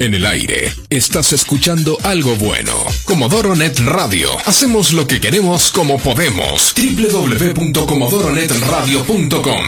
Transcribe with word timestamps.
En 0.00 0.14
el 0.14 0.24
aire, 0.26 0.72
estás 0.90 1.32
escuchando 1.32 1.98
algo 2.04 2.36
bueno. 2.36 2.72
Comodoro 3.04 3.56
Net 3.56 3.80
Radio. 3.80 4.30
Hacemos 4.46 4.92
lo 4.92 5.08
que 5.08 5.20
queremos 5.20 5.72
como 5.72 5.98
podemos. 5.98 6.72
www.comodoronetradio.com 6.76 9.66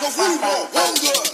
the 0.00 0.06
window, 0.16 0.66
window. 0.72 1.29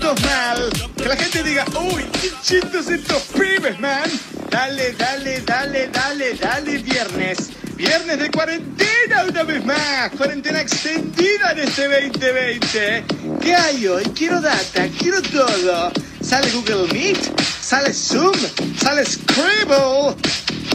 Mal. 0.00 0.70
Que 0.96 1.04
la 1.04 1.16
gente 1.16 1.42
diga, 1.42 1.66
uy, 1.78 2.04
qué 2.20 2.30
chetos 2.42 2.88
estos 2.88 3.22
pibes, 3.34 3.78
man. 3.78 4.10
Dale, 4.50 4.92
dale, 4.92 5.42
dale, 5.42 5.88
dale, 5.88 6.34
dale, 6.34 6.78
viernes. 6.78 7.50
Viernes 7.76 8.18
de 8.18 8.30
cuarentena 8.30 9.24
una 9.28 9.42
vez 9.42 9.64
más. 9.64 10.10
Cuarentena 10.16 10.62
extendida 10.62 11.52
en 11.52 11.58
este 11.58 11.88
2020. 11.88 13.04
¿Qué 13.42 13.54
hay 13.54 13.86
hoy? 13.86 14.04
Quiero 14.16 14.40
data, 14.40 14.88
quiero 14.98 15.20
todo. 15.20 15.92
Sale 16.22 16.50
Google 16.52 16.90
Meet, 16.92 17.40
sale 17.60 17.92
Zoom, 17.92 18.36
sale 18.80 19.04
Scribble. 19.04 20.16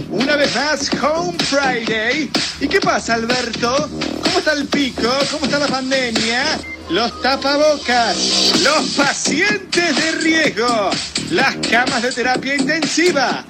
Una 0.10 0.36
vez 0.36 0.56
más, 0.56 0.92
Home 1.02 1.38
Friday. 1.40 2.30
¿Y 2.62 2.68
qué 2.68 2.80
pasa, 2.80 3.16
Alberto? 3.16 3.90
¿Cómo 4.24 4.40
está 4.40 4.54
el 4.54 4.68
pico? 4.68 5.10
¿Cómo 5.32 5.46
está 5.46 5.58
la 5.58 5.68
pandemia? 5.68 6.77
Los 6.90 7.22
tapabocas, 7.22 8.18
los 8.64 8.92
pacientes 8.96 9.96
de 9.96 10.12
riesgo, 10.14 10.90
las 11.32 11.56
camas 11.70 12.02
de 12.02 12.14
terapia 12.14 12.56
intensiva, 12.56 13.44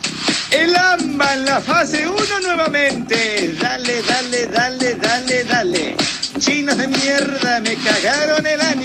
el 0.49 0.75
AMBA 0.75 1.33
en 1.35 1.45
la 1.45 1.61
fase 1.61 2.07
1 2.07 2.39
nuevamente. 2.41 3.55
Dale, 3.61 4.01
dale, 4.01 4.47
dale, 4.47 4.95
dale, 4.95 5.43
dale. 5.43 5.95
Chinos 6.39 6.77
de 6.77 6.87
mierda, 6.87 7.59
me 7.59 7.75
cagaron 7.75 8.45
el 8.45 8.59
año. 8.59 8.83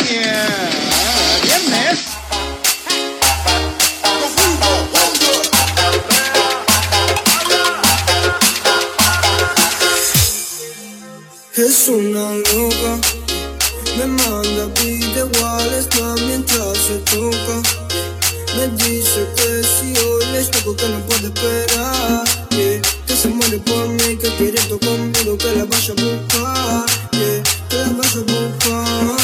Viernes. 1.42 1.98
Es 11.54 11.88
una 11.88 12.34
loca, 12.34 13.21
me 13.96 14.06
manda 14.06 14.66
videos 14.80 15.28
mientras 16.26 16.78
se 16.78 16.98
toca. 17.10 17.62
Me 18.56 18.68
dice 18.68 19.26
que 19.36 19.62
si 19.62 19.96
hoy 20.04 20.24
les 20.32 20.50
toco 20.50 20.74
que 20.76 20.88
no 20.88 20.98
puede 21.06 21.26
esperar. 21.28 22.24
yeah. 22.50 22.80
Que 23.06 23.16
se 23.16 23.28
muere 23.28 23.58
por 23.58 23.88
mí, 23.88 24.16
que 24.16 24.28
quiere 24.36 24.58
esto 24.58 24.78
conmigo, 24.78 25.36
que 25.38 25.52
la 25.56 25.64
vaya 25.64 25.92
a 25.92 26.02
buscar. 26.02 26.86
yeah, 27.12 27.42
Que 27.68 27.76
la 27.76 27.92
vaya 27.98 28.20
a 28.20 28.24
buscar. 28.32 29.16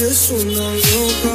Es 0.00 0.30
una 0.30 0.68
loca, 0.74 1.33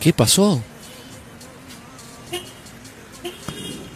¿Qué 0.00 0.12
pasó? 0.12 0.62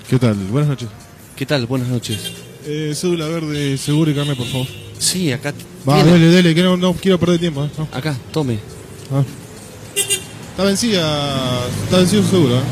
¿Qué 0.09 0.19
tal? 0.19 0.34
Buenas 0.34 0.70
noches. 0.70 0.88
¿Qué 1.37 1.47
tal? 1.47 1.66
Buenas 1.66 1.88
noches. 1.88 2.32
Eh, 2.65 2.94
cédula 2.97 3.28
verde, 3.28 3.78
seguro 3.78 4.10
y 4.10 4.15
carne, 4.15 4.34
por 4.34 4.47
favor. 4.47 4.88
Sí, 4.98 5.32
acá. 5.32 5.53
Va, 5.88 5.97
tiene. 6.03 6.10
dale, 6.12 6.32
dale, 6.34 6.54
que 6.54 6.62
no, 6.62 6.76
no 6.76 6.92
quiero 6.94 7.19
perder 7.19 7.38
tiempo. 7.41 7.64
¿eh? 7.64 7.70
No. 7.78 7.88
Acá, 7.92 8.16
tome. 8.32 8.59
Ah. 9.12 9.22
Está 10.50 10.64
vencida, 10.64 11.66
está 11.84 11.98
vencido 11.98 12.22
su 12.22 12.31
seguro. 12.31 12.56
¿eh? 12.59 12.62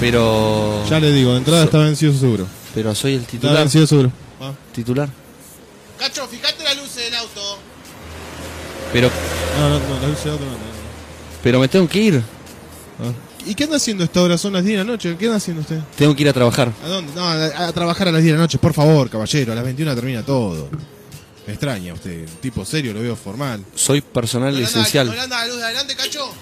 Pero. 0.00 0.84
Ya 0.88 0.98
le 1.00 1.12
digo, 1.12 1.32
de 1.32 1.38
entrada 1.38 1.64
está 1.64 1.78
vencido 1.78 2.12
su 2.12 2.18
seguro. 2.18 2.46
Pero 2.74 2.94
soy 2.94 3.12
el 3.14 3.20
Está 3.20 3.30
titular. 3.32 3.56
vencido 3.58 3.86
su 3.86 3.88
seguro. 3.90 4.12
Ah. 4.40 4.52
Titular. 4.74 5.08
Cacho, 5.98 6.26
fíjate 6.26 6.64
la 6.64 6.74
luz 6.74 6.94
del 6.96 7.14
auto. 7.14 7.58
Pero. 8.92 9.10
No, 9.58 9.68
no, 9.68 9.78
no, 9.78 10.00
la 10.00 10.08
luz 10.08 10.24
de 10.24 10.30
auto 10.30 10.44
no, 10.44 10.50
no. 10.50 10.58
Pero 11.42 11.60
me 11.60 11.68
tengo 11.68 11.88
que 11.88 12.00
ir. 12.00 12.22
Ah. 13.00 13.12
¿Y 13.46 13.54
qué 13.54 13.64
anda 13.64 13.76
haciendo 13.76 14.02
esta 14.04 14.22
hora? 14.22 14.38
Son 14.38 14.54
las 14.54 14.64
10 14.64 14.78
de 14.78 14.84
la 14.84 14.90
noche. 14.90 15.16
¿Qué 15.18 15.26
anda 15.26 15.36
haciendo 15.36 15.60
usted? 15.60 15.78
Tengo 15.96 16.16
que 16.16 16.22
ir 16.22 16.28
a 16.30 16.32
trabajar. 16.32 16.72
¿A 16.82 16.88
dónde? 16.88 17.12
No, 17.14 17.22
a, 17.22 17.66
a 17.68 17.72
trabajar 17.72 18.08
a 18.08 18.12
las 18.12 18.22
10 18.22 18.32
de 18.32 18.38
la 18.38 18.44
noche, 18.44 18.56
por 18.58 18.72
favor, 18.72 19.10
caballero. 19.10 19.52
A 19.52 19.54
las 19.54 19.64
21 19.64 19.94
termina 19.94 20.22
todo. 20.24 20.68
Me 21.46 21.52
extraña 21.52 21.92
usted. 21.94 22.20
Un 22.28 22.36
tipo 22.40 22.64
serio, 22.64 22.92
lo 22.94 23.00
veo 23.02 23.16
formal. 23.16 23.62
Soy 23.74 24.00
personal 24.00 24.52
¿No 24.52 24.58
le 24.60 24.66
anda- 24.66 24.80
esencial. 24.80 25.06
¿No 25.06 25.12
le 25.14 25.20
anda 25.20 25.38
la 25.40 25.46
luz 25.46 25.56
de 25.58 25.64
adelante, 25.64 25.94
Cacho? 25.96 26.32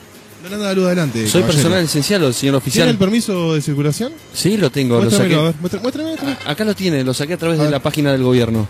No 0.42 0.48
le 0.48 0.54
anda 0.54 0.66
la 0.68 0.74
luz 0.74 0.86
adelante. 0.86 1.22
Soy 1.28 1.40
caballero. 1.42 1.52
personal 1.62 1.84
esencial, 1.84 2.20
señor 2.20 2.34
¿Tiene 2.40 2.56
oficial. 2.56 2.88
el 2.88 2.98
permiso 2.98 3.54
de 3.54 3.62
circulación? 3.62 4.12
Sí, 4.32 4.56
lo 4.56 4.70
tengo. 4.70 4.96
Lo 4.96 5.02
Muéstramelo, 5.02 5.40
a 5.40 5.44
saqué. 5.44 5.52
ver. 5.52 5.60
Muestra- 5.62 5.80
Muéstrame, 5.80 6.08
muéstrame. 6.10 6.36
A- 6.46 6.50
Acá 6.52 6.64
lo 6.64 6.74
tiene, 6.74 7.02
lo 7.04 7.14
saqué 7.14 7.32
a 7.34 7.36
través 7.36 7.58
A 7.60 7.64
de 7.64 7.70
la 7.70 7.80
página 7.82 8.12
del 8.12 8.22
gobierno. 8.22 8.68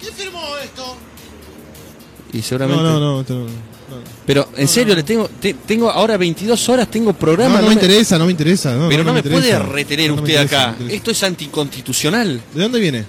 ¿Quién 0.00 0.12
firmó 0.14 0.40
esto? 0.62 0.96
Y 2.32 2.42
seguramente. 2.42 2.82
No, 2.82 2.92
no, 2.92 3.00
no. 3.00 3.20
esto 3.20 3.34
no. 3.34 3.46
Pero 4.26 4.48
en 4.56 4.66
serio, 4.66 4.94
le 4.94 5.02
tengo, 5.02 5.28
te- 5.28 5.54
tengo 5.54 5.90
ahora 5.90 6.16
22 6.16 6.68
horas, 6.68 6.90
tengo 6.90 7.12
programa. 7.12 7.56
No, 7.56 7.60
no 7.60 7.62
no 7.62 7.68
me 7.68 7.74
me- 7.76 7.82
interesa, 7.82 8.18
no 8.18 8.24
me 8.24 8.30
interesa. 8.30 8.74
No, 8.74 8.88
pero 8.88 9.04
no, 9.04 9.12
me, 9.12 9.22
puede 9.22 9.36
interesa. 9.36 9.62
retener 9.66 10.10
No, 10.10 10.16
no 10.16 10.22
me 10.22 10.28
usted 10.28 10.42
interesa, 10.42 10.62
acá. 10.70 10.76
no 10.80 10.86
me. 10.86 10.94
Esto 10.94 11.10
es 11.10 11.22
anticonstitucional. 11.22 12.40
¿De 12.54 12.62
dónde 12.62 12.80
viene? 12.80 13.04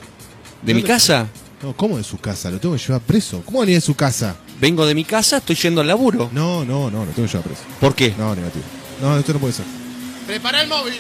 ¿De 0.61 0.73
mi 0.73 0.83
casa? 0.83 1.27
No, 1.61 1.75
¿cómo 1.75 1.97
de 1.97 2.03
su 2.03 2.17
casa? 2.17 2.51
Lo 2.51 2.59
tengo 2.59 2.75
que 2.75 2.81
llevar 2.81 3.01
preso. 3.01 3.41
¿Cómo 3.45 3.61
venía 3.61 3.75
de 3.75 3.81
su 3.81 3.95
casa? 3.95 4.35
Vengo 4.59 4.85
de 4.85 4.93
mi 4.93 5.03
casa, 5.05 5.37
estoy 5.37 5.55
yendo 5.55 5.81
al 5.81 5.87
laburo. 5.87 6.29
No, 6.33 6.63
no, 6.65 6.91
no, 6.91 7.05
lo 7.05 7.11
tengo 7.11 7.27
que 7.27 7.33
llevar 7.33 7.43
preso. 7.47 7.61
¿Por 7.79 7.95
qué? 7.95 8.13
No, 8.17 8.35
negativo. 8.35 8.63
No, 9.01 9.17
esto 9.17 9.33
no 9.33 9.39
puede 9.39 9.53
ser. 9.53 9.65
Prepara 10.27 10.61
el 10.61 10.67
móvil. 10.69 10.93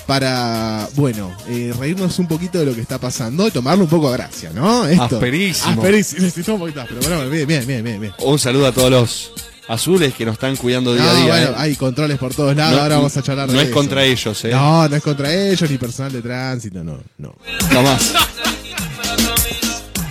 para, 0.06 0.88
bueno, 0.94 1.34
eh, 1.48 1.72
reírnos 1.78 2.18
un 2.18 2.28
poquito 2.28 2.58
de 2.58 2.66
lo 2.66 2.74
que 2.74 2.80
está 2.80 2.98
pasando 2.98 3.48
y 3.48 3.50
tomarle 3.50 3.84
un 3.84 3.90
poco 3.90 4.10
de 4.10 4.16
gracia, 4.18 4.50
¿no? 4.54 4.86
Esto. 4.86 5.02
Asperísimo. 5.16 5.72
Asperísimo. 5.72 6.22
Necesitamos 6.22 6.60
un 6.60 6.66
poquito 6.68 6.80
más, 6.80 6.88
pero 6.88 7.00
bueno, 7.16 7.30
bien, 7.30 7.46
bien, 7.48 7.66
bien, 7.66 7.84
bien. 7.84 8.00
bien. 8.00 8.12
Un 8.20 8.38
saludo 8.38 8.66
a 8.68 8.72
todos 8.72 8.90
los 8.90 9.32
azules 9.68 10.14
que 10.14 10.24
nos 10.24 10.34
están 10.34 10.54
cuidando 10.56 10.94
día 10.94 11.02
No, 11.04 11.10
a 11.10 11.14
día. 11.14 11.26
bueno, 11.26 11.50
¿eh? 11.50 11.54
hay 11.56 11.74
controles 11.74 12.18
por 12.18 12.32
todos 12.32 12.54
lados, 12.54 12.76
No, 12.76 12.82
ahora 12.82 12.96
vamos 12.96 13.16
a 13.16 13.22
charlar 13.22 13.48
de 13.48 13.54
no 13.54 13.60
es 13.60 13.66
eso. 13.66 13.74
contra 13.74 14.04
ellos, 14.04 14.44
¿eh? 14.44 14.50
No, 14.52 14.88
no 14.88 14.94
es 14.96 15.02
contra 15.02 15.34
ellos, 15.34 15.68
ni 15.68 15.76
personal 15.76 16.12
de 16.12 16.22
tránsito, 16.22 16.84
no, 16.84 17.00
no. 17.18 17.34
Jamás. 17.72 18.12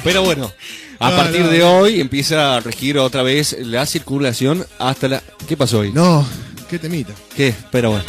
Pero 0.04 0.24
bueno, 0.24 0.52
a 1.00 1.10
No, 1.10 1.16
partir 1.18 1.42
no. 1.42 1.48
de 1.50 1.64
hoy 1.64 2.02
empieza 2.02 2.58
a 2.58 2.60
regir 2.60 2.98
otra 3.00 3.24
vez 3.24 3.56
la 3.62 3.86
circulación 3.86 4.66
hasta 4.78 5.08
la. 5.08 5.24
¿Qué 5.48 5.56
pasó 5.58 5.80
hoy? 5.80 5.92
No, 5.94 6.28
qué 6.70 6.78
temita. 6.80 7.14
¿Qué? 7.36 7.54
Pero 7.72 7.92
bueno. 7.92 8.06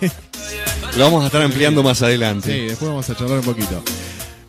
Lo 0.96 1.04
vamos 1.04 1.22
a 1.24 1.26
estar 1.26 1.42
ampliando 1.42 1.82
más 1.82 1.98
Sí, 1.98 2.04
adelante. 2.04 2.50
después 2.52 2.88
vamos 2.88 3.08
a 3.10 3.14
charlar 3.16 3.38
un 3.40 3.44
poquito. 3.44 3.82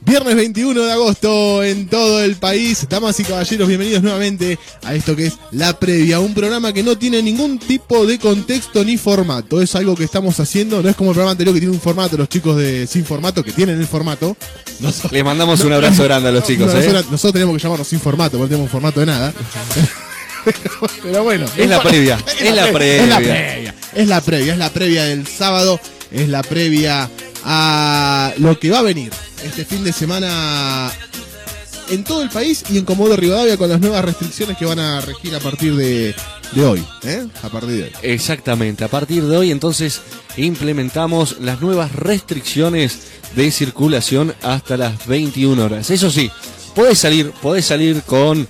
Viernes 0.02 0.36
21 0.38 0.84
de 0.86 0.92
agosto 0.94 1.62
en 1.66 1.88
todo 1.90 2.24
el 2.24 2.38
país. 2.38 2.88
Damas 2.90 3.20
y 3.20 3.26
caballeros, 3.26 3.68
bienvenidos 3.68 4.02
nuevamente 4.02 4.58
a 4.86 4.96
esto 4.96 5.14
que 5.18 5.26
es 5.28 5.34
La 5.52 5.78
Previa, 5.78 6.22
un 6.22 6.34
programa 6.34 6.72
que 6.72 6.82
no 6.82 6.98
tiene 6.98 7.22
ningún 7.22 7.60
tipo 7.60 8.06
de 8.06 8.18
contexto 8.18 8.86
ni 8.86 8.98
formato. 8.98 9.62
Es 9.62 9.76
algo 9.76 9.96
que 9.96 10.06
estamos 10.06 10.40
haciendo, 10.40 10.82
no 10.82 10.88
es 10.88 10.96
como 10.96 11.10
el 11.10 11.16
programa 11.16 11.32
anterior 11.32 11.54
que 11.54 11.60
tiene 11.60 11.74
un 11.76 11.82
formato, 11.82 12.16
los 12.16 12.30
chicos 12.30 12.56
de 12.56 12.88
Sin 12.88 13.04
Formato 13.04 13.44
que 13.44 13.52
tienen 13.52 13.78
el 13.82 13.88
formato. 13.88 14.38
Nosotros, 14.80 15.12
Les 15.12 15.26
mandamos 15.26 15.60
un 15.66 15.74
abrazo 15.74 16.06
grande 16.06 16.30
a 16.30 16.32
los 16.32 16.44
chicos, 16.48 16.72
¿eh? 16.74 16.78
nosotros, 16.78 17.06
nosotros 17.12 17.34
tenemos 17.34 17.58
que 17.58 17.64
llamarnos 17.64 17.88
Sin 17.90 18.00
Formato, 18.00 18.38
porque 18.38 18.44
no 18.44 18.50
tenemos 18.50 18.72
formato 18.72 19.02
de 19.02 19.06
nada. 19.08 19.34
Pero 21.04 21.24
bueno. 21.26 21.46
Es 21.58 21.70
la 21.70 21.82
previa, 21.84 22.18
es 22.40 22.42
la 22.42 22.48
Es 22.48 22.56
la 22.56 22.72
previa. 22.72 23.18
previa. 23.18 23.76
Es 23.94 24.08
la 24.08 24.22
previa, 24.22 24.54
es 24.54 24.60
la 24.60 24.70
previa 24.70 25.04
del 25.04 25.28
sábado, 25.28 25.82
es 26.12 26.30
la 26.30 26.44
previa 26.44 27.10
a 27.44 28.34
lo 28.38 28.60
que 28.60 28.70
va 28.70 28.80
a 28.80 28.84
venir 28.84 29.12
este 29.44 29.66
fin 29.66 29.84
de 29.84 29.94
semana 29.94 30.92
en 31.90 32.04
todo 32.04 32.22
el 32.22 32.30
país 32.30 32.64
y 32.70 32.78
en 32.78 32.86
Comodoro 32.86 33.16
Rivadavia 33.16 33.58
con 33.58 33.70
las 33.70 33.80
nuevas 33.80 34.04
restricciones 34.04 34.58
que 34.58 34.66
van 34.66 34.80
a 34.80 35.02
regir 35.02 35.34
a 35.36 35.40
partir 35.40 35.76
de, 35.76 36.14
de 36.52 36.66
hoy. 36.66 36.84
¿eh? 37.04 37.26
A 37.44 37.50
partir 37.50 37.84
hoy. 37.84 37.92
Exactamente, 38.02 38.84
a 38.84 38.88
partir 38.88 39.24
de 39.24 39.38
hoy 39.38 39.52
entonces 39.52 40.02
implementamos 40.36 41.38
las 41.40 41.62
nuevas 41.62 41.94
restricciones 41.94 43.00
de 43.36 43.52
circulación 43.52 44.34
hasta 44.42 44.78
las 44.78 45.06
21 45.08 45.64
horas. 45.64 45.90
Eso 45.90 46.10
sí, 46.12 46.32
podés 46.76 47.00
salir, 47.00 47.32
podés 47.42 47.66
salir 47.66 48.02
con 48.04 48.48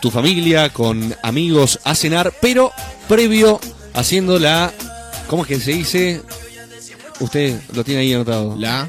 tu 0.00 0.10
familia, 0.10 0.72
con 0.72 1.14
amigos 1.22 1.78
a 1.84 1.94
cenar, 1.94 2.32
pero 2.40 2.72
previo 3.08 3.60
haciendo 3.94 4.38
la, 4.38 4.72
¿cómo 5.30 5.42
es 5.44 5.48
que 5.48 5.60
se 5.60 5.70
dice? 5.72 6.20
Usted 7.20 7.60
lo 7.74 7.84
tiene 7.84 8.00
ahí 8.00 8.12
anotado. 8.12 8.56
La, 8.58 8.88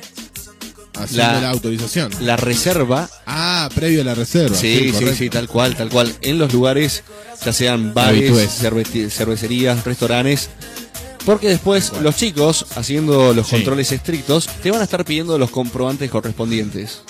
haciendo 0.95 1.33
La- 1.33 1.41
la, 1.41 1.49
autorización. 1.51 2.11
La 2.21 2.35
reserva 2.35 3.07
Ah, 3.27 3.69
previo 3.75 4.01
a 4.01 4.03
la 4.05 4.15
reserva. 4.15 4.55
Sí, 4.57 4.91
sí, 4.97 5.05
sí, 5.15 5.29
tal 5.29 5.47
cual, 5.47 5.75
tal 5.75 5.89
cual. 5.89 6.11
En 6.21 6.39
los 6.39 6.51
lugares, 6.51 7.03
ya 7.45 7.53
sean 7.53 7.93
bares, 7.93 8.31
cerve- 8.61 9.09
cervecerías, 9.09 9.83
restaurantes. 9.85 10.49
Porque 11.25 11.49
después 11.49 11.91
los 12.01 12.15
chicos, 12.15 12.65
haciendo 12.75 13.33
los 13.35 13.45
Sí. 13.47 13.57
controles 13.57 13.91
estrictos, 13.91 14.47
te 14.63 14.71
van 14.71 14.81
a 14.81 14.85
estar 14.85 15.05
pidiendo 15.05 15.38
los 15.38 15.51
comprobantes 15.51 16.09
correspondientes. 16.09 17.03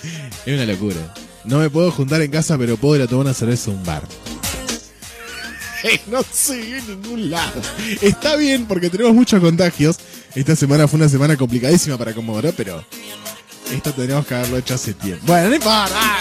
Es 0.46 0.54
una 0.54 0.66
locura. 0.66 1.14
No 1.46 1.60
me 1.60 1.70
puedo 1.70 1.92
juntar 1.92 2.22
en 2.22 2.30
casa, 2.30 2.58
pero 2.58 2.76
puedo 2.76 2.98
ir 2.98 3.02
a 3.04 3.08
tomar 3.08 3.26
una 3.28 3.34
cerveza 3.34 3.72
a 3.72 3.74
un 3.74 3.84
bar. 3.86 4.04
No 6.08 6.24
sigue 6.32 6.80
en 6.80 6.88
ningún 6.88 7.30
lado. 7.30 7.62
Está 8.02 8.36
bien 8.36 8.66
porque 8.66 8.90
tenemos 8.90 9.14
muchos 9.14 9.40
contagios. 9.40 9.98
Esta 10.36 10.56
semana 10.56 10.88
fue 10.88 10.98
una 10.98 11.10
semana 11.10 11.36
complicadísima 11.38 11.98
para 11.98 12.14
Comodoro, 12.14 12.54
pero 12.56 12.84
esto 13.72 13.94
tenemos 13.94 14.26
que 14.26 14.36
haberlo 14.36 14.58
hecho 14.58 14.76
hace 14.76 14.94
tiempo. 14.94 15.24
Bueno, 15.26 15.50
no 15.50 15.56
importa. 15.56 16.20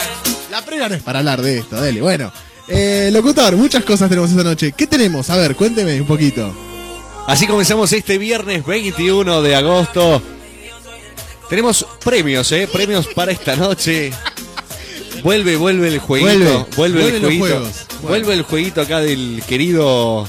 La 0.49 0.63
previa 0.65 0.89
no 0.89 0.95
es 0.95 1.03
para 1.03 1.19
hablar 1.19 1.41
de 1.41 1.59
esto, 1.59 1.79
dale. 1.79 2.01
Bueno, 2.01 2.31
eh, 2.67 3.09
locutor, 3.11 3.55
muchas 3.55 3.83
cosas 3.83 4.09
tenemos 4.09 4.29
esta 4.29 4.43
noche. 4.43 4.73
¿Qué 4.73 4.87
tenemos? 4.87 5.29
A 5.29 5.37
ver, 5.37 5.55
cuénteme 5.55 5.99
un 6.01 6.07
poquito. 6.07 6.53
Así 7.27 7.47
comenzamos 7.47 7.93
este 7.93 8.17
viernes 8.17 8.65
21 8.65 9.41
de 9.41 9.55
agosto. 9.55 10.21
Tenemos 11.49 11.85
premios, 12.03 12.51
¿eh? 12.51 12.67
Premios 12.71 13.07
para 13.07 13.31
esta 13.31 13.55
noche. 13.55 14.11
Vuelve, 15.23 15.55
vuelve 15.57 15.87
el 15.87 15.99
jueguito. 15.99 16.29
Vuelve, 16.31 16.65
Vuelve, 16.75 16.99
el 16.99 17.03
vuelven 17.03 17.21
los 17.21 17.21
jueguito. 17.21 17.45
juegos. 17.47 17.85
Vuelve 18.01 18.33
el 18.33 18.41
jueguito 18.43 18.81
acá 18.81 18.99
del 18.99 19.43
querido 19.47 20.27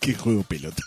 Qué 0.00 0.14
juego 0.14 0.42
pelota. 0.42 0.82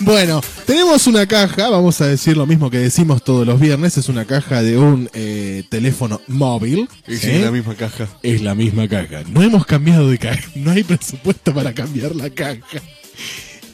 Bueno, 0.00 0.42
tenemos 0.66 1.06
una 1.06 1.24
caja, 1.26 1.70
vamos 1.70 2.00
a 2.00 2.08
decir 2.08 2.36
lo 2.36 2.46
mismo 2.46 2.68
que 2.68 2.78
decimos 2.78 3.22
todos 3.22 3.46
los 3.46 3.60
viernes, 3.60 3.96
es 3.96 4.08
una 4.08 4.24
caja 4.24 4.60
de 4.60 4.76
un 4.76 5.08
eh, 5.14 5.62
teléfono 5.70 6.20
móvil. 6.26 6.88
¿sí? 7.06 7.16
sí, 7.16 7.38
la 7.38 7.52
misma 7.52 7.76
caja. 7.76 8.08
Es 8.24 8.42
la 8.42 8.56
misma 8.56 8.88
caja. 8.88 9.22
No 9.28 9.44
hemos 9.44 9.64
cambiado 9.64 10.10
de 10.10 10.18
caja. 10.18 10.42
No 10.56 10.72
hay 10.72 10.82
presupuesto 10.82 11.54
para 11.54 11.74
cambiar 11.74 12.16
la 12.16 12.28
caja. 12.28 12.60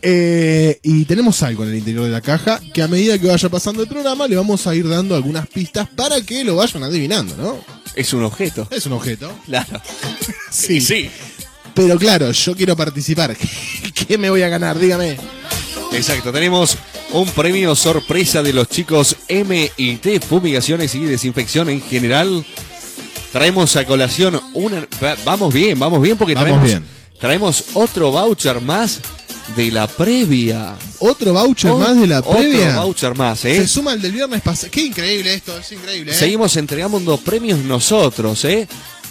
Eh, 0.02 0.78
y 0.83 1.04
tenemos 1.04 1.42
algo 1.42 1.64
en 1.64 1.71
el 1.71 1.76
interior 1.76 2.04
de 2.04 2.11
la 2.11 2.21
caja 2.21 2.61
que 2.73 2.83
a 2.83 2.88
medida 2.88 3.19
que 3.19 3.26
vaya 3.26 3.49
pasando 3.49 3.83
el 3.83 3.88
programa 3.88 4.26
le 4.26 4.37
vamos 4.37 4.66
a 4.66 4.75
ir 4.75 4.88
dando 4.88 5.14
algunas 5.14 5.47
pistas 5.47 5.88
para 5.95 6.21
que 6.23 6.42
lo 6.45 6.57
vayan 6.57 6.83
adivinando, 6.85 7.37
¿no? 7.37 7.59
Es 7.95 8.12
un 8.14 8.25
objeto. 8.25 8.66
Es 8.71 8.87
un 8.87 8.92
objeto. 8.92 9.30
Claro. 9.47 9.80
Sí. 10.50 10.80
Sí. 10.80 11.09
Pero 11.75 11.97
claro, 11.97 12.33
yo 12.33 12.57
quiero 12.57 12.76
participar. 12.76 13.37
¿Qué 13.95 14.19
me 14.19 14.30
voy 14.30 14.42
a 14.42 14.49
ganar? 14.49 14.76
Dígame. 14.78 15.16
Exacto, 15.92 16.33
tenemos 16.33 16.76
un 17.12 17.28
premio 17.30 17.75
sorpresa 17.76 18.42
de 18.42 18.52
los 18.52 18.69
chicos 18.69 19.14
MIT 19.28 20.25
Fumigaciones 20.28 20.95
y 20.97 21.04
Desinfección 21.04 21.69
en 21.71 21.80
general. 21.83 22.45
Traemos 23.33 23.76
a 23.76 23.85
colación 23.87 24.40
una. 24.54 24.87
va- 25.02 25.16
Vamos 25.25 25.54
bien, 25.54 25.78
vamos 25.78 26.02
bien 26.02 26.16
porque 26.16 26.35
Vamos 26.35 26.49
traemos, 26.49 26.66
bien. 26.69 26.85
traemos 27.21 27.64
otro 27.75 28.11
voucher 28.11 28.61
más 28.61 29.00
de 29.57 29.71
la 29.71 29.87
previa. 29.87 30.75
Otro 31.01 31.33
voucher 31.33 31.73
más 31.75 31.99
de 32.01 32.07
la 32.07 32.21
Otro 32.21 32.33
previa. 32.39 32.77
voucher 32.77 33.15
más, 33.17 33.45
¿eh? 33.45 33.57
Se 33.57 33.69
suma 33.69 33.93
el 33.95 34.03
del 34.03 34.13
viernes 34.13 34.41
pasado. 34.43 34.71
Qué 34.71 34.83
increíble 34.83 35.35
esto, 35.35 35.59
es 35.59 35.73
increíble. 35.73 36.13
¿eh? 36.13 36.15
Seguimos 36.15 36.57
entregando 36.57 37.17
premios 37.19 37.59
nosotros, 37.61 38.45
¿eh? 38.45 38.69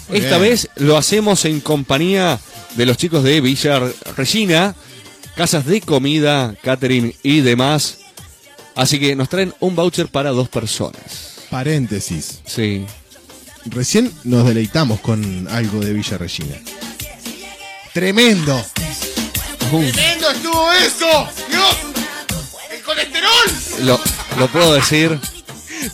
Muy 0.08 0.18
Esta 0.18 0.38
bien. 0.38 0.50
vez 0.50 0.68
lo 0.76 0.96
hacemos 0.96 1.44
en 1.44 1.60
compañía 1.60 2.38
de 2.76 2.86
los 2.86 2.96
chicos 2.96 3.22
de 3.22 3.40
Villa 3.40 3.80
Regina, 4.16 4.74
casas 5.36 5.66
de 5.66 5.80
comida, 5.80 6.54
catering 6.62 7.14
y 7.22 7.40
demás. 7.40 7.98
Así 8.74 8.98
que 8.98 9.14
nos 9.14 9.28
traen 9.28 9.52
un 9.60 9.76
voucher 9.76 10.08
para 10.08 10.30
dos 10.30 10.48
personas. 10.48 11.36
Paréntesis. 11.50 12.40
Sí. 12.46 12.84
Recién 13.66 14.10
nos 14.24 14.46
deleitamos 14.46 15.00
con 15.00 15.46
algo 15.48 15.80
de 15.80 15.92
Villa 15.92 16.16
Regina. 16.18 16.56
Tremendo. 17.92 18.64
¡Tremendo 19.68 20.30
estuvo 20.30 20.72
eso! 20.72 21.28
¡Dios! 21.48 21.76
¡El 22.72 22.82
colesterol! 22.82 23.86
Lo, 23.86 24.00
lo 24.38 24.48
puedo 24.48 24.74
decir, 24.74 25.18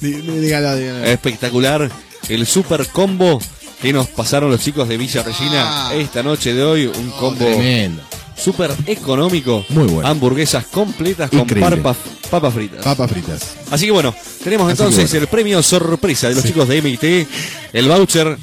Dígalo, 0.00 0.76
dígalo. 0.76 1.04
espectacular. 1.04 1.90
El 2.28 2.46
super 2.46 2.86
combo 2.88 3.40
que 3.80 3.92
nos 3.92 4.08
pasaron 4.08 4.50
los 4.50 4.60
chicos 4.60 4.88
de 4.88 4.96
Villa 4.96 5.22
Regina 5.22 5.88
Ah. 5.88 5.94
esta 5.94 6.22
noche 6.22 6.54
de 6.54 6.62
hoy. 6.64 6.86
Un 6.86 7.10
combo 7.12 7.44
Tremendo. 7.44 8.02
súper 8.36 8.72
económico. 8.86 9.64
Muy 9.68 9.86
bueno. 9.86 10.08
Hamburguesas 10.08 10.66
completas 10.66 11.30
con 11.30 11.46
papas, 11.46 11.96
papas 12.30 12.54
fritas. 12.54 12.82
Papas 12.82 13.10
fritas. 13.10 13.42
Así 13.70 13.86
que 13.86 13.92
bueno, 13.92 14.14
tenemos 14.42 14.66
Así 14.72 14.72
entonces 14.82 15.10
bueno. 15.10 15.22
el 15.22 15.28
premio 15.28 15.62
sorpresa 15.62 16.28
de 16.28 16.34
los 16.34 16.42
Sí. 16.42 16.48
chicos 16.48 16.66
de 16.68 16.78
MIT, 16.82 17.28
el 17.74 17.88
voucher 17.88 18.36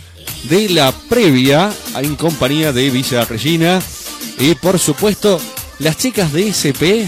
de 0.44 0.70
la 0.70 0.92
previa 1.10 1.72
en 1.98 2.16
compañía 2.16 2.72
de 2.72 2.90
Villa 2.90 3.26
Regina 3.26 3.82
y 4.40 4.56
por 4.56 4.80
supuesto 4.80 5.40
las 5.80 5.98
chicas 5.98 6.32
de 6.34 6.50
SP 6.50 7.08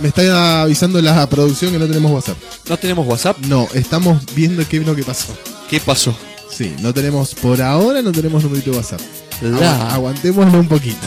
Me 0.00 0.08
está 0.08 0.62
avisando 0.62 1.00
la 1.02 1.28
producción 1.28 1.70
que 1.72 1.78
no 1.78 1.86
tenemos 1.86 2.10
WhatsApp. 2.12 2.36
¿No 2.68 2.76
tenemos 2.78 3.06
WhatsApp? 3.06 3.38
No, 3.46 3.68
estamos 3.74 4.22
viendo 4.34 4.66
qué 4.68 4.78
es 4.78 4.86
lo 4.86 4.94
que 4.96 5.02
pasó. 5.02 5.36
¿Qué 5.68 5.80
pasó? 5.80 6.16
Sí, 6.50 6.72
no 6.80 6.94
tenemos, 6.94 7.34
por 7.34 7.60
ahora 7.60 8.00
no 8.00 8.10
tenemos 8.12 8.42
numerito 8.42 8.70
de 8.70 8.76
WhatsApp. 8.78 9.00
La- 9.42 9.92
aguantémoslo 9.94 10.58
un 10.60 10.68
poquito. 10.68 11.06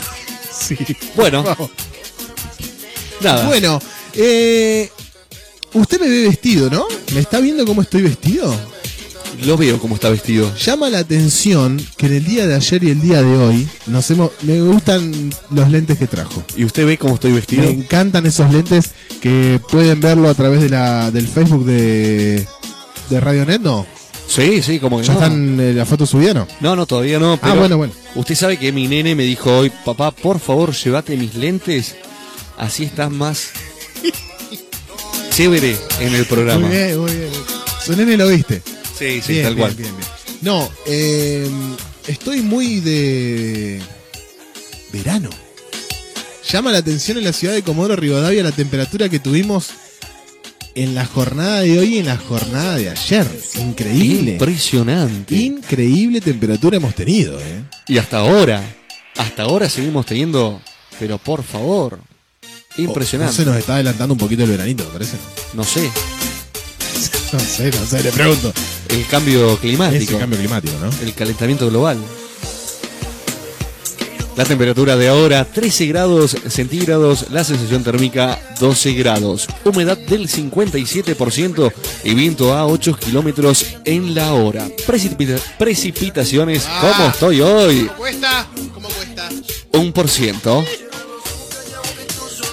Sí. 0.58 0.76
Bueno. 1.14 1.42
Vamos. 1.44 1.70
Nada. 3.20 3.46
Bueno, 3.46 3.80
eh, 4.14 4.90
usted 5.74 6.00
me 6.00 6.08
ve 6.08 6.22
vestido, 6.28 6.70
¿no? 6.70 6.84
¿Me 7.14 7.20
está 7.20 7.40
viendo 7.40 7.64
cómo 7.66 7.82
estoy 7.82 8.02
vestido? 8.02 8.54
Lo 9.44 9.56
veo 9.56 9.78
como 9.78 9.94
está 9.94 10.08
vestido. 10.08 10.52
Llama 10.56 10.90
la 10.90 10.98
atención 10.98 11.80
que 11.96 12.06
en 12.06 12.14
el 12.14 12.24
día 12.24 12.46
de 12.46 12.56
ayer 12.56 12.82
y 12.82 12.90
el 12.90 13.00
día 13.00 13.22
de 13.22 13.36
hoy 13.36 13.68
nos 13.86 14.10
hemos, 14.10 14.32
me 14.42 14.60
gustan 14.62 15.30
los 15.50 15.70
lentes 15.70 15.96
que 15.96 16.08
trajo. 16.08 16.42
¿Y 16.56 16.64
usted 16.64 16.84
ve 16.86 16.98
cómo 16.98 17.14
estoy 17.14 17.32
vestido? 17.32 17.62
Me 17.62 17.70
encantan 17.70 18.26
esos 18.26 18.52
lentes 18.52 18.90
que 19.20 19.60
pueden 19.70 20.00
verlo 20.00 20.28
a 20.28 20.34
través 20.34 20.60
de 20.60 20.68
la, 20.70 21.10
del 21.12 21.28
Facebook 21.28 21.64
de, 21.66 22.44
de 23.10 23.20
Radionet, 23.20 23.60
¿no? 23.60 23.86
Sí, 24.26 24.60
sí, 24.60 24.78
como 24.80 24.98
que 24.98 25.04
¿Ya 25.06 25.14
no. 25.14 25.20
están 25.20 25.60
eh, 25.60 25.72
la 25.72 25.86
foto 25.86 26.04
subida, 26.04 26.34
no? 26.34 26.48
No, 26.60 26.74
no, 26.74 26.84
todavía 26.84 27.18
no. 27.20 27.38
Pero 27.40 27.52
Ah, 27.52 27.56
bueno, 27.56 27.76
bueno. 27.76 27.92
Usted 28.16 28.34
sabe 28.34 28.58
que 28.58 28.72
mi 28.72 28.88
nene 28.88 29.14
me 29.14 29.22
dijo 29.22 29.56
hoy, 29.58 29.70
papá, 29.84 30.10
por 30.10 30.40
favor, 30.40 30.74
llévate 30.74 31.16
mis 31.16 31.34
lentes. 31.36 31.94
Así 32.58 32.82
estás 32.84 33.10
más 33.10 33.50
chévere 35.38 35.76
en 36.00 36.16
el 36.16 36.24
programa. 36.24 36.66
Muy 36.66 36.76
bien, 36.76 36.98
muy 36.98 37.12
bien. 37.12 37.30
Su 37.86 37.94
nene 37.94 38.16
lo 38.16 38.26
viste. 38.26 38.60
Sí, 38.98 39.20
sí, 39.24 39.34
Bien, 39.34 39.44
tal 39.44 39.54
bien, 39.54 39.68
cual. 39.68 39.74
bien, 39.76 39.96
bien. 39.96 40.08
No, 40.40 40.68
eh, 40.84 41.48
estoy 42.08 42.40
muy 42.42 42.80
de 42.80 43.80
verano. 44.92 45.30
Llama 46.50 46.72
la 46.72 46.78
atención 46.78 47.18
en 47.18 47.24
la 47.24 47.32
ciudad 47.32 47.54
de 47.54 47.62
Comodoro 47.62 47.94
Rivadavia 47.94 48.42
la 48.42 48.50
temperatura 48.50 49.08
que 49.08 49.20
tuvimos 49.20 49.68
en 50.74 50.96
la 50.96 51.06
jornada 51.06 51.60
de 51.60 51.78
hoy 51.78 51.94
y 51.94 51.98
en 51.98 52.06
la 52.06 52.16
jornada 52.16 52.74
de 52.76 52.90
ayer. 52.90 53.26
Increíble. 53.60 54.32
Impresionante. 54.32 55.36
Increíble 55.36 56.20
temperatura 56.20 56.78
hemos 56.78 56.96
tenido, 56.96 57.38
¿eh? 57.38 57.62
Y 57.86 57.98
hasta 57.98 58.18
ahora, 58.18 58.60
hasta 59.16 59.44
ahora 59.44 59.68
seguimos 59.68 60.04
teniendo, 60.04 60.60
pero 60.98 61.16
por 61.18 61.44
favor, 61.44 62.00
No 62.82 62.88
impresionante. 62.88 63.34
se 63.36 63.44
nos 63.44 63.56
está 63.56 63.74
adelantando 63.74 64.14
un 64.14 64.18
poquito 64.18 64.44
el 64.44 64.50
veranito, 64.50 64.84
me 64.84 64.90
parece. 64.90 65.16
No 65.54 65.64
sé, 65.64 65.90
No 67.32 67.38
sé, 67.40 67.70
no 67.70 67.86
sé, 67.86 68.02
le 68.02 68.10
pregunto. 68.12 68.52
el 68.88 69.06
cambio 69.06 69.52
Es 69.52 69.58
climático, 69.60 70.12
el 70.14 70.18
cambio 70.18 70.38
climático, 70.38 70.74
¿no? 70.80 70.90
el 71.06 71.12
calentamiento 71.14 71.68
global. 71.68 71.98
La 74.36 74.44
temperatura 74.44 74.94
de 74.96 75.08
ahora 75.08 75.44
13 75.44 75.86
grados 75.86 76.36
centígrados, 76.48 77.26
la 77.32 77.42
sensación 77.42 77.82
térmica 77.82 78.38
12 78.60 78.92
grados, 78.92 79.48
humedad 79.64 79.98
del 79.98 80.28
57% 80.28 81.72
y 82.04 82.14
viento 82.14 82.54
a 82.54 82.64
8 82.66 82.96
kilómetros 83.00 83.66
en 83.84 84.14
la 84.14 84.32
hora. 84.34 84.68
Precipita- 84.86 85.40
precipitaciones, 85.58 86.62
¿cómo 86.80 87.08
estoy 87.10 87.40
hoy? 87.40 87.90
¿Cuesta? 87.96 88.46
¿Cómo 88.72 88.88
cuesta? 88.90 89.28
Un 89.72 89.92
por 89.92 90.08
ciento, 90.08 90.64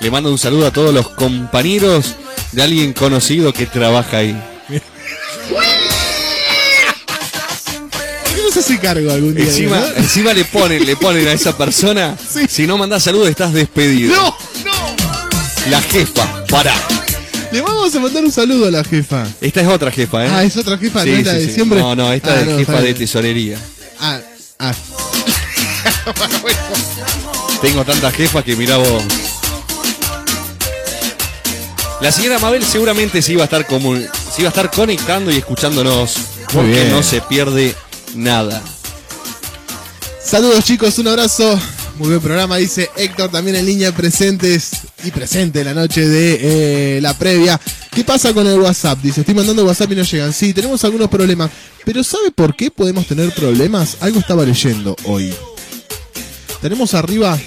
Le 0.00 0.08
mando 0.08 0.30
un 0.30 0.38
saludo 0.38 0.68
a 0.68 0.70
todos 0.70 0.94
los 0.94 1.08
compañeros 1.08 2.14
de 2.52 2.62
alguien 2.62 2.92
conocido 2.92 3.52
que 3.52 3.66
trabaja 3.66 4.18
ahí. 4.18 4.40
¿Por 4.68 4.80
qué 8.34 8.42
no 8.54 8.62
se 8.62 8.78
cargo 8.78 9.10
algún 9.10 9.34
día? 9.34 9.46
Encima, 9.46 9.80
no? 9.80 9.86
encima 9.96 10.32
le 10.32 10.44
ponen, 10.44 10.86
le 10.86 10.94
ponen 10.94 11.26
a 11.26 11.32
esa 11.32 11.58
persona. 11.58 12.16
Si 12.48 12.68
no 12.68 12.78
mandás 12.78 13.02
saludos, 13.02 13.28
estás 13.28 13.52
despedido. 13.52 14.14
¡No! 14.14 14.36
La 15.70 15.80
jefa, 15.82 16.44
pará. 16.48 16.74
Le 17.52 17.60
vamos 17.60 17.94
a 17.94 18.00
mandar 18.00 18.24
un 18.24 18.32
saludo 18.32 18.66
a 18.66 18.70
la 18.70 18.84
jefa. 18.84 19.26
Esta 19.40 19.60
es 19.62 19.68
otra 19.68 19.90
jefa, 19.90 20.26
¿eh? 20.26 20.30
Ah, 20.32 20.44
es 20.44 20.56
otra 20.56 20.76
jefa, 20.78 21.02
Sí, 21.02 21.10
no 21.10 21.16
es 21.16 21.26
la 21.26 21.32
sí, 21.32 21.38
de 21.38 21.46
sí. 21.46 21.52
siempre. 21.54 21.80
No, 21.80 21.94
no, 21.94 22.12
esta 22.12 22.32
Ah, 22.34 22.40
es 22.40 22.46
no, 22.46 22.58
jefa 22.58 22.80
de 22.80 22.94
tesorería. 22.94 23.58
Ah, 24.00 24.20
ah. 24.58 24.72
Tengo 27.60 27.84
tantas 27.84 28.14
jefas 28.14 28.44
que 28.44 28.56
mirá 28.56 28.76
vos. 28.76 29.02
La 32.00 32.12
señora 32.12 32.38
Mabel 32.38 32.64
seguramente 32.64 33.22
se 33.22 33.32
iba 33.32 33.42
a 33.42 33.46
estar 33.46 33.66
como, 33.66 33.96
se 33.96 34.40
iba 34.40 34.48
a 34.48 34.50
estar 34.50 34.70
conectando 34.70 35.30
y 35.30 35.36
escuchándonos. 35.36 36.14
Porque 36.52 36.70
bien. 36.70 36.90
no 36.90 37.02
se 37.02 37.20
pierde 37.22 37.74
nada. 38.14 38.62
Saludos 40.22 40.64
chicos, 40.64 40.98
un 40.98 41.08
abrazo. 41.08 41.58
Muy 41.98 42.08
buen 42.08 42.20
programa, 42.20 42.58
dice 42.58 42.90
Héctor, 42.94 43.30
también 43.30 43.56
en 43.56 43.64
línea 43.64 43.90
presentes 43.90 44.70
y 45.02 45.10
presente 45.10 45.60
en 45.60 45.64
la 45.64 45.72
noche 45.72 46.06
de 46.06 46.96
eh, 46.96 47.00
la 47.00 47.14
previa. 47.14 47.58
¿Qué 47.90 48.04
pasa 48.04 48.34
con 48.34 48.46
el 48.46 48.60
WhatsApp? 48.60 48.98
Dice, 49.00 49.20
estoy 49.20 49.34
mandando 49.34 49.64
WhatsApp 49.64 49.92
y 49.92 49.94
no 49.94 50.02
llegan. 50.02 50.30
Sí, 50.34 50.52
tenemos 50.52 50.84
algunos 50.84 51.08
problemas. 51.08 51.50
Pero 51.86 52.04
¿sabe 52.04 52.30
por 52.30 52.54
qué 52.54 52.70
podemos 52.70 53.06
tener 53.06 53.32
problemas? 53.32 53.96
Algo 54.00 54.20
estaba 54.20 54.44
leyendo 54.44 54.94
hoy. 55.04 55.32
Tenemos 56.60 56.92
arriba... 56.92 57.38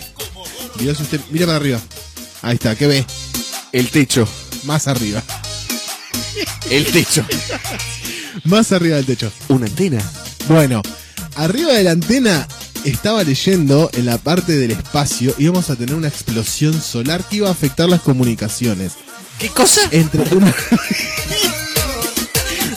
Mirá, 0.79 0.95
si 0.95 1.03
usted, 1.03 1.21
mira 1.29 1.45
para 1.45 1.57
arriba. 1.57 1.79
Ahí 2.41 2.55
está, 2.55 2.75
¿qué 2.75 2.87
ve? 2.87 3.05
El 3.71 3.89
techo. 3.89 4.27
Más 4.63 4.87
arriba. 4.87 5.21
El 6.71 6.85
techo. 6.85 7.23
Más 8.45 8.71
arriba 8.71 8.95
del 8.95 9.05
techo. 9.05 9.31
Una 9.49 9.67
antena. 9.67 10.01
Bueno, 10.47 10.81
arriba 11.35 11.73
de 11.73 11.83
la 11.83 11.91
antena 11.91 12.47
estaba 12.85 13.23
leyendo 13.23 13.89
en 13.93 14.05
la 14.05 14.17
parte 14.17 14.57
del 14.57 14.71
espacio 14.71 15.33
íbamos 15.37 15.69
a 15.69 15.75
tener 15.75 15.95
una 15.95 16.07
explosión 16.07 16.79
solar 16.81 17.23
que 17.29 17.37
iba 17.37 17.49
a 17.49 17.51
afectar 17.51 17.89
las 17.89 18.01
comunicaciones. 18.01 18.93
¿Qué 19.39 19.49
cosa? 19.49 19.81
Entre 19.91 20.21
una, 20.35 20.53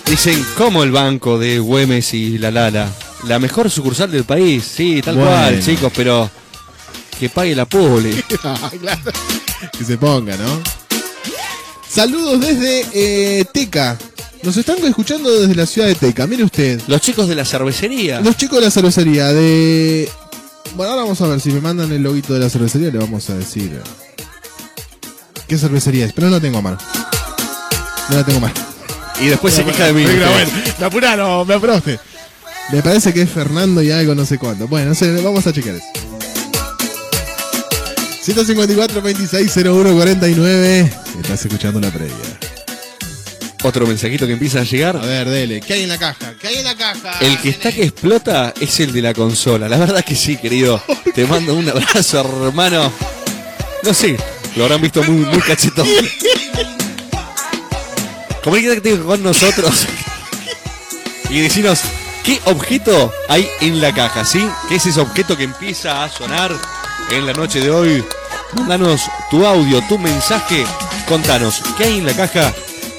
Dicen, 0.07 0.43
como 0.57 0.81
el 0.83 0.91
banco 0.91 1.37
de 1.37 1.59
Güemes 1.59 2.13
y 2.15 2.37
La 2.39 2.49
Lala, 2.51 2.89
la 3.27 3.37
mejor 3.39 3.69
sucursal 3.69 4.11
del 4.11 4.23
país, 4.25 4.63
sí, 4.75 5.01
tal 5.03 5.15
Bueno. 5.15 5.29
cual, 5.31 5.63
chicos, 5.63 5.91
pero 5.95 6.29
que 7.19 7.29
pague 7.29 7.55
la 7.55 7.65
pole. 7.65 8.23
Que 9.77 9.85
se 9.85 9.97
ponga, 9.97 10.35
¿no? 10.37 10.61
Saludos 11.87 12.41
desde 12.41 12.85
eh, 12.93 13.45
Teca. 13.53 13.97
Nos 14.41 14.57
están 14.57 14.77
escuchando 14.85 15.31
desde 15.31 15.55
la 15.55 15.65
ciudad 15.65 15.87
de 15.87 15.95
Teca. 15.95 16.27
Mire 16.27 16.43
usted. 16.43 16.81
Los 16.87 17.01
chicos 17.01 17.27
de 17.27 17.35
la 17.35 17.45
cervecería. 17.45 18.19
Los 18.19 18.35
chicos 18.35 18.59
de 18.59 18.65
la 18.65 18.71
cervecería 18.71 19.27
de... 19.31 20.09
Bueno, 20.75 20.91
ahora 20.91 21.03
vamos 21.03 21.21
a 21.21 21.27
ver 21.27 21.39
si 21.39 21.51
me 21.51 21.61
mandan 21.61 21.91
el 21.91 22.01
loguito 22.01 22.33
de 22.33 22.39
la 22.39 22.49
cervecería. 22.49 22.89
Le 22.89 22.97
vamos 22.97 23.29
a 23.29 23.35
decir... 23.35 23.71
eh, 23.73 24.23
¿Qué 25.47 25.57
cervecería 25.57 26.05
es? 26.05 26.13
Pero 26.13 26.27
no 26.27 26.33
la 26.35 26.41
tengo 26.41 26.57
a 26.57 26.61
mano. 26.61 26.77
No 28.09 28.15
la 28.17 28.25
tengo 28.25 28.39
a 28.39 28.41
mano. 28.41 28.53
Y 29.21 29.27
después 29.27 29.53
se 29.53 29.63
queja 29.63 29.85
de 29.85 29.93
mí. 29.93 30.03
Me 30.79 30.85
apuraron, 30.85 31.47
me 31.47 31.53
apuró 31.53 31.75
usted. 31.75 31.99
Me 32.71 32.81
parece 32.81 33.13
que 33.13 33.21
es 33.21 33.29
Fernando 33.29 33.81
y 33.83 33.91
algo 33.91 34.15
no 34.15 34.25
sé 34.25 34.37
cuánto. 34.39 34.67
Bueno, 34.67 34.89
no 34.89 34.95
sé, 34.95 35.11
vamos 35.21 35.45
a 35.45 35.53
chequear 35.53 35.75
eso. 35.75 35.85
154 38.23 39.01
26 39.01 39.57
01 39.57 39.95
49. 39.95 40.93
Estás 41.21 41.45
escuchando 41.45 41.81
la 41.81 41.91
previa. 41.91 42.15
Otro 43.63 43.85
mensajito 43.85 44.25
que 44.25 44.31
empieza 44.31 44.61
a 44.61 44.63
llegar. 44.63 44.95
A 44.95 45.05
ver, 45.05 45.27
dele. 45.27 45.59
¿Qué 45.59 45.73
hay 45.73 45.83
en 45.83 45.89
la 45.89 45.97
caja? 45.97 46.33
¿Qué 46.39 46.47
hay 46.47 46.55
en 46.59 46.63
la 46.63 46.75
caja? 46.75 47.19
El 47.19 47.37
que 47.41 47.49
está 47.49 47.73
que 47.73 47.83
explota 47.83 48.53
es 48.61 48.79
el 48.79 48.93
de 48.93 49.01
la 49.01 49.13
consola. 49.13 49.67
La 49.67 49.77
verdad 49.77 50.05
que 50.05 50.15
sí, 50.15 50.37
querido. 50.37 50.81
Te 51.13 51.25
mando 51.27 51.53
un 51.53 51.67
abrazo, 51.67 52.21
hermano. 52.45 52.93
No 53.83 53.93
sé, 53.93 54.15
lo 54.55 54.63
habrán 54.63 54.79
visto 54.79 55.03
muy, 55.03 55.25
muy 55.25 55.41
cachetón. 55.41 55.87
Comunícate 58.41 58.99
con 58.99 59.21
nosotros 59.21 59.85
y 61.29 61.41
decinos 61.41 61.81
qué 62.23 62.39
objeto 62.45 63.13
hay 63.27 63.49
en 63.59 63.81
la 63.81 63.93
caja, 63.93 64.23
¿sí? 64.23 64.47
¿Qué 64.69 64.75
es 64.75 64.85
ese 64.85 65.01
objeto 65.01 65.35
que 65.35 65.43
empieza 65.43 66.05
a 66.05 66.09
sonar 66.09 66.51
en 67.11 67.25
la 67.25 67.33
noche 67.33 67.59
de 67.59 67.69
hoy? 67.69 68.03
Mándanos 68.55 69.01
tu 69.29 69.45
audio, 69.45 69.81
tu 69.87 69.97
mensaje, 69.97 70.65
contanos 71.07 71.61
qué 71.77 71.85
hay 71.85 71.97
en 71.99 72.05
la 72.05 72.13
caja 72.13 72.53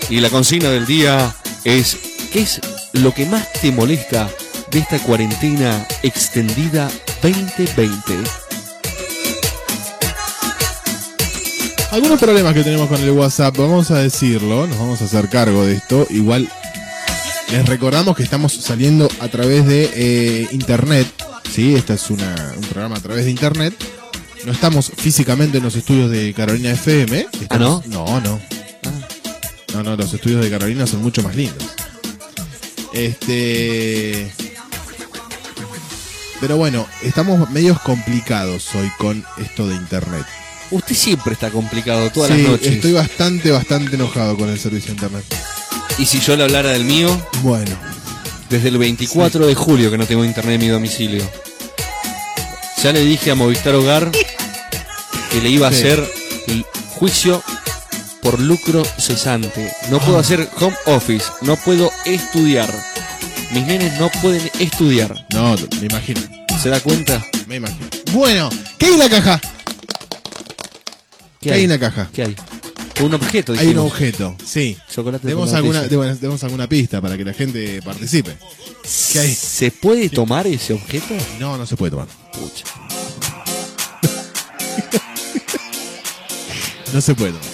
y 0.09 0.21
la 0.21 0.31
consigna 0.31 0.71
del 0.71 0.87
día 0.87 1.35
es 1.65 1.97
¿qué 2.33 2.43
es 2.43 2.61
lo 2.93 3.13
que 3.15 3.27
más 3.27 3.53
te 3.53 3.73
molesta 3.73 4.29
de 4.71 4.79
esta 4.81 4.99
cuarentena 4.99 5.87
extendida 6.03 6.91
2020? 7.23 7.95
Algunos 11.93 12.19
problemas 12.19 12.55
que 12.55 12.65
tenemos 12.65 12.89
con 12.89 13.01
el 13.01 13.11
WhatsApp, 13.13 13.57
vamos 13.57 13.93
a 13.93 13.99
decirlo, 13.99 14.67
nos 14.67 14.79
vamos 14.79 15.01
a 15.01 15.05
hacer 15.05 15.29
cargo 15.29 15.65
de 15.65 15.77
esto. 15.77 16.07
Igual 16.11 16.51
les 17.53 17.69
recordamos 17.69 18.17
que 18.17 18.25
estamos 18.25 18.53
saliendo 18.53 19.09
a 19.21 19.29
través 19.29 19.65
de 19.65 19.91
eh, 19.95 20.49
internet. 20.51 21.07
Sí, 21.53 21.75
este 21.75 21.95
es 21.95 22.11
una- 22.11 22.53
un 22.57 22.63
programa 22.63 22.97
a 22.97 23.01
través 23.01 23.25
de 23.25 23.31
internet. 23.31 23.75
No 24.45 24.53
estamos 24.53 24.91
físicamente 24.97 25.59
en 25.59 25.65
los 25.65 25.75
estudios 25.77 26.11
de 26.11 26.35
Carolina 26.35 26.71
FM. 26.73 27.27
¿Ah, 27.51 27.59
no? 27.59 27.83
No, 27.87 28.21
no. 28.21 28.41
No, 29.73 29.83
no, 29.83 29.97
los 29.97 30.13
estudios 30.13 30.43
de 30.45 30.51
Carolina 30.51 30.87
son 30.87 31.03
mucho 31.03 31.23
más 31.23 31.35
lindos. 31.35 31.65
Este. 32.93 34.33
Pero 36.41 36.57
bueno, 36.57 36.87
estamos 37.03 37.49
medios 37.51 37.81
complicados 37.81 38.75
hoy 38.75 38.91
con 38.99 39.25
esto 39.39 39.67
de 39.67 39.75
internet. 39.77 40.25
Usted 40.71 40.95
siempre 40.95 41.33
está 41.35 41.51
complicado 41.51 42.11
todas 42.11 42.31
Sí, 42.31 42.43
las 42.43 42.53
noches. 42.53 42.67
estoy 42.73 42.93
bastante, 42.93 43.51
bastante 43.51 43.95
enojado 43.97 44.37
con 44.37 44.49
el 44.51 44.59
servicio 44.59 44.89
de 44.89 44.93
internet. 44.95 45.25
Y 45.99 46.07
si 46.07 46.21
yo 46.21 46.37
le 46.37 46.45
hablara 46.45 46.71
del 46.71 46.85
mío, 46.85 47.09
Bueno, 47.43 47.77
desde 48.51 48.69
el 48.69 48.79
24 48.79 49.47
de 49.47 49.55
julio 49.55 49.91
que 49.91 49.99
no 49.99 50.07
tengo 50.07 50.25
internet 50.25 50.55
en 50.57 50.61
mi 50.61 50.69
domicilio. 50.69 51.29
Ya 52.83 52.93
le 52.93 53.01
dije 53.05 53.31
a 53.31 53.35
Movistar 53.35 53.75
Hogar 53.75 54.11
que 55.31 55.41
le 55.41 55.49
iba 55.49 55.69
a 55.69 55.71
Sí. 55.73 55.79
hacer 55.79 56.13
el 56.49 56.65
juicio 56.91 57.43
por 58.23 58.39
lucro 58.41 58.85
cesante. 58.99 59.73
No 59.91 59.99
puedo 60.01 60.19
hacer 60.19 60.49
home 60.61 60.77
office, 60.87 61.25
no 61.43 61.57
puedo 61.57 61.91
estudiar. 62.05 62.73
Mis 63.53 63.67
nenes 63.67 63.99
no 64.01 64.11
pueden 64.23 64.51
estudiar. 64.59 65.27
no, 65.33 65.55
me 65.81 65.87
imagino, 65.87 66.21
¿Se 66.63 66.69
da 66.69 66.81
cuenta? 66.81 67.25
me 67.47 67.57
imagino. 67.57 67.87
Bueno, 68.13 68.49
¿qué 68.79 68.87
hay 68.87 68.93
en 68.95 68.99
la 68.99 69.09
caja? 69.11 69.41
¿Qué, 71.41 71.53
hay 71.53 71.65
en 71.65 71.71
la 71.71 71.79
caja? 71.79 72.09
¿Qué 72.13 72.23
hay? 72.23 72.37
Un 73.01 73.13
objeto. 73.15 73.53
Hay 73.53 73.59
un 73.59 73.65
dijimos. 73.65 73.93
objeto, 73.93 74.37
sí. 74.45 74.77
Chocolate 74.93 75.27
Demos 75.27 75.49
con 75.49 75.57
alguna, 75.57 75.81
alguna 76.43 76.69
pista 76.69 77.01
para 77.01 77.17
que 77.17 77.25
la 77.25 77.33
gente 77.33 77.83
participe. 77.83 78.37
¿Qué 79.13 79.19
hay? 79.19 79.35
¿Se 79.35 79.71
puede 79.71 80.09
tomar 80.09 80.47
ese 80.47 80.75
objeto? 80.75 81.15
No, 81.41 81.57
no 81.57 81.67
se 81.67 81.77
puede 81.77 81.91
tomar. 81.91 82.07
Pucha. 82.33 82.65
No 86.93 87.01
se 87.01 87.13
puede 87.13 87.33
tomar. 87.33 87.49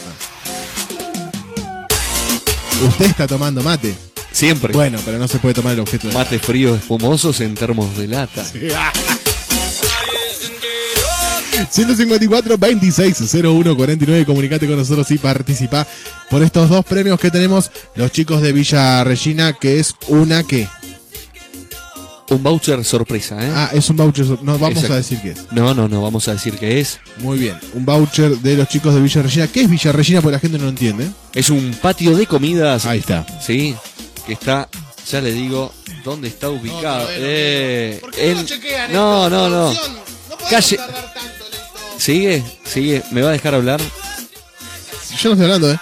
¿Usted 2.89 3.07
está 3.07 3.27
tomando 3.27 3.63
mate? 3.63 3.95
Siempre. 4.33 4.75
Bueno, 4.75 4.99
pero 5.05 5.19
no 5.19 5.27
se 5.29 5.39
puede 5.39 5.55
tomar 5.55 5.73
el 5.73 5.81
objeto 5.81 6.09
de 6.09 6.15
Mate 6.15 6.39
fríos 6.39 6.79
espumosos 6.79 7.41
en 7.41 7.55
termos 7.55 7.97
de 7.97 8.07
lata. 8.07 8.45
154 11.69 12.57
26 12.59 13.35
01 13.43 13.77
49 13.77 14.25
comunicate 14.27 14.67
con 14.67 14.77
nosotros 14.77 15.11
y 15.11 15.19
participa 15.19 15.87
por 16.29 16.43
estos 16.43 16.69
dos 16.69 16.85
premios 16.85 17.19
que 17.21 17.31
tenemos 17.31 17.71
los 17.95 18.11
chicos 18.13 18.41
de 18.43 18.53
Villa 18.53 19.03
Regina 19.05 19.53
que 19.53 19.81
es 19.81 19.95
una 20.09 20.43
que 20.45 20.69
Un 22.31 22.43
voucher 22.43 22.85
sorpresa, 22.85 23.37
¿eh? 23.45 23.53
ah 23.55 23.71
es 23.73 23.91
un 23.91 23.97
voucher 23.97 24.25
no 24.43 24.59
vamos 24.59 24.71
Exacto. 24.85 24.95
a 24.95 24.97
decir 24.99 25.19
qué 25.21 25.31
es 25.33 25.47
No, 25.51 25.75
no, 25.75 25.89
no, 25.89 26.01
vamos 26.03 26.29
a 26.29 26.33
decir 26.33 26.57
que 26.57 26.81
es. 26.81 27.01
muy 27.19 27.39
bien 27.39 27.57
un 27.75 27.85
voucher 27.85 28.37
de 28.39 28.57
los 28.57 28.69
chicos 28.69 28.95
de 28.95 29.01
Villa 29.01 29.23
Regina 29.23 29.49
¿qué 29.49 29.63
es 29.63 29.71
Villa 29.71 29.93
Regina? 29.93 30.21
porque 30.21 30.35
la 30.37 30.41
gente 30.41 30.59
no 30.59 30.65
lo 30.65 30.71
entiende 30.71 31.09
Es 31.35 31.51
un 31.51 31.73
patio 31.83 32.17
de 32.17 32.27
comidas. 32.27 32.87
ahí 32.87 33.01
está 33.01 33.27
Sí, 33.45 33.75
que 34.27 34.35
está, 34.35 34.69
ya 35.11 35.21
le 35.21 35.33
digo, 35.33 35.73
¿dónde 36.05 36.29
está 36.29 36.51
ubicado? 36.51 37.09
Eh, 37.11 37.99
¿Por 38.01 38.11
qué 38.13 38.35
no 38.35 38.45
chequean 38.45 38.93
no, 38.93 39.29
no, 39.29 39.49
no. 39.49 39.73
podemos 39.73 40.01
Calle- 40.49 40.79
Sigue, 42.01 42.43
sigue, 42.65 43.03
¿me 43.11 43.21
va 43.21 43.29
a 43.29 43.33
dejar 43.33 43.55
hablar? 43.55 43.79
yo 43.79 45.29
no 45.29 45.35
estoy 45.35 45.45
hablando 45.45 45.71
eh 45.71 45.79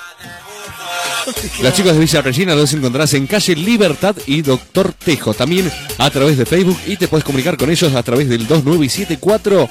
Los 1.62 1.74
chicos 1.74 1.92
de 1.92 2.00
Villa 2.00 2.22
Regina 2.22 2.56
los 2.56 2.72
encontrarás 2.72 3.14
en 3.14 3.28
calle 3.28 3.54
Libertad 3.54 4.16
y 4.26 4.42
Doctor 4.42 4.92
Tejo. 4.92 5.32
También 5.32 5.70
a 5.96 6.10
través 6.10 6.36
de 6.36 6.44
Facebook 6.44 6.76
y 6.88 6.96
te 6.96 7.06
puedes 7.06 7.22
comunicar 7.22 7.56
con 7.56 7.70
ellos 7.70 7.94
a 7.94 8.02
través 8.02 8.28
del 8.28 8.48
2974 8.48 9.70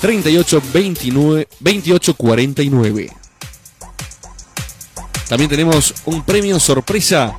3829 0.00 1.48
2849. 1.58 3.10
También 5.28 5.50
tenemos 5.50 5.92
un 6.04 6.22
premio 6.22 6.60
sorpresa 6.60 7.36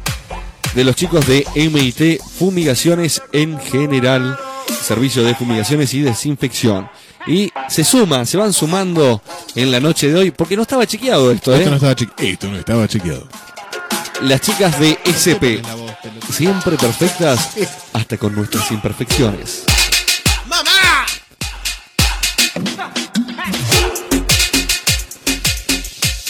de 0.76 0.84
los 0.84 0.98
chicos 0.98 1.26
de 1.26 1.48
MIT 1.56 2.22
Fumigaciones 2.38 3.22
en 3.32 3.58
general, 3.62 4.38
servicio 4.82 5.24
de 5.24 5.36
fumigaciones 5.36 5.94
y 5.94 6.02
desinfección. 6.02 6.90
Y 7.30 7.52
se 7.70 7.84
suma, 7.84 8.26
se 8.26 8.38
van 8.38 8.52
sumando 8.52 9.22
en 9.56 9.72
la 9.72 9.80
noche 9.80 10.08
de 10.12 10.16
hoy, 10.20 10.32
porque 10.32 10.56
no 10.56 10.64
estaba 10.64 10.88
chequeado 10.88 11.32
esto, 11.32 11.54
¿eh? 11.54 11.60
esto 11.60 11.70
no 11.70 11.76
estaba 11.76 11.96
chequeado 11.96 12.28
esto 12.32 12.48
no 12.48 12.58
estaba 12.58 12.88
chequeado 12.88 13.28
Las 14.24 14.42
chicas 14.42 14.80
de 14.80 14.98
SP, 15.06 15.62
siempre 16.32 16.76
perfectas, 16.76 17.52
hasta 17.94 18.18
con 18.18 18.34
nuestras 18.36 18.72
imperfecciones. 18.72 19.64
¡Mamá! 20.48 21.06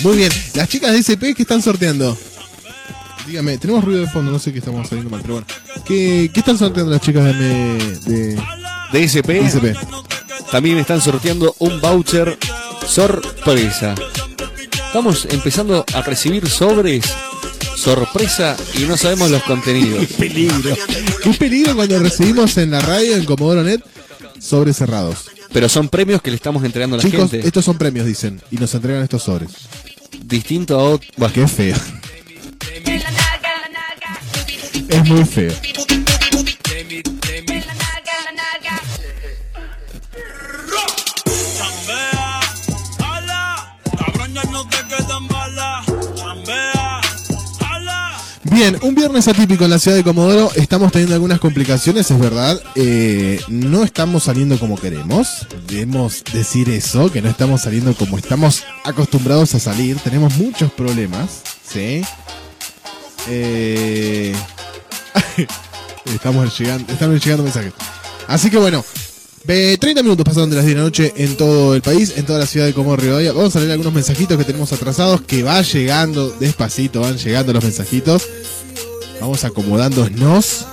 muy 0.03 0.17
bien 0.17 0.31
las 0.55 0.67
chicas 0.69 0.91
de 0.93 0.99
SP 1.03 1.33
que 1.35 1.41
están 1.43 1.61
sorteando 1.61 2.17
dígame 3.27 3.57
tenemos 3.57 3.83
ruido 3.83 4.01
de 4.01 4.07
fondo 4.07 4.31
no 4.31 4.39
sé 4.39 4.51
qué 4.53 4.59
estamos 4.59 4.87
saliendo 4.87 5.09
mal 5.11 5.21
pero 5.21 5.35
bueno 5.35 5.47
¿qué, 5.85 6.31
qué 6.33 6.39
están 6.39 6.57
sorteando 6.57 6.91
las 6.91 7.01
chicas 7.01 7.25
de, 7.25 7.31
M- 7.31 7.77
de 8.05 8.41
De 8.91 9.03
SP, 9.05 9.45
SP? 9.45 9.73
también 10.51 10.77
están 10.79 11.01
sorteando 11.01 11.55
un 11.59 11.79
voucher 11.79 12.37
sorpresa. 12.87 13.95
Estamos 14.87 15.27
empezando 15.29 15.85
a 15.93 16.01
recibir 16.01 16.49
sobres 16.49 17.05
sorpresa 17.75 18.57
y 18.75 18.81
no 18.83 18.97
sabemos 18.97 19.29
los 19.29 19.43
contenidos. 19.43 20.05
peligro. 20.17 20.75
Qué 21.23 21.33
peligro 21.33 21.75
cuando 21.75 21.99
recibimos 21.99 22.57
en 22.57 22.71
la 22.71 22.81
radio, 22.81 23.15
en 23.15 23.25
Comodoro 23.25 23.63
Net, 23.63 23.81
sobres 24.39 24.77
cerrados. 24.77 25.29
Pero 25.53 25.69
son 25.69 25.89
premios 25.89 26.21
que 26.21 26.29
le 26.31 26.35
estamos 26.35 26.63
entregando 26.63 26.95
a 26.95 26.97
la 26.97 27.03
Chicos, 27.03 27.31
gente. 27.31 27.47
estos 27.47 27.65
son 27.65 27.77
premios, 27.77 28.05
dicen, 28.05 28.41
y 28.51 28.57
nos 28.57 28.73
entregan 28.73 29.03
estos 29.03 29.23
sobres. 29.23 29.51
Distinto 30.23 30.79
a 30.79 30.83
otro. 30.83 31.09
Qué 31.33 31.47
feo. 31.47 31.75
Es 34.89 35.05
muy 35.07 35.23
feo. 35.25 35.53
Bien, 48.59 48.77
un 48.81 48.93
viernes 48.93 49.25
atípico 49.29 49.63
en 49.63 49.69
la 49.69 49.79
ciudad 49.79 49.95
de 49.95 50.03
Comodoro. 50.03 50.51
Estamos 50.53 50.91
teniendo 50.91 51.15
algunas 51.15 51.39
complicaciones, 51.39 52.11
es 52.11 52.19
verdad. 52.19 52.61
Eh, 52.75 53.39
no 53.47 53.85
estamos 53.85 54.23
saliendo 54.23 54.59
como 54.59 54.77
queremos. 54.77 55.47
Debemos 55.65 56.25
decir 56.33 56.67
eso, 56.67 57.09
que 57.09 57.21
no 57.21 57.29
estamos 57.29 57.61
saliendo 57.61 57.95
como 57.95 58.17
estamos 58.17 58.65
acostumbrados 58.83 59.55
a 59.55 59.61
salir. 59.61 59.95
Tenemos 59.99 60.35
muchos 60.35 60.73
problemas, 60.73 61.41
¿sí? 61.65 62.01
Eh, 63.29 64.35
estamos 66.13 66.59
llegando, 66.59 66.91
están 66.91 67.17
llegando 67.17 67.43
mensajes. 67.43 67.71
Así 68.27 68.49
que 68.49 68.57
bueno, 68.57 68.83
ve- 69.49 69.77
30 69.79 70.03
minutos 70.03 70.23
pasaron 70.23 70.49
de 70.49 70.55
las 70.57 70.65
10 70.65 70.75
de 70.75 70.79
la 70.79 70.85
noche 70.85 71.13
en 71.17 71.35
todo 71.35 71.73
el 71.75 71.81
país, 71.81 72.13
en 72.15 72.25
toda 72.25 72.39
la 72.39 72.45
ciudad 72.45 72.67
de 72.67 72.71
Rivadavia. 72.71 73.33
Vamos 73.33 73.55
a 73.55 73.59
leer 73.59 73.71
algunos 73.71 73.93
mensajitos 73.93 74.37
que 74.37 74.43
tenemos 74.43 74.71
atrasados, 74.71 75.21
que 75.21 75.43
va 75.43 75.61
llegando 75.61 76.29
despacito, 76.39 77.01
van 77.01 77.17
llegando 77.17 77.51
los 77.53 77.63
mensajitos. 77.63 78.23
Vamos 79.19 79.43
acomodándonos. 79.43 80.65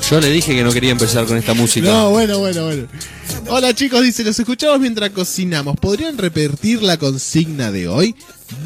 Yo 0.10 0.20
le 0.20 0.30
dije 0.32 0.56
que 0.56 0.64
no 0.64 0.72
quería 0.72 0.92
empezar 0.92 1.26
con 1.26 1.38
esta 1.38 1.54
música. 1.54 1.88
no, 1.90 2.10
bueno, 2.12 2.40
bueno, 2.40 2.66
bueno. 2.66 2.88
Hola 3.48 3.74
chicos, 3.74 4.02
dice, 4.04 4.24
los 4.24 4.38
escuchamos 4.40 4.80
mientras 4.80 5.10
cocinamos. 5.12 5.76
¿Podrían 5.78 6.18
repetir 6.18 6.82
la 6.84 6.98
consigna 6.98 7.72
de 7.72 7.88
hoy? 7.88 8.16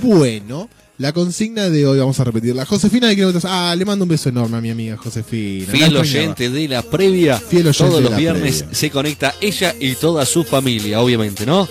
Bueno, 0.02 0.70
la 0.98 1.14
consigna 1.14 1.70
de 1.70 1.86
hoy 1.88 2.00
vamos 2.00 2.20
a 2.20 2.24
repetirla. 2.24 2.66
Josefina 2.66 3.08
de 3.08 3.16
kilómetros. 3.16 3.46
Ah, 3.46 3.74
le 3.78 3.86
mando 3.86 4.04
un 4.04 4.10
beso 4.10 4.30
enorme 4.30 4.58
a 4.58 4.62
mi 4.62 4.70
amiga 4.72 4.98
Josefina. 4.98 5.72
Fiel 5.72 5.96
oyente 5.96 6.50
de 6.50 6.68
la 6.68 6.82
previa. 6.84 7.40
Fiel 7.40 7.68
oyente 7.68 7.78
Todos 7.78 7.96
de 7.96 8.02
los 8.02 8.12
la 8.12 8.18
viernes 8.18 8.58
previa. 8.64 8.76
se 8.76 8.90
conecta 8.90 9.36
ella 9.42 9.76
y 9.80 9.96
toda 9.96 10.26
su 10.26 10.44
familia, 10.44 11.00
obviamente, 11.02 11.46
¿no? 11.46 11.68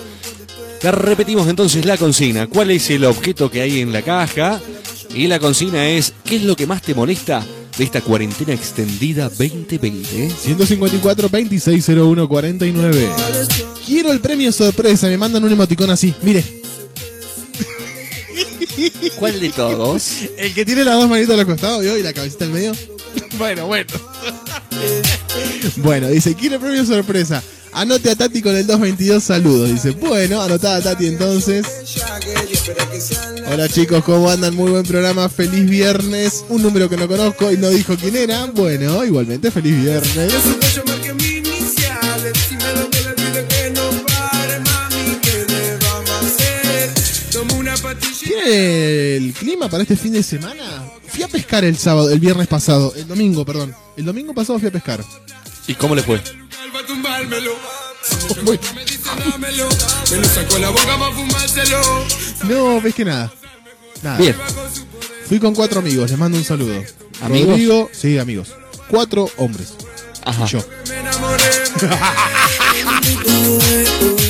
Repetimos 0.93 1.49
entonces 1.49 1.85
la 1.85 1.97
consigna. 1.97 2.47
¿Cuál 2.47 2.71
es 2.71 2.89
el 2.91 3.05
objeto 3.05 3.51
que 3.51 3.61
hay 3.61 3.81
en 3.81 3.93
la 3.93 4.03
caja? 4.03 4.61
Y 5.15 5.27
la 5.27 5.39
consigna 5.39 5.89
es, 5.89 6.13
¿qué 6.25 6.37
es 6.37 6.43
lo 6.43 6.57
que 6.57 6.67
más 6.67 6.83
te 6.83 6.95
molesta 6.95 7.45
de 7.77 7.85
esta 7.85 8.01
cuarentena 8.01 8.53
extendida 8.53 9.29
2020? 9.29 10.31
154 10.31 11.29
2601 11.29 12.29
49. 12.29 13.09
Quiero 13.85 14.13
el 14.13 14.21
premio 14.21 14.53
sorpresa. 14.53 15.09
Me 15.09 15.19
mandan 15.19 15.45
un 15.45 15.53
emoticón 15.53 15.91
así. 15.91 16.15
Mire, 16.23 16.45
¿Cuál 19.19 19.41
de 19.41 19.49
todos? 19.51 20.11
el 20.39 20.55
que 20.55 20.65
tiene 20.65 20.85
las 20.85 20.97
dos 20.97 21.09
manitas 21.09 21.35
a 21.35 21.37
los 21.37 21.47
costados 21.47 21.83
¿vio? 21.83 21.97
y 21.97 22.03
la 22.03 22.13
cabecita 22.13 22.45
en 22.45 22.53
medio. 22.53 22.73
bueno, 23.39 23.67
bueno. 23.67 23.87
bueno, 25.77 26.09
dice, 26.09 26.35
quiero 26.35 26.57
el 26.57 26.61
premio 26.61 26.85
sorpresa. 26.85 27.43
Anote 27.77 28.11
a 28.11 28.17
Tati 28.17 28.41
con 28.41 28.57
el 28.57 28.67
222 28.67 29.23
saludos. 29.23 29.69
Dice, 29.69 29.91
bueno, 29.91 30.41
anotada 30.41 30.81
Tati 30.81 31.09
entonces. 31.09 31.67
Hola 33.53 33.69
chicos, 33.69 34.03
¿cómo 34.03 34.31
andan? 34.31 34.55
Muy 34.55 34.71
buen 34.71 34.83
programa, 34.83 35.29
feliz 35.29 35.69
viernes. 35.69 36.43
Un 36.49 36.63
número 36.63 36.89
que 36.89 36.97
no 36.97 37.07
conozco 37.07 37.53
y 37.53 37.59
no 37.59 37.69
dijo 37.69 37.95
quién 37.99 38.17
era. 38.17 38.47
Bueno, 38.47 39.05
igualmente 39.05 39.51
feliz 39.51 39.79
viernes. 39.79 40.33
¿Tiene 48.25 49.17
el 49.17 49.35
clima 49.35 49.69
para 49.69 49.83
este 49.83 49.97
fin 49.97 50.15
de 50.15 50.23
semana? 50.23 50.83
Fui 51.09 51.23
a 51.23 51.29
pescar 51.29 51.63
el 51.63 51.77
sábado, 51.77 52.09
el 52.09 52.21
viernes 52.21 52.49
pasado, 52.49 52.95
el 52.97 53.07
domingo, 53.07 53.45
perdón. 53.45 53.75
El 53.99 54.07
domingo 54.07 54.33
pasado 54.33 54.59
fui 54.59 54.69
a 54.69 54.73
pescar. 54.73 55.05
¿Y 55.69 55.75
cómo 55.75 55.95
le 55.95 56.03
fue? 56.03 56.46
Tumbármelo. 56.85 57.53
Me 58.75 58.85
dice 58.85 59.11
dámelo. 59.31 59.69
Me 60.11 60.17
lo 60.19 60.29
sacó 60.29 60.59
la 60.59 60.71
boca 60.71 60.99
para 60.99 61.15
fumárselo. 61.15 61.81
No, 62.45 62.81
ves 62.81 62.95
que 62.95 63.05
nada. 63.05 63.33
Nada. 64.03 64.19
Bien. 64.19 64.37
Fui 65.29 65.39
con 65.41 65.55
cuatro 65.55 65.81
amigos, 65.81 66.11
les 66.11 66.19
mando 66.19 66.39
un 66.39 66.45
saludo. 66.45 66.83
¿Amigos? 67.23 67.49
Rodrigo, 67.51 67.91
sí, 67.93 68.19
amigos. 68.19 68.55
Cuatro 68.89 69.29
hombres. 69.37 69.75
Ajá. 70.25 70.45
Y 70.45 70.49
yo. 70.49 70.61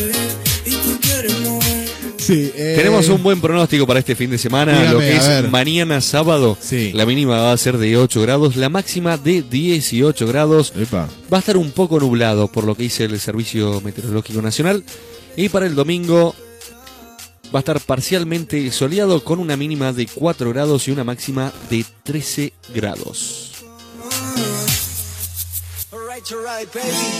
Sí, 2.26 2.50
eh, 2.56 2.74
Tenemos 2.76 3.08
un 3.08 3.22
buen 3.22 3.40
pronóstico 3.40 3.86
para 3.86 4.00
este 4.00 4.16
fin 4.16 4.30
de 4.30 4.38
semana. 4.38 4.72
Dígame, 4.72 4.92
lo 4.92 4.98
que 4.98 5.16
es 5.16 5.28
ver. 5.28 5.48
mañana 5.48 6.00
sábado. 6.00 6.58
Sí. 6.60 6.90
La 6.92 7.06
mínima 7.06 7.38
va 7.40 7.52
a 7.52 7.56
ser 7.56 7.78
de 7.78 7.96
8 7.96 8.20
grados, 8.22 8.56
la 8.56 8.68
máxima 8.68 9.16
de 9.16 9.42
18 9.42 10.26
grados. 10.26 10.72
Epa. 10.76 11.08
Va 11.32 11.36
a 11.36 11.40
estar 11.40 11.56
un 11.56 11.70
poco 11.70 12.00
nublado, 12.00 12.48
por 12.48 12.64
lo 12.64 12.74
que 12.74 12.84
dice 12.84 13.04
el 13.04 13.20
Servicio 13.20 13.80
Meteorológico 13.80 14.42
Nacional. 14.42 14.82
Y 15.36 15.48
para 15.50 15.66
el 15.66 15.76
domingo 15.76 16.34
va 17.54 17.60
a 17.60 17.60
estar 17.60 17.78
parcialmente 17.80 18.72
soleado 18.72 19.22
con 19.22 19.38
una 19.38 19.56
mínima 19.56 19.92
de 19.92 20.06
4 20.06 20.50
grados 20.50 20.88
y 20.88 20.90
una 20.90 21.04
máxima 21.04 21.52
de 21.70 21.84
13 22.02 22.52
grados. 22.74 23.52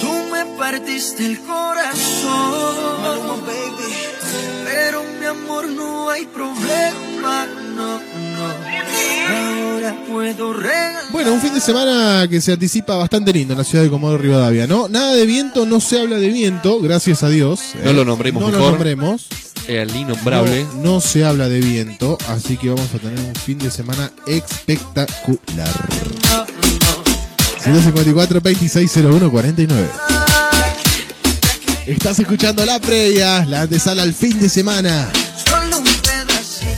Tú 0.00 0.12
me 0.32 0.44
partiste 0.58 1.26
el 1.26 1.38
corazón, 1.42 3.40
baby. 3.46 4.25
Pero 4.64 5.02
mi 5.20 5.26
amor 5.26 5.68
no 5.68 6.10
hay 6.10 6.26
problema, 6.26 7.46
no, 7.74 7.98
no. 7.98 8.46
Ahora 9.28 9.96
puedo 10.08 10.52
regalar. 10.52 11.02
Bueno, 11.10 11.32
un 11.32 11.40
fin 11.40 11.52
de 11.54 11.60
semana 11.60 12.26
que 12.28 12.40
se 12.40 12.52
anticipa 12.52 12.96
bastante 12.96 13.32
lindo 13.32 13.54
en 13.54 13.58
la 13.58 13.64
ciudad 13.64 13.82
de 13.84 13.90
Comodoro 13.90 14.18
Rivadavia, 14.22 14.66
¿no? 14.66 14.88
Nada 14.88 15.14
de 15.14 15.26
viento, 15.26 15.66
no 15.66 15.80
se 15.80 16.00
habla 16.00 16.16
de 16.16 16.28
viento, 16.28 16.80
gracias 16.80 17.22
a 17.22 17.28
Dios. 17.28 17.60
No 17.82 17.90
Eh, 17.90 17.94
lo 17.94 18.04
nombremos 18.04 18.42
No 18.42 18.50
lo 18.50 18.58
nombremos. 18.70 19.26
El 19.66 19.94
innombrable. 19.96 20.64
No, 20.76 20.92
no 20.94 21.00
se 21.00 21.24
habla 21.24 21.48
de 21.48 21.60
viento, 21.60 22.16
así 22.28 22.56
que 22.56 22.68
vamos 22.68 22.88
a 22.94 22.98
tener 22.98 23.18
un 23.18 23.34
fin 23.34 23.58
de 23.58 23.70
semana 23.70 24.12
espectacular. 24.26 25.68
154 27.64 28.40
2601 28.40 29.30
49. 29.30 29.88
Estás 31.86 32.18
escuchando 32.18 32.66
la 32.66 32.80
previa, 32.80 33.44
la 33.46 33.60
antesala 33.62 34.02
al 34.02 34.12
fin 34.12 34.40
de 34.40 34.48
semana. 34.48 35.08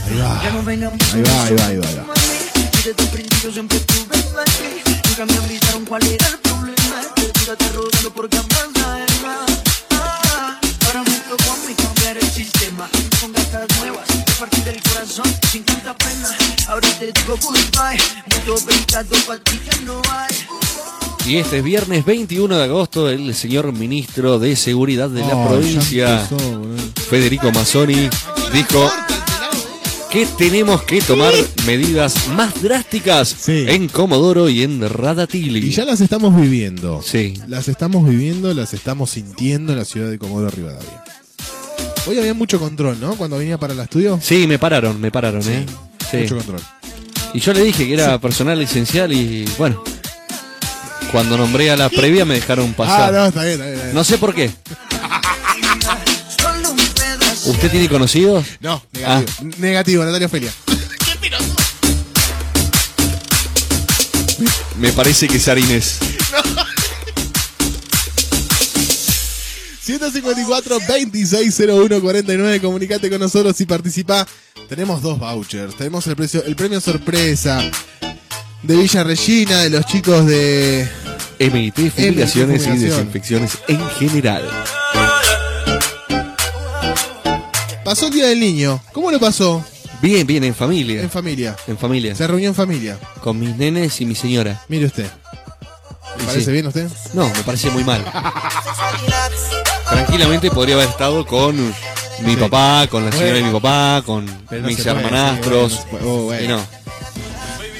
Ahí 0.05 0.19
va. 0.19 0.41
Ahí 0.41 0.51
va, 0.53 1.45
ahí 1.45 1.55
va, 1.55 1.67
ahí 1.67 1.77
va. 1.77 1.85
ahí 1.87 2.09
camas 5.17 5.49
Ahora 16.67 16.87
te 16.99 17.11
digo 17.11 17.35
goodbye. 17.41 17.97
Mucho 18.29 18.63
brincado 18.63 19.15
para 19.25 19.39
ti 19.39 19.59
ya 19.65 19.81
no 19.81 20.01
hay. 20.11 20.98
Y 21.25 21.35
este 21.37 21.61
viernes 21.61 22.05
21 22.05 22.57
de 22.57 22.63
agosto, 22.63 23.09
el 23.09 23.35
señor 23.35 23.71
ministro 23.71 24.39
de 24.39 24.55
Seguridad 24.55 25.09
de 25.09 25.21
la 25.21 25.35
Oh, 25.35 25.47
provincia, 25.47 26.21
empezó. 26.23 26.61
Federico 27.09 27.51
Mazzoni, 27.51 28.09
dijo 28.51 28.91
que 30.09 30.25
tenemos 30.37 30.81
que 30.83 31.01
tomar 31.01 31.31
medidas 31.67 32.29
más 32.29 32.59
drásticas 32.63 33.27
Sí. 33.39 33.65
en 33.67 33.87
Comodoro 33.89 34.49
y 34.49 34.63
en 34.63 34.89
Radatili. 34.89 35.59
Y 35.59 35.69
ya 35.71 35.85
las 35.85 36.01
estamos 36.01 36.35
viviendo. 36.35 37.01
Sí. 37.05 37.35
Las 37.47 37.67
estamos 37.67 38.07
viviendo, 38.09 38.51
las 38.55 38.73
estamos 38.73 39.11
sintiendo 39.11 39.73
en 39.73 39.77
la 39.79 39.85
ciudad 39.85 40.09
de 40.09 40.17
Comodoro 40.17 40.49
Rivadavia. 40.49 41.03
Hoy 42.07 42.17
había 42.17 42.33
mucho 42.33 42.59
control, 42.59 42.99
¿no? 42.99 43.15
Cuando 43.17 43.37
venía 43.37 43.59
para 43.59 43.73
el 43.73 43.79
estudio. 43.81 44.19
Sí, 44.23 44.47
me 44.47 44.57
pararon, 44.57 44.99
me 44.99 45.11
pararon, 45.11 45.43
¿eh? 45.47 45.63
Sí. 46.09 46.17
Mucho 46.17 46.37
control. 46.37 46.61
Y 47.35 47.39
yo 47.39 47.53
le 47.53 47.63
dije 47.63 47.85
que 47.85 47.93
era 47.93 48.19
personal 48.19 48.59
esencial 48.59 49.13
y 49.13 49.45
bueno, 49.59 49.83
cuando 51.11 51.37
nombré 51.37 51.71
a 51.71 51.77
la 51.77 51.89
previa 51.89 52.25
me 52.25 52.35
dejaron 52.35 52.69
Ah, 52.71 52.77
pasar. 52.77 53.13
no, 53.13 53.25
está 53.25 53.41
bien, 53.43 53.53
está 53.53 53.63
bien. 53.65 53.73
está 53.75 53.83
bien. 53.85 53.95
No 53.95 54.03
sé 54.03 54.17
por 54.17 54.33
qué. 54.35 54.51
¿Usted 57.45 57.71
tiene 57.71 57.89
conocidos? 57.89 58.45
No, 58.59 58.83
negativo. 58.93 59.31
Ah. 59.39 59.43
Negativo, 59.57 60.05
Natalia 60.05 60.27
Ofelia. 60.27 60.51
Me 64.79 64.91
parece 64.93 65.27
que 65.27 65.37
es 65.37 65.47
Arines. 65.47 65.97
154 69.83 70.77
2601 70.87 72.01
49 72.01 72.61
comunicate 72.61 73.09
con 73.09 73.19
nosotros 73.19 73.59
y 73.59 73.65
participa. 73.65 74.27
Tenemos 74.67 75.01
dos 75.01 75.17
vouchers. 75.17 75.75
Tenemos 75.75 76.05
el, 76.07 76.15
precio, 76.15 76.43
el 76.45 76.55
premio 76.55 76.79
sorpresa 76.79 77.59
de 78.63 78.75
Villa 78.75 79.03
Regina, 79.03 79.59
de 79.63 79.69
los 79.69 79.85
chicos 79.85 80.25
de. 80.25 80.87
MIT, 81.39 81.91
fumigaciones 81.91 82.67
y 82.67 82.77
desinfecciones 82.77 83.59
en 83.69 83.79
general. 83.91 84.43
Pasó 87.85 88.07
el 88.07 88.13
Día 88.13 88.27
del 88.27 88.39
Niño. 88.41 88.81
¿Cómo 88.91 89.09
lo 89.09 89.19
pasó? 89.19 89.63
Bien, 90.01 90.27
bien, 90.27 90.43
en 90.43 90.53
familia. 90.53 91.01
En 91.01 91.09
familia. 91.09 91.55
En 91.67 91.77
familia. 91.77 92.13
Se 92.15 92.27
reunió 92.27 92.49
en 92.49 92.55
familia. 92.55 92.97
Con 93.21 93.39
mis 93.39 93.55
nenes 93.55 93.99
y 94.01 94.05
mi 94.05 94.15
señora. 94.15 94.61
Mire 94.67 94.85
usted. 94.87 95.07
¿Le 96.17 96.23
parece 96.25 96.45
Sí. 96.45 96.51
bien 96.51 96.65
a 96.65 96.69
usted? 96.69 96.87
No, 97.13 97.27
me 97.29 97.43
parece 97.43 97.69
muy 97.69 97.83
mal. 97.85 98.03
Tranquilamente 99.89 100.51
podría 100.51 100.75
haber 100.75 100.89
estado 100.89 101.25
con 101.25 101.55
mi 101.57 102.33
Sí. 102.33 102.35
papá, 102.35 102.87
con 102.91 103.05
la 103.05 103.11
señora 103.13 103.33
de 103.33 103.43
mi 103.43 103.51
papá, 103.51 104.03
con 104.05 104.25
Pero 104.49 104.61
no 104.61 104.67
mis 104.67 104.77
puede, 104.77 104.89
hermanastros. 104.91 105.71
sí, 105.71 105.79
bueno, 105.91 106.07
oh, 106.07 106.21
bueno. 106.25 106.43
y 106.43 106.47
no, 106.49 106.65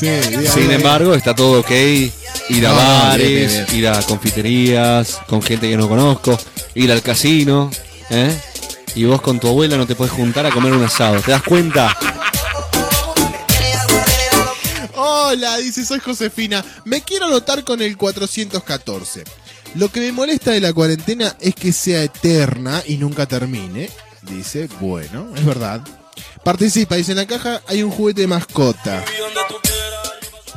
Sí, 0.00 0.08
Sin 0.54 0.70
embargo, 0.70 1.14
está 1.14 1.34
todo 1.34 1.60
ok. 1.60 1.70
Ir 2.48 2.66
a 2.66 2.70
No, 2.70 2.76
bares, 2.76 3.28
bien, 3.28 3.48
bien, 3.48 3.64
bien. 3.66 3.78
ir 3.78 3.88
a 3.88 4.02
confiterías, 4.02 5.18
con 5.26 5.42
gente 5.42 5.68
que 5.68 5.76
no 5.76 5.88
conozco, 5.88 6.38
ir 6.74 6.92
al 6.92 7.02
casino, 7.02 7.70
¿eh? 8.10 8.36
Y 8.94 9.04
vos 9.04 9.20
con 9.20 9.40
tu 9.40 9.48
abuela 9.48 9.76
no 9.76 9.86
te 9.86 9.94
puedes 9.96 10.12
juntar 10.12 10.46
a 10.46 10.50
comer 10.50 10.72
un 10.72 10.84
asado. 10.84 11.20
¿Te 11.20 11.32
das 11.32 11.42
cuenta? 11.42 11.96
Hola, 14.94 15.56
dice, 15.58 15.84
soy 15.84 15.98
Josefina. 16.00 16.64
Me 16.84 17.02
quiero 17.02 17.26
anotar 17.26 17.64
con 17.64 17.82
el 17.82 17.96
414. 17.96 19.24
Lo 19.74 19.88
que 19.90 20.00
me 20.00 20.12
molesta 20.12 20.52
de 20.52 20.60
la 20.60 20.72
cuarentena 20.72 21.34
es 21.40 21.54
que 21.56 21.72
sea 21.72 22.02
eterna 22.04 22.82
y 22.86 22.96
nunca 22.98 23.26
termine. 23.26 23.90
Dice, 24.22 24.68
bueno, 24.80 25.28
es 25.34 25.44
verdad. 25.44 25.80
Participa, 26.44 26.94
dice, 26.94 27.12
en 27.12 27.18
la 27.18 27.26
caja 27.26 27.62
hay 27.66 27.82
un 27.82 27.90
juguete 27.90 28.20
de 28.20 28.26
mascota. 28.28 29.04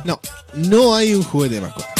No, 0.04 0.20
no 0.54 0.94
hay 0.94 1.14
un 1.14 1.22
juguete 1.22 1.56
de 1.56 1.60
mascota. 1.60 1.94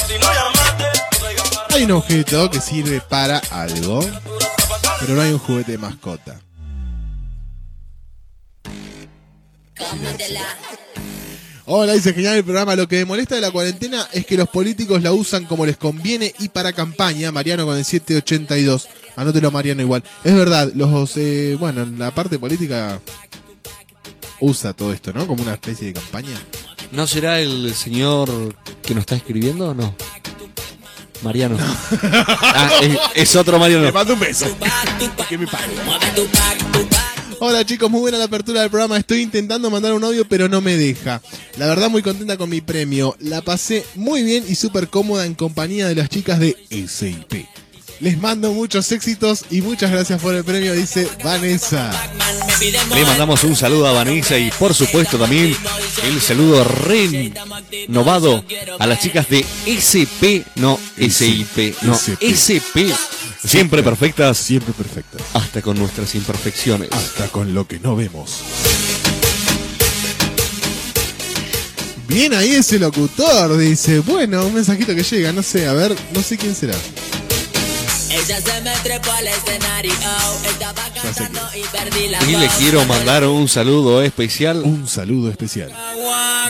Hay 1.71 1.85
un 1.85 1.93
objeto 1.93 2.51
que 2.51 2.61
sirve 2.61 3.01
para 3.01 3.39
algo, 3.51 4.01
pero 5.01 5.15
no 5.15 5.21
hay 5.21 5.33
un 5.33 5.39
juguete 5.39 5.73
de 5.73 5.79
mascota. 5.79 6.41
Hola, 11.67 11.93
dice 11.93 12.15
genial 12.15 12.37
el 12.37 12.45
programa. 12.45 12.75
Lo 12.75 12.89
que 12.89 12.97
me 12.97 13.05
molesta 13.05 13.35
de 13.35 13.43
la 13.43 13.51
cuarentena 13.51 14.09
es 14.13 14.25
que 14.25 14.39
los 14.39 14.49
políticos 14.49 15.03
la 15.03 15.13
usan 15.13 15.45
como 15.45 15.67
les 15.67 15.77
conviene 15.77 16.35
y 16.39 16.49
para 16.49 16.73
campaña. 16.73 17.31
Mariano 17.31 17.67
con 17.67 17.77
el 17.77 17.85
782. 17.85 18.89
Anótelo, 19.17 19.51
Mariano, 19.51 19.83
igual. 19.83 20.03
Es 20.25 20.35
verdad, 20.35 20.73
los. 20.75 21.17
eh, 21.17 21.57
bueno, 21.61 21.85
la 21.99 22.11
parte 22.15 22.39
política 22.39 23.01
usa 24.41 24.73
todo 24.73 24.93
esto, 24.93 25.13
¿no? 25.13 25.27
Como 25.27 25.43
una 25.43 25.55
especie 25.55 25.89
de 25.89 25.93
campaña. 25.93 26.41
¿No 26.93 27.07
será 27.07 27.41
el 27.41 27.75
señor 27.75 28.55
que 28.83 28.95
nos 28.95 29.03
está 29.03 29.17
escribiendo 29.17 29.71
o 29.71 29.75
no? 29.75 29.95
Mariano. 31.23 31.57
Ah, 31.61 32.71
es, 32.81 32.99
es 33.15 33.37
otro 33.37 33.59
Mariano. 33.59 33.93
mando 33.93 34.15
un 34.15 34.21
beso. 34.21 34.47
que 35.29 35.39
me 35.39 35.47
pague. 35.47 35.75
Hola 37.41 37.65
chicos, 37.65 37.91
muy 37.91 38.01
buena 38.01 38.19
la 38.19 38.25
apertura 38.25 38.63
del 38.63 38.71
programa. 38.71 38.97
Estoy 38.97 39.21
intentando 39.21 39.71
mandar 39.71 39.93
un 39.93 40.03
audio, 40.03 40.27
pero 40.29 40.49
no 40.49 40.61
me 40.61 40.77
deja. 40.77 41.23
La 41.57 41.67
verdad, 41.67 41.89
muy 41.89 42.03
contenta 42.03 42.37
con 42.37 42.49
mi 42.49 42.61
premio. 42.61 43.17
La 43.21 43.43
pasé 43.43 43.85
muy 43.95 44.23
bien 44.23 44.45
y 44.49 44.55
súper 44.55 44.89
cómoda 44.89 45.25
en 45.25 45.35
compañía 45.35 45.87
de 45.87 45.95
las 45.95 46.09
chicas 46.09 46.41
de 46.41 46.57
SIP. 46.71 47.47
Les 48.01 48.17
mando 48.17 48.53
muchos 48.53 48.93
éxitos 48.93 49.45
y 49.51 49.61
muchas 49.61 49.91
gracias 49.91 50.21
por 50.21 50.33
el 50.35 50.45
premio, 50.45 50.73
dice 50.73 51.09
Vanessa. 51.25 51.91
Le 52.95 53.05
mandamos 53.05 53.43
un 53.43 53.57
saludo 53.57 53.89
a 53.89 53.93
Vanessa 53.93 54.39
y 54.39 54.51
por 54.53 54.73
supuesto 54.73 55.19
también 55.19 55.57
el 56.05 56.21
saludo 56.21 56.63
renovado 56.63 58.45
a 58.79 58.87
las 58.87 59.01
chicas 59.01 59.29
de 59.29 59.45
SP, 59.67 60.45
no 60.57 60.79
SIP, 60.97 61.75
no 61.83 61.99
SP. 62.23 62.95
Siempre 63.45 63.83
perfectas, 63.83 64.39
Siempre 64.39 64.73
perfecta. 64.75 65.19
hasta 65.35 65.61
con 65.61 65.77
nuestras 65.77 66.15
imperfecciones. 66.15 66.91
Hasta 66.93 67.29
con 67.29 67.53
lo 67.53 67.67
que 67.67 67.81
no 67.81 67.97
vemos. 67.97 68.43
Bien 72.07 72.33
ahí 72.35 72.51
ese 72.53 72.79
locutor, 72.79 73.57
dice. 73.59 74.01
Bueno, 74.01 74.47
un 74.47 74.55
mensajito 74.55 74.95
que 74.95 75.03
llega, 75.03 75.33
no 75.33 75.43
sé, 75.43 75.67
a 75.67 75.73
ver, 75.73 75.95
no 76.15 76.23
sé 76.23 76.37
quién 76.37 76.55
será. 76.55 76.75
Ella 78.11 78.41
se 78.41 78.61
me 78.63 78.71
trepó 78.83 79.11
al 79.13 79.27
escenario, 79.27 79.93
estaba 80.49 80.83
cantando 80.95 81.41
y 81.55 81.63
perdí 81.77 82.09
la 82.09 82.25
Y 82.25 82.37
le 82.37 82.49
quiero 82.59 82.85
mandar 82.87 83.25
un 83.27 83.49
saludo 83.49 84.03
especial 84.03 84.63
Un 84.65 84.89
saludo 84.89 85.31
especial. 85.31 85.73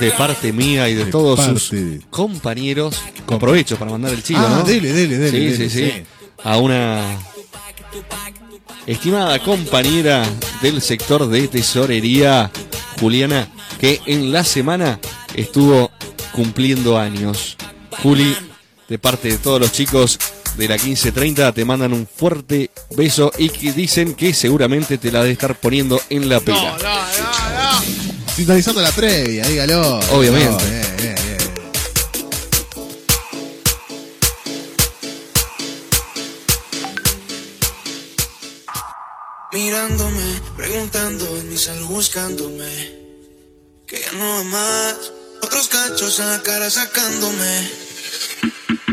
de 0.01 0.11
parte 0.13 0.53
mía 0.53 0.89
y 0.89 0.95
de, 0.95 1.07
De 1.07 1.11
todos 1.11 1.39
parte 1.41 1.59
sus 1.59 1.71
de- 1.73 2.01
compañeros. 2.11 2.97
Aprovecho 3.27 3.77
para 3.77 3.91
mandar 3.91 4.13
el 4.13 4.23
chivo, 4.23 4.41
Ah, 4.41 4.59
¿no? 4.59 4.63
dele, 4.65 4.93
dele, 4.93 5.19
dele, 5.19 5.31
Sí, 5.31 5.45
dele, 5.45 5.57
sí, 5.57 5.71
sí. 5.71 5.91
sí. 5.91 6.03
A 6.45 6.57
una 6.59 7.03
estimada 8.87 9.39
compañera 9.41 10.25
del 10.63 10.81
sector 10.81 11.29
de 11.29 11.49
tesorería, 11.49 12.51
Juliana, 13.01 13.49
que 13.81 14.01
en 14.07 14.33
la 14.33 14.45
semana 14.45 15.01
estuvo 15.35 15.91
cumpliendo 16.33 16.99
años. 16.99 17.57
Juli, 18.03 18.35
de 18.89 18.99
parte 18.99 19.29
de 19.29 19.39
todos 19.39 19.61
los 19.61 19.73
chicos 19.73 20.19
de 20.59 20.69
la 20.69 20.75
1530, 20.75 21.53
te 21.53 21.65
mandan 21.65 21.93
un 21.93 22.07
fuerte 22.07 22.71
beso 22.91 23.31
y 23.39 23.49
que 23.49 23.73
dicen 23.73 24.15
que 24.15 24.35
seguramente 24.35 24.99
te 24.99 25.13
la 25.13 25.23
de 25.23 25.31
estar 25.31 25.55
poniendo 25.55 26.01
en 26.11 26.29
la 26.29 26.41
pila. 26.41 26.77
Sintonizando 28.35 28.83
la 28.83 28.91
previa, 28.91 29.47
dígalo. 29.47 30.01
Obviamente. 30.11 30.51
No, 30.51 30.59
bien, 30.59 30.97
bien, 30.99 31.15
bien. 31.15 31.39
Mirándome, 39.53 40.41
preguntando 40.57 41.25
en 41.39 41.49
mi 41.51 41.57
cel 41.57 41.83
buscándome. 41.85 42.99
Que 43.87 44.01
ya 44.01 44.13
no 44.19 44.45
más. 44.45 44.97
Otros 45.41 45.69
cachos 45.69 46.19
en 46.19 46.31
la 46.31 46.43
cara 46.43 46.69
sacándome. 46.69 47.71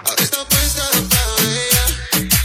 Ahora 0.04 0.22
está 0.24 0.44
puesta 0.50 0.84
para 1.10 1.54
ella. 1.54 1.86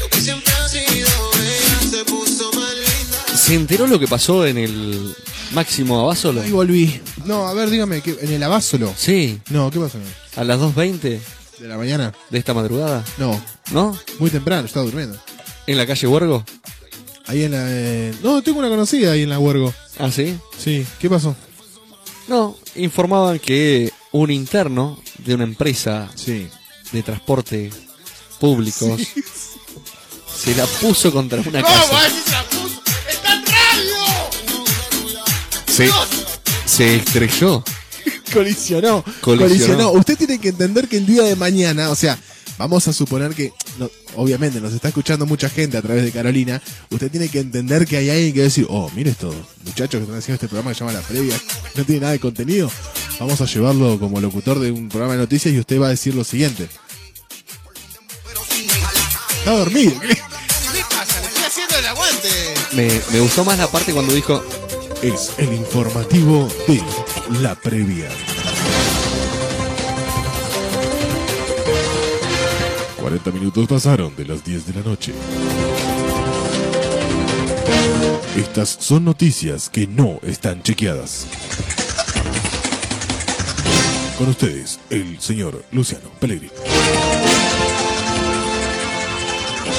Lo 0.01 0.09
que 0.11 0.21
siempre 0.21 0.53
ha 0.53 0.69
sido 0.69 1.09
ella 1.43 1.81
se 1.91 2.05
puso 2.05 2.53
más 2.53 2.73
linda. 2.75 3.37
¿Se 3.37 3.55
enteró 3.55 3.87
lo 3.89 3.99
que 3.99 4.07
pasó 4.07 4.47
en 4.47 4.59
el 4.59 5.17
máximo 5.53 5.99
Abasolo? 6.01 6.43
Ahí 6.43 6.53
volví. 6.53 7.01
No, 7.25 7.49
a 7.49 7.55
ver, 7.55 7.71
dígame, 7.71 8.01
¿qué- 8.01 8.17
¿en 8.21 8.31
el 8.33 8.43
abásolo? 8.45 8.95
Sí, 8.97 9.41
No, 9.51 9.73
¿qué 9.73 9.81
pasó? 9.81 9.99
a 10.37 10.45
las 10.45 10.61
2.20 10.61 11.21
¿De 11.59 11.67
la 11.69 11.77
mañana? 11.77 12.13
de 12.31 12.39
esta 12.39 12.55
madrugada, 12.55 13.05
No, 13.19 13.43
¿no? 13.73 13.99
muy 14.21 14.31
temprano, 14.31 14.67
estaba 14.67 14.85
durmiendo. 14.87 15.19
En 15.67 15.79
la 15.79 15.87
calle 15.87 16.07
Huergo. 16.07 16.45
Ahí 17.27 17.45
en 17.45 17.53
la... 17.53 17.65
eh, 17.69 18.15
No, 18.23 18.43
tengo 18.43 18.59
una 18.59 18.69
conocida 18.69 19.13
ahí 19.13 19.23
en 19.23 19.31
la 19.31 19.39
Huergo. 19.39 19.73
Ah, 19.99 20.11
sí. 20.11 20.39
Sí, 20.59 20.87
¿qué 20.99 21.09
pasó? 21.09 21.35
No, 22.29 22.57
informaban 22.77 23.39
que 23.39 23.93
un 24.13 24.31
interno 24.31 25.01
de 25.19 25.35
una 25.35 25.45
empresa 25.45 26.11
Sí. 26.15 26.49
de 26.93 27.03
transporte 27.03 27.71
públicos 28.41 29.01
se 30.43 30.55
la 30.55 30.67
puso 30.67 31.13
contra 31.13 31.41
una 31.41 31.63
casa. 31.63 31.83
Se 32.25 32.31
la 32.33 32.43
puso. 32.45 32.83
¡Está 33.09 33.35
en 33.35 33.45
radio! 33.47 34.05
Se, 35.67 35.91
se 36.67 36.97
estrelló. 36.97 37.63
Colisionó. 38.33 39.03
Colisionó. 39.21 39.49
Colisionó. 39.49 39.93
Usted 39.93 40.17
tiene 40.19 40.39
que 40.41 40.49
entender 40.49 40.89
que 40.89 40.97
el 40.99 41.07
día 41.07 41.23
de 41.23 41.37
mañana, 41.37 41.91
o 41.91 41.95
sea, 41.95 42.19
vamos 42.59 42.87
a 42.89 42.93
suponer 42.93 43.35
que 43.35 43.53
no- 43.79 43.91
obviamente 44.17 44.61
nos 44.61 44.73
está 44.73 44.89
escuchando 44.89 45.27
mucha 45.27 45.49
gente 45.49 45.77
a 45.77 45.83
través 45.83 46.05
de 46.05 46.13
Carolina, 46.13 46.61
usted 46.91 47.11
tiene 47.11 47.29
que 47.29 47.41
entender 47.41 47.87
que 47.87 47.97
hay 47.97 48.11
alguien 48.11 48.33
que 48.33 48.41
va 48.41 48.45
a 48.45 48.49
decir, 48.49 48.67
oh, 48.69 48.91
mire 48.95 49.11
estos 49.11 49.35
muchachos 49.65 49.99
que 49.99 50.05
están 50.05 50.19
haciendo 50.19 50.35
este 50.35 50.49
programa 50.49 50.71
que 50.71 50.75
se 50.75 50.81
llama 50.81 50.93
La 50.93 51.01
Previa, 51.07 51.41
no 51.75 51.85
tiene 51.85 52.01
nada 52.01 52.13
de 52.13 52.21
contenido, 52.21 52.71
vamos 53.19 53.41
a 53.41 53.47
llevarlo 53.47 53.99
como 53.99 54.21
locutor 54.21 54.59
de 54.61 54.71
un 54.71 54.89
programa 54.89 55.15
de 55.15 55.21
noticias 55.21 55.55
y 55.55 55.59
usted 55.59 55.81
va 55.81 55.87
a 55.87 55.91
decir 55.91 56.15
lo 56.15 56.25
siguiente. 56.25 56.69
Está 59.39 59.53
dormido. 59.59 60.01
¿qué? 60.01 60.09
¿Qué 60.09 60.17
pasa? 60.91 61.21
Le 61.21 61.27
estoy 61.27 61.45
haciendo 61.45 61.77
el 61.79 61.87
aguante. 61.87 62.29
Me, 62.73 63.01
me 63.13 63.21
gustó 63.21 63.45
más 63.45 63.59
la 63.59 63.67
parte 63.71 63.93
cuando 63.93 64.15
dijo, 64.15 64.43
Es 65.03 65.33
el 65.39 65.53
informativo 65.53 66.49
de 66.67 66.83
La 67.43 67.55
Previa. 67.55 68.09
40 73.15 73.31
minutos 73.31 73.69
pasaron 73.69 74.17
de 74.17 74.25
las 74.25 74.45
10 74.45 74.67
de 74.67 74.75
la 74.75 74.81
noche. 74.81 75.13
Estas 78.37 78.77
son 78.81 79.05
noticias 79.05 79.71
que 79.71 79.87
no 79.87 80.19
están 80.23 80.65
chequeadas. 80.65 81.29
Con 84.19 84.31
ustedes, 84.31 84.81
el 84.91 85.21
señor 85.21 85.65
Luciano 85.71 86.09
Pellegrini. 86.19 86.51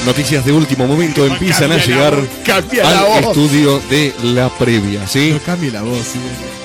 noticias 0.05 0.45
de 0.45 0.53
último 0.53 0.87
momento 0.87 1.25
empiezan 1.25 1.73
a 1.73 1.77
llegar 1.77 2.15
voz, 2.15 2.29
cambia 2.45 2.83
la 2.83 3.17
al 3.17 3.23
estudio 3.25 3.81
de 3.89 4.13
la 4.23 4.47
previa, 4.49 5.05
¿sí? 5.07 5.31
No 5.31 5.39
cambie 5.39 5.71
la 5.71 5.81
voz. 5.81 5.99
¿sí? 5.99 6.19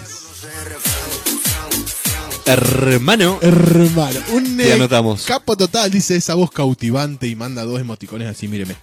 Hermano, 2.46 3.38
Hermano, 3.42 4.20
un 4.34 4.60
eh, 4.60 4.74
anotamos. 4.74 5.24
capo 5.24 5.56
total, 5.56 5.92
dice 5.92 6.16
esa 6.16 6.34
voz 6.34 6.50
cautivante 6.50 7.28
y 7.28 7.36
manda 7.36 7.64
dos 7.64 7.80
emoticones 7.80 8.28
así, 8.28 8.48
míreme. 8.48 8.76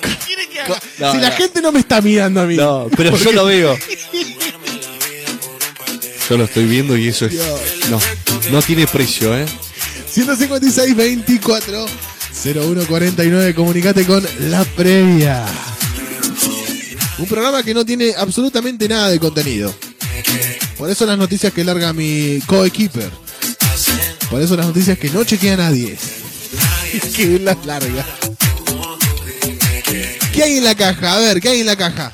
¿Qué 0.00 0.16
quiere 0.26 0.48
que 0.48 0.60
haga? 0.60 0.80
No, 0.98 1.12
si 1.12 1.18
la 1.18 1.30
no. 1.30 1.36
gente 1.36 1.60
no 1.60 1.72
me 1.72 1.80
está 1.80 2.00
mirando 2.00 2.40
a 2.40 2.46
mí. 2.46 2.56
no, 2.56 2.88
pero 2.96 3.16
yo 3.16 3.32
lo 3.32 3.44
veo. 3.46 3.76
Yo 6.30 6.38
lo 6.38 6.44
estoy 6.44 6.64
viendo 6.64 6.96
y 6.96 7.08
eso 7.08 7.26
es. 7.26 7.34
No, 7.90 8.00
no 8.52 8.62
tiene 8.62 8.86
precio, 8.86 9.36
¿eh? 9.36 9.44
156 10.10 10.96
24 10.96 11.84
01 12.44 12.86
49, 12.86 13.54
comunicate 13.54 14.06
con 14.06 14.24
la 14.48 14.64
previa. 14.64 15.44
Un 17.18 17.26
programa 17.26 17.62
que 17.62 17.74
no 17.74 17.84
tiene 17.84 18.14
absolutamente 18.16 18.88
nada 18.88 19.10
de 19.10 19.18
contenido. 19.18 19.74
Por 20.78 20.88
eso 20.88 21.04
las 21.04 21.18
noticias 21.18 21.52
que 21.52 21.64
larga 21.64 21.92
mi 21.92 22.38
coequiper. 22.46 23.10
Por 24.30 24.40
eso 24.40 24.56
las 24.56 24.66
noticias 24.66 24.96
que 24.98 25.10
no 25.10 25.24
chequea 25.24 25.56
nadie. 25.56 25.98
que 27.16 27.38
las 27.40 27.64
larga. 27.66 28.06
¿Qué 30.32 30.42
hay 30.42 30.58
en 30.58 30.64
la 30.64 30.74
caja? 30.74 31.14
A 31.14 31.18
ver, 31.18 31.40
¿qué 31.40 31.48
hay 31.50 31.60
en 31.60 31.66
la 31.66 31.76
caja? 31.76 32.12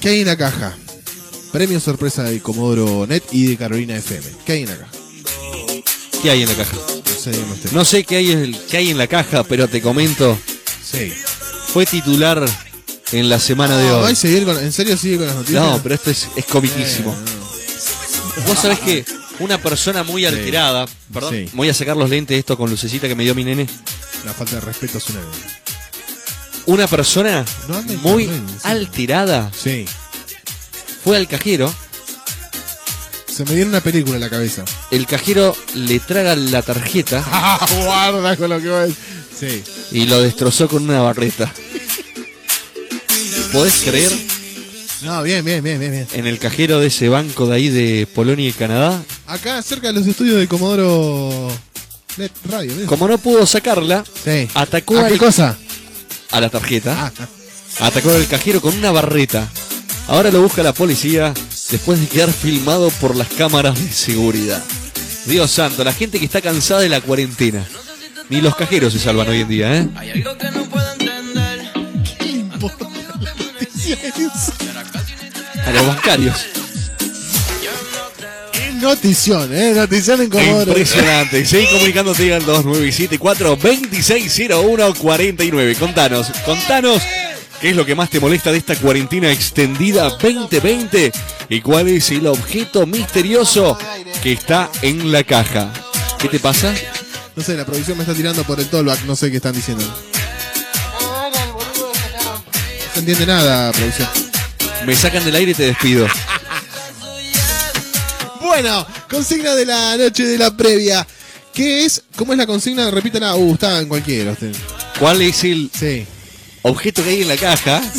¿Qué 0.00 0.08
hay 0.10 0.20
en 0.20 0.26
la 0.26 0.36
caja? 0.36 0.76
Premio 1.52 1.80
sorpresa 1.80 2.22
de 2.24 2.40
Comodoro 2.40 3.06
Net 3.06 3.22
y 3.32 3.46
de 3.46 3.56
Carolina 3.56 3.96
FM. 3.96 4.26
¿Qué 4.44 4.52
hay 4.52 4.62
en 4.62 4.68
la 4.70 4.76
caja? 4.78 4.92
¿Qué 6.22 6.30
hay 6.30 6.42
en 6.42 6.48
la 6.48 6.54
caja? 6.54 6.76
No 6.76 7.12
sé, 7.20 7.30
usted. 7.30 7.72
No 7.72 7.84
sé 7.84 8.04
qué 8.04 8.16
hay, 8.16 8.32
en- 8.32 8.58
qué 8.70 8.76
hay 8.78 8.90
en 8.90 8.98
la 8.98 9.06
caja, 9.06 9.44
pero 9.44 9.68
te 9.68 9.80
comento. 9.80 10.38
Sí. 10.84 11.12
Fue 11.72 11.86
titular 11.86 12.44
en 13.12 13.28
la 13.28 13.38
semana 13.40 13.76
de 13.76 13.84
No, 13.86 13.92
¿va 14.00 14.08
a 14.08 14.10
hoy. 14.10 14.44
con- 14.44 14.58
¿En 14.58 14.72
serio 14.72 14.96
sigue 14.96 15.16
con 15.18 15.26
las 15.26 15.36
noticias? 15.36 15.62
No, 15.62 15.80
pero 15.82 15.94
esto 15.94 16.10
es, 16.10 16.28
es 16.36 16.44
comiquísimo. 16.46 17.14
Vos 18.46 18.58
sabés 18.58 18.78
que 18.80 19.04
una 19.40 19.58
persona 19.58 20.02
muy 20.02 20.24
alterada, 20.26 20.86
perdón, 21.12 21.34
Sí. 21.34 21.50
voy 21.54 21.68
a 21.68 21.74
sacar 21.74 21.96
los 21.96 22.10
lentes 22.10 22.34
de 22.34 22.38
esto 22.40 22.56
con 22.56 22.68
lucecita 22.70 23.06
que 23.08 23.14
me 23.14 23.24
dio 23.24 23.34
mi 23.34 23.44
nene. 23.44 23.66
La 24.24 24.32
falta 24.32 24.56
de 24.56 24.60
respeto 24.60 24.98
es 24.98 25.08
una. 25.10 25.20
Una 26.66 26.86
persona 26.86 27.44
No 27.68 27.82
muy 28.02 28.24
internet, 28.24 28.50
sí. 28.62 28.68
alterada 28.68 29.50
Sí. 29.58 29.86
fue 31.04 31.16
al 31.16 31.26
cajero. 31.28 31.72
Se 33.32 33.44
me 33.44 33.54
viene 33.54 33.70
una 33.70 33.80
película 33.80 34.16
en 34.16 34.20
la 34.20 34.28
cabeza. 34.30 34.64
El 34.90 35.06
cajero 35.06 35.56
le 35.74 36.00
traga 36.00 36.34
la 36.34 36.60
tarjeta 36.62 37.24
Guarda 37.84 38.36
con 38.36 38.50
lo 38.50 38.60
que 38.60 38.68
va 38.68 38.80
a 38.80 38.86
decir. 38.86 38.96
Sí. 39.38 39.62
y 39.92 40.06
lo 40.06 40.20
destrozó 40.20 40.68
con 40.68 40.82
una 40.82 41.00
barreta. 41.00 41.52
¿Podés 43.52 43.76
creer? 43.84 44.12
No, 45.02 45.22
bien, 45.22 45.44
bien, 45.44 45.62
bien, 45.62 45.78
bien, 45.78 45.92
bien. 45.92 46.06
En 46.12 46.26
el 46.26 46.38
cajero 46.38 46.80
de 46.80 46.88
ese 46.88 47.08
banco 47.08 47.46
de 47.46 47.54
ahí 47.54 47.68
de 47.68 48.06
Polonia 48.12 48.48
y 48.48 48.52
Canadá, 48.52 49.00
Acá 49.26 49.62
cerca 49.62 49.88
de 49.88 49.92
los 49.94 50.06
estudios 50.06 50.38
de 50.38 50.48
Comodoro 50.48 51.48
Net 52.16 52.32
Radio. 52.48 52.72
mira. 52.74 52.86
como 52.88 53.06
no 53.06 53.16
pudo 53.18 53.46
sacarla, 53.46 54.04
Sí. 54.24 54.48
atacó 54.54 54.98
¿A 54.98 55.06
al- 55.06 55.12
qué 55.12 55.18
cosa? 55.18 55.56
a 56.32 56.40
la 56.40 56.48
tarjeta. 56.50 57.12
Ah. 57.16 57.86
Atacó 57.86 58.10
al 58.10 58.26
cajero 58.26 58.60
con 58.60 58.76
una 58.76 58.90
barreta. 58.90 59.48
Ahora 60.08 60.30
lo 60.32 60.42
busca 60.42 60.62
la 60.64 60.72
policía 60.72 61.32
después 61.70 62.00
de 62.00 62.06
quedar 62.08 62.32
filmado 62.32 62.90
por 63.00 63.14
las 63.14 63.28
cámaras 63.28 63.78
de 63.78 63.92
seguridad. 63.92 64.64
Dios 65.26 65.50
santo, 65.50 65.84
la 65.84 65.92
gente 65.92 66.18
que 66.18 66.24
está 66.24 66.40
cansada 66.40 66.80
de 66.80 66.88
la 66.88 67.00
cuarentena. 67.00 67.64
Ni 68.30 68.40
los 68.40 68.56
cajeros 68.56 68.92
se 68.92 68.98
salvan 68.98 69.28
hoy 69.28 69.42
en 69.42 69.48
día, 69.48 69.76
¿eh? 69.78 69.88
Hay 69.96 70.10
algo 70.10 70.36
que 70.36 70.50
no 70.50 70.64
puedo 70.68 70.92
entender. 70.92 71.70
¿Qué 72.18 72.26
importa 72.28 72.88
A 75.64 75.70
los 75.70 75.86
bancarios. 75.86 76.46
Notición, 78.80 79.52
¿eh? 79.52 79.72
Notición 79.74 80.22
en 80.22 80.30
Comodoro. 80.30 80.70
Impresionante. 80.70 81.44
Seguí 81.44 81.66
comunicándote 81.66 82.32
al 82.32 82.44
2974 82.44 83.56
2601 83.56 84.94
49. 84.94 85.74
Contanos, 85.74 86.28
contanos 86.44 87.02
qué 87.60 87.70
es 87.70 87.76
lo 87.76 87.84
que 87.84 87.94
más 87.94 88.08
te 88.08 88.20
molesta 88.20 88.52
de 88.52 88.58
esta 88.58 88.76
cuarentena 88.76 89.32
extendida 89.32 90.10
2020 90.10 91.12
y 91.48 91.60
cuál 91.60 91.88
es 91.88 92.10
el 92.10 92.28
objeto 92.28 92.86
misterioso 92.86 93.76
que 94.22 94.32
está 94.32 94.70
en 94.82 95.10
la 95.10 95.24
caja. 95.24 95.72
¿Qué 96.20 96.28
te 96.28 96.38
pasa? 96.38 96.72
No 97.34 97.42
sé, 97.42 97.56
la 97.56 97.64
producción 97.64 97.96
me 97.96 98.04
está 98.04 98.14
tirando 98.14 98.44
por 98.44 98.60
el 98.60 98.66
tollback, 98.66 99.04
no 99.04 99.16
sé 99.16 99.30
qué 99.30 99.36
están 99.38 99.54
diciendo. 99.54 99.84
No 102.88 102.94
se 102.94 103.00
entiende 103.00 103.26
nada, 103.26 103.72
producción. 103.72 104.08
Me 104.86 104.94
sacan 104.96 105.24
del 105.24 105.34
aire 105.36 105.52
y 105.52 105.54
te 105.54 105.64
despido. 105.64 106.06
Bueno, 108.40 108.86
consigna 109.10 109.54
de 109.54 109.66
la 109.66 109.96
noche 109.96 110.24
de 110.24 110.38
la 110.38 110.56
previa. 110.56 111.06
¿Qué 111.52 111.84
es? 111.84 112.02
¿Cómo 112.16 112.32
es 112.32 112.38
la 112.38 112.46
consigna? 112.46 112.90
Repítala. 112.90 113.34
Uh, 113.36 113.54
está 113.54 113.78
en 113.80 113.88
cualquiera 113.88 114.32
usted. 114.32 114.52
cuál 114.98 115.20
es 115.22 115.44
el 115.44 115.70
Sí. 115.78 116.06
objeto 116.62 117.02
que 117.04 117.10
hay 117.10 117.22
en 117.22 117.28
la 117.28 117.36
caja. 117.36 117.80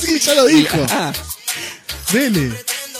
Sí, 0.00 0.18
ya 0.20 0.34
lo 0.34 0.46
dijo. 0.46 0.78
Ah, 0.90 1.12
Dele. 2.12 2.52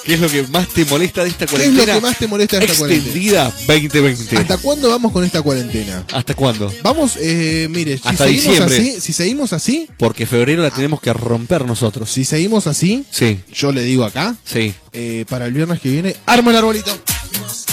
¿Qué 0.04 0.14
es 0.14 0.20
lo 0.20 0.28
que 0.28 0.42
más 0.48 0.66
te 0.68 0.84
molesta 0.86 1.22
de 1.22 1.28
esta 1.30 1.46
¿Qué 1.46 1.54
es 1.56 1.60
cuarentena? 1.60 1.94
lo 1.94 2.00
que 2.00 2.06
más 2.06 2.18
te 2.18 2.26
molesta 2.26 2.58
de 2.58 2.64
esta 2.64 2.78
cuarentena? 2.78 3.06
Extendida 3.06 3.52
2020. 3.66 4.36
¿Hasta 4.38 4.58
cuándo 4.58 4.88
vamos 4.88 5.12
con 5.12 5.24
esta 5.24 5.42
cuarentena? 5.42 6.04
¿Hasta 6.12 6.34
cuándo? 6.34 6.72
Vamos, 6.82 7.12
eh, 7.20 7.68
mire, 7.70 7.98
si 7.98 8.08
Hasta 8.08 8.24
seguimos 8.24 8.44
diciembre. 8.48 8.76
así, 8.78 9.00
si 9.00 9.12
seguimos 9.12 9.52
así, 9.52 9.88
Porque 9.98 10.26
febrero 10.26 10.62
la 10.62 10.70
tenemos 10.70 11.00
que 11.00 11.12
romper 11.12 11.64
nosotros. 11.66 12.10
si 12.10 12.24
seguimos 12.24 12.66
así, 12.66 13.04
Sí, 13.10 13.40
yo 13.52 13.72
le 13.72 13.82
digo 13.82 14.04
acá, 14.04 14.36
sí. 14.44 14.74
eh, 14.92 15.24
para 15.28 15.46
el 15.46 15.52
viernes 15.52 15.80
que 15.80 15.90
viene, 15.90 16.16
armo 16.26 16.50
el 16.50 16.56
arbolito. 16.56 16.90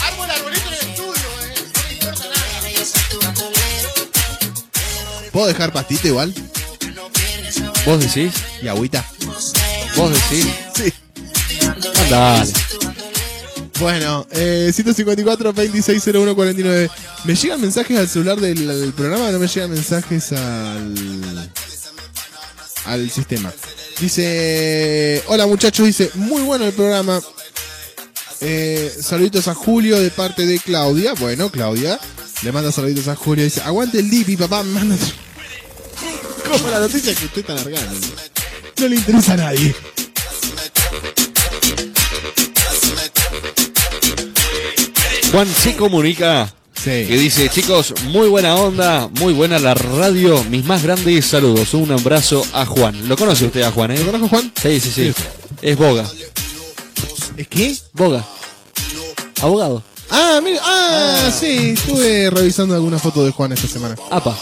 Armo 0.03 0.25
el 0.25 0.31
arbolito 0.31 0.61
en 0.67 0.73
el 0.73 0.79
estudio, 0.89 1.13
eh. 1.13 1.53
No 1.73 1.83
me 1.87 1.93
importa 1.93 2.23
nada. 2.29 2.57
¿Puedo 5.31 5.47
dejar 5.47 5.71
pastita 5.73 6.07
igual? 6.07 6.33
¿Vos 7.85 7.99
decís? 8.01 8.33
Y 8.61 8.67
agüita. 8.67 9.05
¿Vos 9.95 10.11
decís? 10.11 10.45
Dale. 12.09 12.53
Bueno, 13.79 14.25
eh, 14.31 14.71
154 14.73 15.53
2601 15.53 16.35
49. 16.35 16.89
¿Me 17.25 17.35
llegan 17.35 17.61
mensajes 17.61 17.97
al 17.97 18.07
celular 18.07 18.39
del, 18.39 18.67
del 18.67 18.93
programa 18.93 19.31
no 19.31 19.39
me 19.39 19.47
llegan 19.47 19.71
mensajes 19.71 20.31
al, 20.31 21.51
al 22.85 23.09
sistema? 23.11 23.53
Dice, 23.99 25.23
hola 25.27 25.47
muchachos, 25.47 25.85
dice, 25.85 26.09
muy 26.15 26.41
bueno 26.43 26.65
el 26.65 26.73
programa. 26.73 27.21
Eh, 28.41 28.95
saluditos 29.01 29.47
a 29.47 29.53
Julio 29.55 29.99
de 29.99 30.09
parte 30.11 30.45
de 30.45 30.59
Claudia. 30.59 31.13
Bueno, 31.13 31.49
Claudia 31.51 31.99
le 32.43 32.51
manda 32.51 32.71
saluditos 32.71 33.07
a 33.07 33.15
Julio. 33.15 33.43
Dice, 33.43 33.61
aguante 33.61 33.99
el 33.99 34.09
Dipi, 34.09 34.37
papá, 34.37 34.63
manda. 34.63 34.95
Como 36.49 36.69
la 36.69 36.79
noticia 36.79 37.13
que 37.13 37.25
usted 37.25 37.41
está 37.41 37.53
largando. 37.53 38.07
No 38.79 38.87
le 38.87 38.95
interesa 38.95 39.33
a 39.33 39.37
nadie. 39.37 39.75
Juan 45.37 45.53
se 45.53 45.75
comunica 45.75 46.51
Sí. 46.73 47.05
que 47.07 47.15
dice, 47.15 47.47
chicos, 47.49 47.93
muy 48.05 48.27
buena 48.27 48.55
onda, 48.55 49.07
muy 49.19 49.33
buena 49.33 49.59
la 49.59 49.75
radio, 49.75 50.43
mis 50.45 50.65
más 50.65 50.81
grandes 50.81 51.27
saludos, 51.27 51.75
un 51.75 51.91
abrazo 51.91 52.43
a 52.53 52.65
Juan. 52.65 53.07
¿Lo 53.07 53.15
conoce 53.15 53.45
usted 53.45 53.61
a 53.61 53.71
Juan, 53.71 53.91
eh? 53.91 53.99
¿Lo 53.99 54.05
conozco, 54.07 54.29
Juan? 54.29 54.51
Sí, 54.59 54.79
sí, 54.79 54.89
sí. 54.89 55.13
Es 55.61 55.77
Boga. 55.77 56.09
¿Es 57.37 57.47
qué? 57.47 57.77
Boga. 57.93 58.25
Abogado. 59.39 59.83
Ah, 60.09 60.39
mira, 60.43 60.59
ah, 60.63 61.29
sí, 61.39 61.75
estuve 61.77 62.31
revisando 62.31 62.73
algunas 62.73 62.99
fotos 62.99 63.23
de 63.23 63.31
Juan 63.31 63.51
esta 63.51 63.67
semana. 63.67 63.95
Apa. 64.09 64.35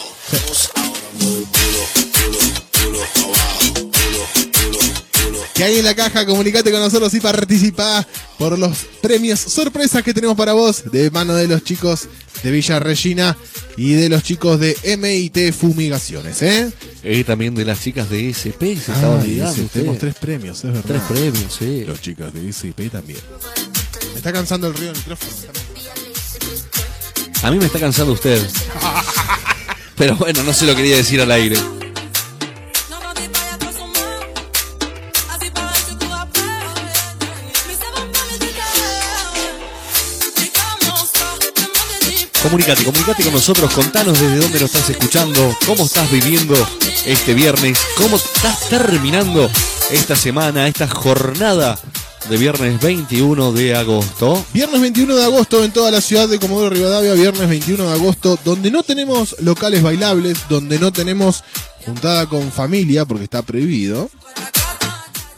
Que 5.56 5.64
hay 5.64 5.80
en 5.80 5.86
la 5.86 5.96
caja, 5.96 6.26
comunicate 6.26 6.70
con 6.70 6.82
nosotros 6.82 7.14
y 7.14 7.22
participa 7.22 8.06
por 8.38 8.60
los 8.60 8.78
premios 9.02 9.40
sorpresas 9.40 10.04
que 10.04 10.14
tenemos 10.14 10.36
para 10.36 10.52
vos 10.52 10.84
de 10.92 11.10
mano 11.12 11.34
de 11.34 11.48
los 11.48 11.64
chicos 11.64 12.10
de 12.44 12.52
Villa 12.52 12.78
Regina 12.80 13.38
y 13.78 13.94
de 13.94 14.10
los 14.10 14.22
chicos 14.22 14.60
de 14.60 14.76
MIT 14.98 15.54
Fumigaciones, 15.54 16.42
¿eh? 16.42 16.70
Y 17.06 17.24
también 17.24 17.56
de 17.56 17.64
las 17.64 17.80
chicas 17.82 18.10
de 18.10 18.28
SP, 18.36 18.76
se 18.76 18.92
Ah, 18.92 19.18
olvidando. 19.22 19.64
tenemos 19.72 19.98
tres 19.98 20.16
premios, 20.16 20.58
es 20.58 20.74
verdad. 20.74 20.84
Tres 20.86 21.02
premios, 21.08 21.56
sí. 21.58 21.86
Los 21.86 22.02
chicos 22.02 22.34
de 22.34 22.50
SP 22.52 22.90
también. 22.92 23.20
Me 24.12 24.18
está 24.18 24.34
cansando 24.34 24.68
el 24.68 24.74
ruido 24.74 24.92
del 24.92 24.98
micrófono. 24.98 25.32
A 27.44 27.52
mí 27.52 27.58
me 27.60 27.66
está 27.66 27.80
cansando 27.80 28.12
usted. 28.12 28.42
Pero 29.98 30.18
bueno, 30.18 30.44
no 30.44 30.52
se 30.54 30.66
lo 30.66 30.76
quería 30.76 30.98
decir 30.98 31.22
al 31.22 31.32
aire. 31.32 31.58
Comunicate, 42.46 42.84
comunicate 42.84 43.24
con 43.24 43.34
nosotros, 43.34 43.74
contanos 43.74 44.22
desde 44.22 44.38
dónde 44.38 44.60
nos 44.60 44.76
estás 44.76 44.88
escuchando, 44.92 45.58
cómo 45.66 45.86
estás 45.86 46.12
viviendo 46.12 46.56
este 47.04 47.34
viernes, 47.34 47.80
cómo 47.98 48.18
estás 48.18 48.70
terminando 48.70 49.50
esta 49.90 50.16
semana, 50.16 50.68
esta 50.68 50.88
jornada 50.88 51.80
de 52.30 52.38
viernes 52.38 52.80
21 52.80 53.52
de 53.52 53.76
agosto. 53.76 54.46
Viernes 54.54 54.80
21 54.80 55.16
de 55.16 55.24
agosto 55.24 55.64
en 55.64 55.72
toda 55.72 55.90
la 55.90 56.02
ciudad 56.02 56.30
de 56.30 56.38
Comodoro 56.38 56.70
Rivadavia, 56.70 57.16
viernes 57.16 57.50
21 57.50 57.84
de 57.84 57.94
agosto, 57.94 58.38
donde 58.46 58.70
no 58.70 58.84
tenemos 58.84 59.36
locales 59.40 59.82
bailables, 59.82 60.38
donde 60.48 60.78
no 60.78 60.94
tenemos 60.94 61.44
juntada 61.84 62.28
con 62.28 62.52
familia, 62.52 63.06
porque 63.06 63.24
está 63.24 63.42
prohibido. 63.42 64.08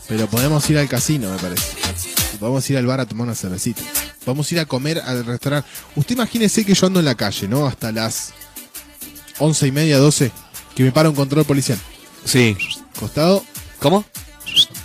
Pero 0.09 0.27
podemos 0.27 0.69
ir 0.69 0.77
al 0.77 0.89
casino, 0.89 1.31
me 1.31 1.37
parece. 1.37 1.86
Podemos 2.39 2.69
ir 2.69 2.77
al 2.77 2.85
bar 2.85 2.99
a 2.99 3.05
tomar 3.05 3.25
una 3.27 3.35
cervecita. 3.35 3.81
Podemos 4.25 4.51
ir 4.51 4.59
a 4.59 4.65
comer 4.65 4.99
al 5.05 5.25
restaurante. 5.25 5.67
Usted 5.95 6.15
imagínese 6.15 6.65
que 6.65 6.73
yo 6.73 6.87
ando 6.87 6.99
en 6.99 7.05
la 7.05 7.15
calle, 7.15 7.47
¿no? 7.47 7.65
Hasta 7.65 7.91
las 7.91 8.33
once 9.39 9.67
y 9.67 9.71
media, 9.71 9.97
12, 9.97 10.31
que 10.75 10.83
me 10.83 10.91
para 10.91 11.09
un 11.09 11.15
control 11.15 11.45
policial. 11.45 11.77
Sí. 12.25 12.55
Costado. 12.99 13.43
¿Cómo? 13.79 14.03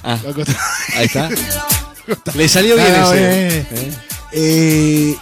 Ah, 0.03 0.19
costado. 0.35 0.59
ahí 0.97 1.07
está. 1.07 1.29
Le 2.35 2.49
salió 2.49 2.75
bien 2.77 2.89
Ah, 2.97 3.15
ese. 3.15 3.67
bien. 3.71 3.97
Eh, 4.33 5.17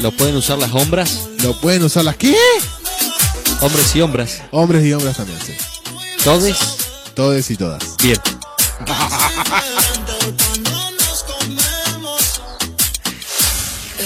¿Lo 0.00 0.12
pueden 0.12 0.36
usar 0.36 0.58
las 0.58 0.70
hombras? 0.72 1.28
Lo 1.42 1.60
pueden 1.60 1.82
usar 1.82 2.04
las... 2.04 2.14
¿Qué? 2.14 2.36
Hombres 3.62 3.96
y 3.96 4.00
hombras. 4.00 4.42
Hombres 4.52 4.86
y 4.86 4.92
hombres 4.92 5.16
también, 5.16 5.40
sí. 5.44 5.54
¿Todes? 6.22 6.56
Todes 7.14 7.50
y 7.50 7.56
todas. 7.56 7.96
Bien. 8.02 8.18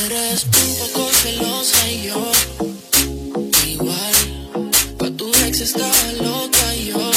Eres 0.07 0.45
un 0.45 0.77
poco 0.79 1.11
celosa 1.13 1.91
y 1.91 2.03
yo 2.05 2.33
igual. 3.67 4.15
Pa' 4.99 5.11
tu 5.11 5.33
ex 5.47 5.61
estaba 5.61 6.13
loca 6.21 6.75
y 6.77 6.87
yo. 6.87 7.11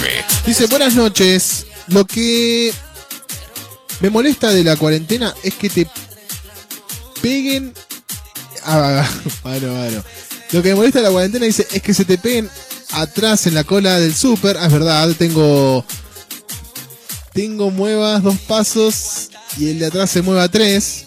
Dice, 0.47 0.67
buenas 0.69 0.95
noches. 0.95 1.67
Lo 1.89 2.07
que 2.07 2.73
me 4.01 4.09
molesta 4.09 4.49
de 4.49 4.65
la 4.65 4.77
cuarentena 4.77 5.35
es 5.43 5.53
que 5.57 5.69
te 5.69 5.87
peguen... 7.21 7.75
Ah, 8.65 9.07
bueno, 9.43 9.75
bueno. 9.75 10.03
Lo 10.53 10.63
que 10.63 10.71
me 10.71 10.77
molesta 10.77 11.01
de 11.01 11.05
la 11.05 11.11
cuarentena 11.11 11.45
dice 11.45 11.69
es 11.71 11.83
que 11.83 11.93
se 11.93 12.07
te 12.07 12.17
peguen 12.17 12.49
atrás 12.93 13.47
en 13.47 13.53
la 13.53 13.65
cola 13.65 14.01
del 14.01 14.15
súper. 14.15 14.57
Ah, 14.57 14.65
es 14.65 14.73
verdad, 14.73 15.15
tengo... 15.19 15.85
Tengo 17.33 17.71
muevas 17.71 18.23
dos 18.23 18.37
pasos 18.39 19.29
y 19.57 19.71
el 19.71 19.79
de 19.79 19.87
atrás 19.87 20.11
se 20.11 20.23
mueva 20.23 20.49
tres 20.49 21.07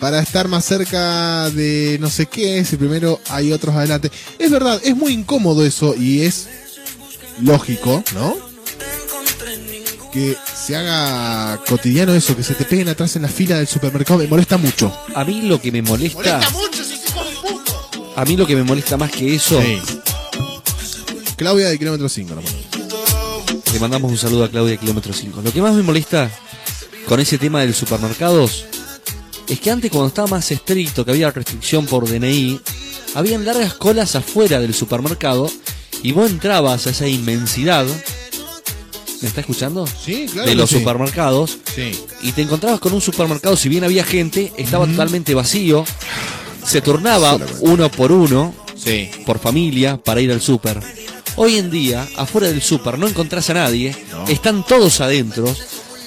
para 0.00 0.20
estar 0.20 0.46
más 0.48 0.64
cerca 0.64 1.50
de 1.50 1.98
no 2.00 2.08
sé 2.10 2.26
qué, 2.26 2.64
si 2.64 2.76
primero 2.76 3.20
hay 3.30 3.52
otros 3.52 3.74
adelante. 3.74 4.10
Es 4.38 4.50
verdad, 4.50 4.80
es 4.84 4.96
muy 4.96 5.12
incómodo 5.12 5.64
eso 5.64 5.94
y 5.94 6.22
es 6.22 6.48
lógico, 7.42 8.04
¿no? 8.14 8.36
Que 10.12 10.36
se 10.54 10.76
haga 10.76 11.60
cotidiano 11.68 12.14
eso, 12.14 12.36
que 12.36 12.42
se 12.42 12.54
te 12.54 12.64
peguen 12.64 12.88
atrás 12.88 13.16
en 13.16 13.22
la 13.22 13.28
fila 13.28 13.56
del 13.56 13.66
supermercado, 13.66 14.20
me 14.20 14.26
molesta 14.26 14.56
mucho. 14.56 14.96
A 15.14 15.24
mí 15.24 15.42
lo 15.42 15.60
que 15.60 15.72
me 15.72 15.82
molesta, 15.82 16.38
Molesta 16.40 16.50
mucho 16.50 16.82
hijo 16.82 17.24
de 17.24 17.36
puta. 17.54 17.72
a 18.20 18.24
mí 18.24 18.36
lo 18.36 18.46
que 18.46 18.56
me 18.56 18.62
molesta 18.62 18.96
más 18.96 19.10
que 19.10 19.34
eso, 19.34 19.60
Claudia 21.36 21.68
de 21.68 21.78
kilómetro 21.78 22.08
5, 22.08 22.34
nomás. 22.34 22.54
Le 23.76 23.80
mandamos 23.80 24.10
un 24.10 24.16
saludo 24.16 24.44
a 24.44 24.48
Claudia 24.48 24.78
Kilómetro 24.78 25.12
5. 25.12 25.42
Lo 25.42 25.52
que 25.52 25.60
más 25.60 25.74
me 25.74 25.82
molesta 25.82 26.30
con 27.06 27.20
ese 27.20 27.36
tema 27.36 27.60
del 27.60 27.74
supermercados 27.74 28.64
es 29.48 29.60
que 29.60 29.70
antes 29.70 29.90
cuando 29.90 30.08
estaba 30.08 30.28
más 30.28 30.50
estricto, 30.50 31.04
que 31.04 31.10
había 31.10 31.30
restricción 31.30 31.84
por 31.84 32.08
DNI, 32.08 32.58
habían 33.14 33.44
largas 33.44 33.74
colas 33.74 34.16
afuera 34.16 34.60
del 34.60 34.72
supermercado 34.72 35.50
y 36.02 36.12
vos 36.12 36.30
entrabas 36.30 36.86
a 36.86 36.90
esa 36.90 37.06
inmensidad, 37.06 37.84
¿me 39.20 39.28
está 39.28 39.42
escuchando? 39.42 39.86
Sí, 39.86 40.24
claro. 40.32 40.48
de 40.48 40.54
los 40.54 40.70
sí. 40.70 40.78
supermercados 40.78 41.58
Sí. 41.74 41.90
y 42.22 42.32
te 42.32 42.40
encontrabas 42.40 42.80
con 42.80 42.94
un 42.94 43.02
supermercado, 43.02 43.58
si 43.58 43.68
bien 43.68 43.84
había 43.84 44.04
gente, 44.04 44.54
estaba 44.56 44.86
totalmente 44.86 45.34
vacío, 45.34 45.84
se 46.66 46.80
turnaba 46.80 47.38
uno 47.60 47.90
por 47.90 48.10
uno, 48.10 48.54
Sí. 48.74 49.10
por 49.26 49.38
familia, 49.38 49.98
para 49.98 50.22
ir 50.22 50.32
al 50.32 50.40
súper. 50.40 50.80
Hoy 51.36 51.58
en 51.58 51.70
día, 51.70 52.06
afuera 52.16 52.48
del 52.48 52.62
súper, 52.62 52.98
no 52.98 53.06
encontrás 53.06 53.50
a 53.50 53.54
nadie, 53.54 53.94
No. 54.10 54.26
están 54.26 54.64
todos 54.64 55.00
adentro, 55.00 55.54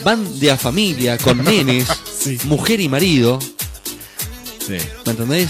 van 0.04 0.40
de 0.40 0.52
a 0.52 0.58
familia, 0.58 1.18
con 1.18 1.38
nenes, 1.44 1.88
Sí. 2.20 2.38
mujer 2.46 2.80
y 2.82 2.90
marido, 2.90 3.40
Sí. 3.40 4.78
¿me 5.06 5.12
entendés? 5.12 5.50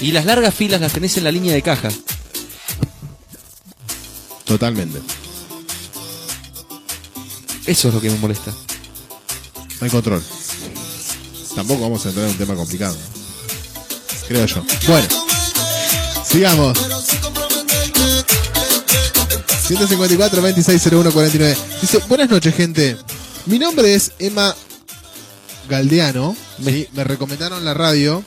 Y 0.00 0.12
las 0.12 0.24
largas 0.24 0.54
filas 0.54 0.80
las 0.80 0.92
tenés 0.92 1.16
en 1.16 1.24
la 1.24 1.32
línea 1.32 1.52
de 1.54 1.62
caja. 1.62 1.88
Totalmente. 4.44 5.00
Eso 7.66 7.88
es 7.88 7.94
lo 7.94 8.00
que 8.00 8.10
me 8.10 8.16
molesta. 8.18 8.50
No 8.50 9.84
hay 9.84 9.90
control. 9.90 10.22
Tampoco 11.54 11.82
vamos 11.82 12.04
a 12.06 12.08
entrar 12.08 12.26
en 12.26 12.32
un 12.32 12.38
tema 12.38 12.54
complicado. 12.54 12.96
Creo 14.26 14.46
yo. 14.46 14.64
Bueno. 14.86 15.08
Sigamos. 16.24 16.78
154 19.68 20.40
2601 20.40 21.12
49. 21.12 21.56
Dice, 21.82 21.98
buenas 22.08 22.30
noches, 22.30 22.54
gente. 22.54 22.96
Mi 23.44 23.58
nombre 23.58 23.94
es 23.94 24.12
Emma 24.18 24.56
Galdeano. 25.68 26.34
Sí, 26.64 26.88
me 26.94 27.04
recomendaron 27.04 27.66
la 27.66 27.74
radio 27.74 28.24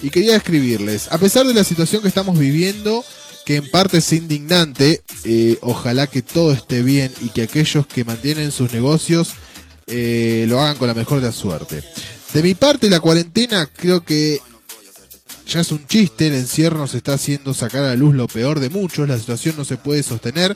y 0.00 0.08
quería 0.08 0.34
escribirles. 0.34 1.12
A 1.12 1.18
pesar 1.18 1.46
de 1.46 1.52
la 1.52 1.62
situación 1.62 2.00
que 2.00 2.08
estamos 2.08 2.38
viviendo, 2.38 3.04
que 3.44 3.56
en 3.56 3.70
parte 3.70 3.98
es 3.98 4.10
indignante, 4.14 5.02
eh, 5.24 5.58
ojalá 5.60 6.06
que 6.06 6.22
todo 6.22 6.52
esté 6.52 6.82
bien 6.82 7.12
y 7.20 7.28
que 7.28 7.42
aquellos 7.42 7.86
que 7.86 8.06
mantienen 8.06 8.50
sus 8.50 8.72
negocios 8.72 9.34
eh, 9.88 10.46
lo 10.48 10.58
hagan 10.58 10.76
con 10.76 10.88
la 10.88 10.94
mejor 10.94 11.20
de 11.20 11.26
la 11.26 11.32
suerte. 11.32 11.82
De 12.32 12.42
mi 12.42 12.54
parte, 12.54 12.88
la 12.88 13.00
cuarentena 13.00 13.66
creo 13.66 14.02
que 14.06 14.40
ya 15.48 15.60
es 15.60 15.72
un 15.72 15.86
chiste, 15.86 16.26
el 16.26 16.34
encierro 16.34 16.78
nos 16.78 16.94
está 16.94 17.14
haciendo 17.14 17.54
sacar 17.54 17.82
a 17.82 17.88
la 17.88 17.96
luz 17.96 18.14
lo 18.14 18.28
peor 18.28 18.60
de 18.60 18.68
muchos, 18.68 19.08
la 19.08 19.18
situación 19.18 19.54
no 19.56 19.64
se 19.64 19.78
puede 19.78 20.02
sostener, 20.02 20.54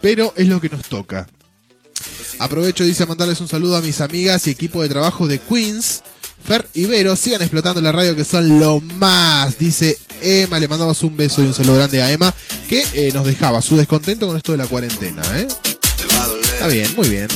pero 0.00 0.34
es 0.36 0.48
lo 0.48 0.60
que 0.60 0.68
nos 0.68 0.82
toca. 0.88 1.28
Aprovecho, 2.40 2.84
dice, 2.84 3.04
a 3.04 3.06
mandarles 3.06 3.40
un 3.40 3.46
saludo 3.46 3.76
a 3.76 3.80
mis 3.80 4.00
amigas 4.00 4.46
y 4.46 4.50
equipo 4.50 4.82
de 4.82 4.88
trabajo 4.88 5.28
de 5.28 5.38
Queens. 5.38 6.02
Fer 6.44 6.68
y 6.74 6.86
Vero, 6.86 7.14
sigan 7.14 7.40
explotando 7.40 7.80
la 7.80 7.92
radio 7.92 8.16
que 8.16 8.24
son 8.24 8.58
lo 8.58 8.80
más, 8.80 9.58
dice 9.58 9.96
Emma. 10.20 10.58
Le 10.58 10.66
mandamos 10.66 11.00
un 11.04 11.16
beso 11.16 11.40
y 11.40 11.46
un 11.46 11.54
saludo 11.54 11.76
grande 11.76 12.02
a 12.02 12.10
Emma, 12.10 12.34
que 12.68 12.84
eh, 12.94 13.12
nos 13.14 13.24
dejaba 13.24 13.62
su 13.62 13.76
descontento 13.76 14.26
con 14.26 14.36
esto 14.36 14.50
de 14.50 14.58
la 14.58 14.66
cuarentena. 14.66 15.22
¿eh? 15.38 15.46
Está 16.52 16.66
bien, 16.66 16.92
muy 16.96 17.08
bien. 17.08 17.28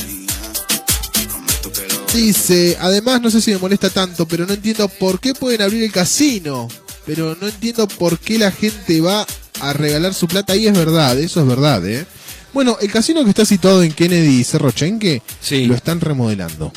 Dice, 2.13 2.75
además 2.81 3.21
no 3.21 3.31
sé 3.31 3.39
si 3.39 3.51
me 3.51 3.59
molesta 3.59 3.89
tanto, 3.89 4.27
pero 4.27 4.45
no 4.45 4.53
entiendo 4.53 4.89
por 4.89 5.21
qué 5.21 5.33
pueden 5.33 5.61
abrir 5.61 5.83
el 5.83 5.91
casino. 5.91 6.67
Pero 7.07 7.35
no 7.41 7.47
entiendo 7.47 7.87
por 7.87 8.19
qué 8.19 8.37
la 8.37 8.51
gente 8.51 9.01
va 9.01 9.25
a 9.61 9.73
regalar 9.73 10.13
su 10.13 10.27
plata 10.27 10.53
ahí, 10.53 10.67
es 10.67 10.77
verdad, 10.77 11.17
eso 11.17 11.41
es 11.41 11.47
verdad, 11.47 11.83
¿eh? 11.87 12.05
Bueno, 12.53 12.77
el 12.81 12.91
casino 12.91 13.23
que 13.23 13.29
está 13.29 13.45
situado 13.45 13.81
en 13.81 13.91
Kennedy 13.93 14.39
y 14.39 14.43
Cerro 14.43 14.71
Chenque 14.71 15.21
Sí. 15.41 15.65
lo 15.65 15.75
están 15.75 16.01
remodelando. 16.01 16.71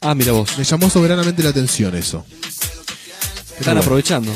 Ah, 0.00 0.14
mira 0.14 0.32
vos. 0.32 0.56
Me 0.56 0.64
llamó 0.64 0.88
soberanamente 0.88 1.42
la 1.42 1.50
atención 1.50 1.94
eso. 1.94 2.24
Están 3.58 3.74
bueno. 3.74 3.80
aprovechando. 3.82 4.32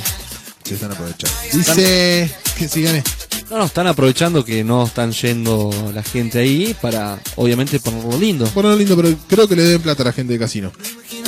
Se 0.63 0.75
están 0.75 0.93
aprovechando. 0.93 1.37
Dice 1.53 2.31
que 2.59 2.69
sí, 2.69 2.83
gané. 2.83 3.03
No, 3.51 3.59
no, 3.59 3.65
están 3.65 3.87
aprovechando 3.87 4.45
que 4.45 4.65
no 4.65 4.85
están 4.85 5.13
yendo 5.13 5.71
la 5.95 6.03
gente 6.03 6.39
ahí 6.39 6.75
para, 6.81 7.19
obviamente, 7.37 7.79
ponerlo 7.81 8.19
lindo. 8.19 8.51
Bueno, 8.55 8.75
lindo, 8.77 8.97
pero 8.97 9.15
creo 9.29 9.49
que 9.49 9.57
le 9.57 9.63
deben 9.63 9.83
plata 9.83 10.03
a 10.03 10.07
la 10.07 10.13
gente 10.13 10.33
del 10.33 10.41
casino. 10.41 10.73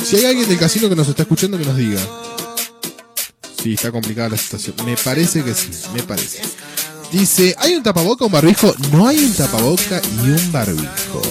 Si 0.03 0.17
hay 0.17 0.25
alguien 0.25 0.47
del 0.49 0.57
casino 0.57 0.89
que 0.89 0.95
nos 0.95 1.07
está 1.07 1.23
escuchando, 1.23 1.57
que 1.57 1.65
nos 1.65 1.77
diga. 1.77 2.01
Sí, 3.67 3.73
está 3.73 3.91
complicada 3.91 4.29
la 4.29 4.37
situación. 4.37 4.75
Me 4.85 4.95
parece 4.95 5.43
que 5.43 5.53
sí, 5.53 5.67
me 5.93 6.01
parece. 6.01 6.39
Dice, 7.11 7.53
¿hay 7.57 7.73
un 7.75 7.83
tapaboca 7.83 8.23
o 8.23 8.27
un 8.27 8.31
barbijo? 8.31 8.73
No 8.93 9.05
hay 9.05 9.19
un 9.19 9.33
tapaboca 9.33 10.01
y 10.23 10.29
un 10.29 10.51
barbijo. 10.53 11.21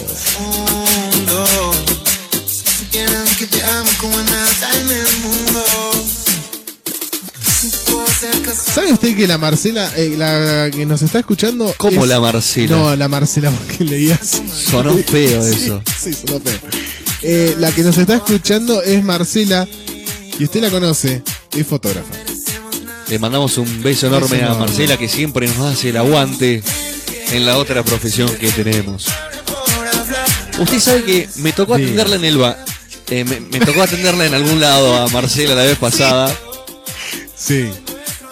Que 3.38 3.46
te 3.46 3.62
ame 3.62 3.90
como 3.98 4.16
nada 4.18 4.70
en 4.80 4.90
el 4.90 5.16
mundo. 5.22 5.64
Puedo 7.86 8.06
ser 8.20 8.42
casado. 8.42 8.72
¿Sabe 8.74 8.92
usted 8.92 9.16
que 9.16 9.26
la 9.26 9.38
Marcela, 9.38 9.90
eh, 9.96 10.14
la 10.16 10.70
que 10.70 10.84
nos 10.84 11.00
está 11.00 11.18
escuchando... 11.20 11.74
¿Cómo 11.78 12.02
es- 12.02 12.08
la 12.08 12.20
Marcela? 12.20 12.76
No, 12.76 12.96
la 12.96 13.08
Marcela, 13.08 13.50
porque 13.50 13.82
leía 13.84 14.18
así. 14.20 14.42
Sonó 14.70 14.94
feo 14.98 15.42
Sí, 15.42 15.64
eso. 15.64 15.82
Sí, 16.02 16.12
sonó 16.12 16.40
feo. 16.40 16.58
Eh, 17.22 17.54
la 17.58 17.72
que 17.72 17.82
nos 17.82 17.96
está 17.96 18.16
escuchando 18.16 18.82
es 18.82 19.02
Marcela, 19.02 19.66
y 20.38 20.44
usted 20.44 20.60
la 20.60 20.70
conoce, 20.70 21.22
es 21.52 21.66
fotógrafa. 21.66 22.14
Le 23.08 23.18
mandamos 23.18 23.56
un 23.58 23.82
beso 23.82 24.06
enorme 24.08 24.28
Beso 24.28 24.34
a 24.42 24.46
enorme. 24.48 24.66
Marcela 24.66 24.96
que 24.96 25.08
siempre 25.08 25.46
nos 25.46 25.58
hace 25.58 25.90
el 25.90 25.96
aguante 25.96 26.62
en 27.30 27.46
la 27.46 27.56
otra 27.58 27.82
profesión 27.84 28.28
que 28.36 28.50
tenemos. 28.50 29.06
Usted 30.58 30.80
sabe 30.80 31.04
que 31.04 31.28
me 31.36 31.52
tocó 31.52 31.74
atenderla 31.74 32.16
en 32.16 32.24
el 32.24 32.38
ba 32.38 32.56
eh, 33.10 33.24
me, 33.24 33.38
me 33.40 33.60
tocó 33.60 33.82
atenderla 33.82 34.26
en 34.26 34.34
algún 34.34 34.58
lado 34.60 34.96
a 34.96 35.06
Marcela 35.08 35.54
la 35.54 35.62
vez 35.62 35.78
pasada 35.78 36.34
Sí. 37.36 37.68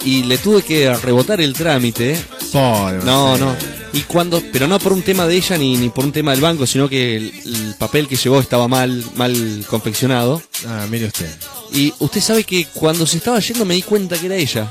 y 0.04 0.24
le 0.24 0.38
tuve 0.38 0.62
que 0.62 0.92
rebotar 0.96 1.40
el 1.40 1.52
trámite. 1.54 2.18
Pobre 2.52 2.98
No, 3.04 3.28
Marcela. 3.28 3.52
no. 3.52 3.56
Y 3.92 4.00
cuando, 4.00 4.42
pero 4.52 4.66
no 4.66 4.80
por 4.80 4.92
un 4.92 5.02
tema 5.02 5.26
de 5.28 5.36
ella 5.36 5.56
ni, 5.56 5.76
ni 5.76 5.88
por 5.90 6.04
un 6.04 6.10
tema 6.10 6.32
del 6.32 6.40
banco, 6.40 6.66
sino 6.66 6.88
que 6.88 7.16
el, 7.16 7.32
el 7.44 7.74
papel 7.78 8.08
que 8.08 8.16
llevó 8.16 8.40
estaba 8.40 8.66
mal, 8.66 9.04
mal 9.14 9.64
confeccionado. 9.68 10.42
Ah, 10.66 10.86
mire 10.90 11.06
usted. 11.06 11.30
Y 11.74 11.92
usted 11.98 12.20
sabe 12.20 12.44
que 12.44 12.66
cuando 12.72 13.06
se 13.06 13.18
estaba 13.18 13.40
yendo 13.40 13.64
me 13.64 13.74
di 13.74 13.82
cuenta 13.82 14.16
que 14.16 14.26
era 14.26 14.36
ella. 14.36 14.70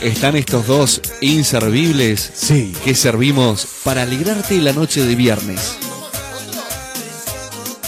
están 0.00 0.36
estos 0.36 0.64
dos 0.68 1.00
inservibles 1.20 2.30
Sí. 2.36 2.72
que 2.84 2.94
servimos 2.94 3.66
para 3.82 4.02
alegrarte 4.02 4.58
la 4.58 4.72
noche 4.72 5.04
de 5.04 5.16
viernes. 5.16 5.60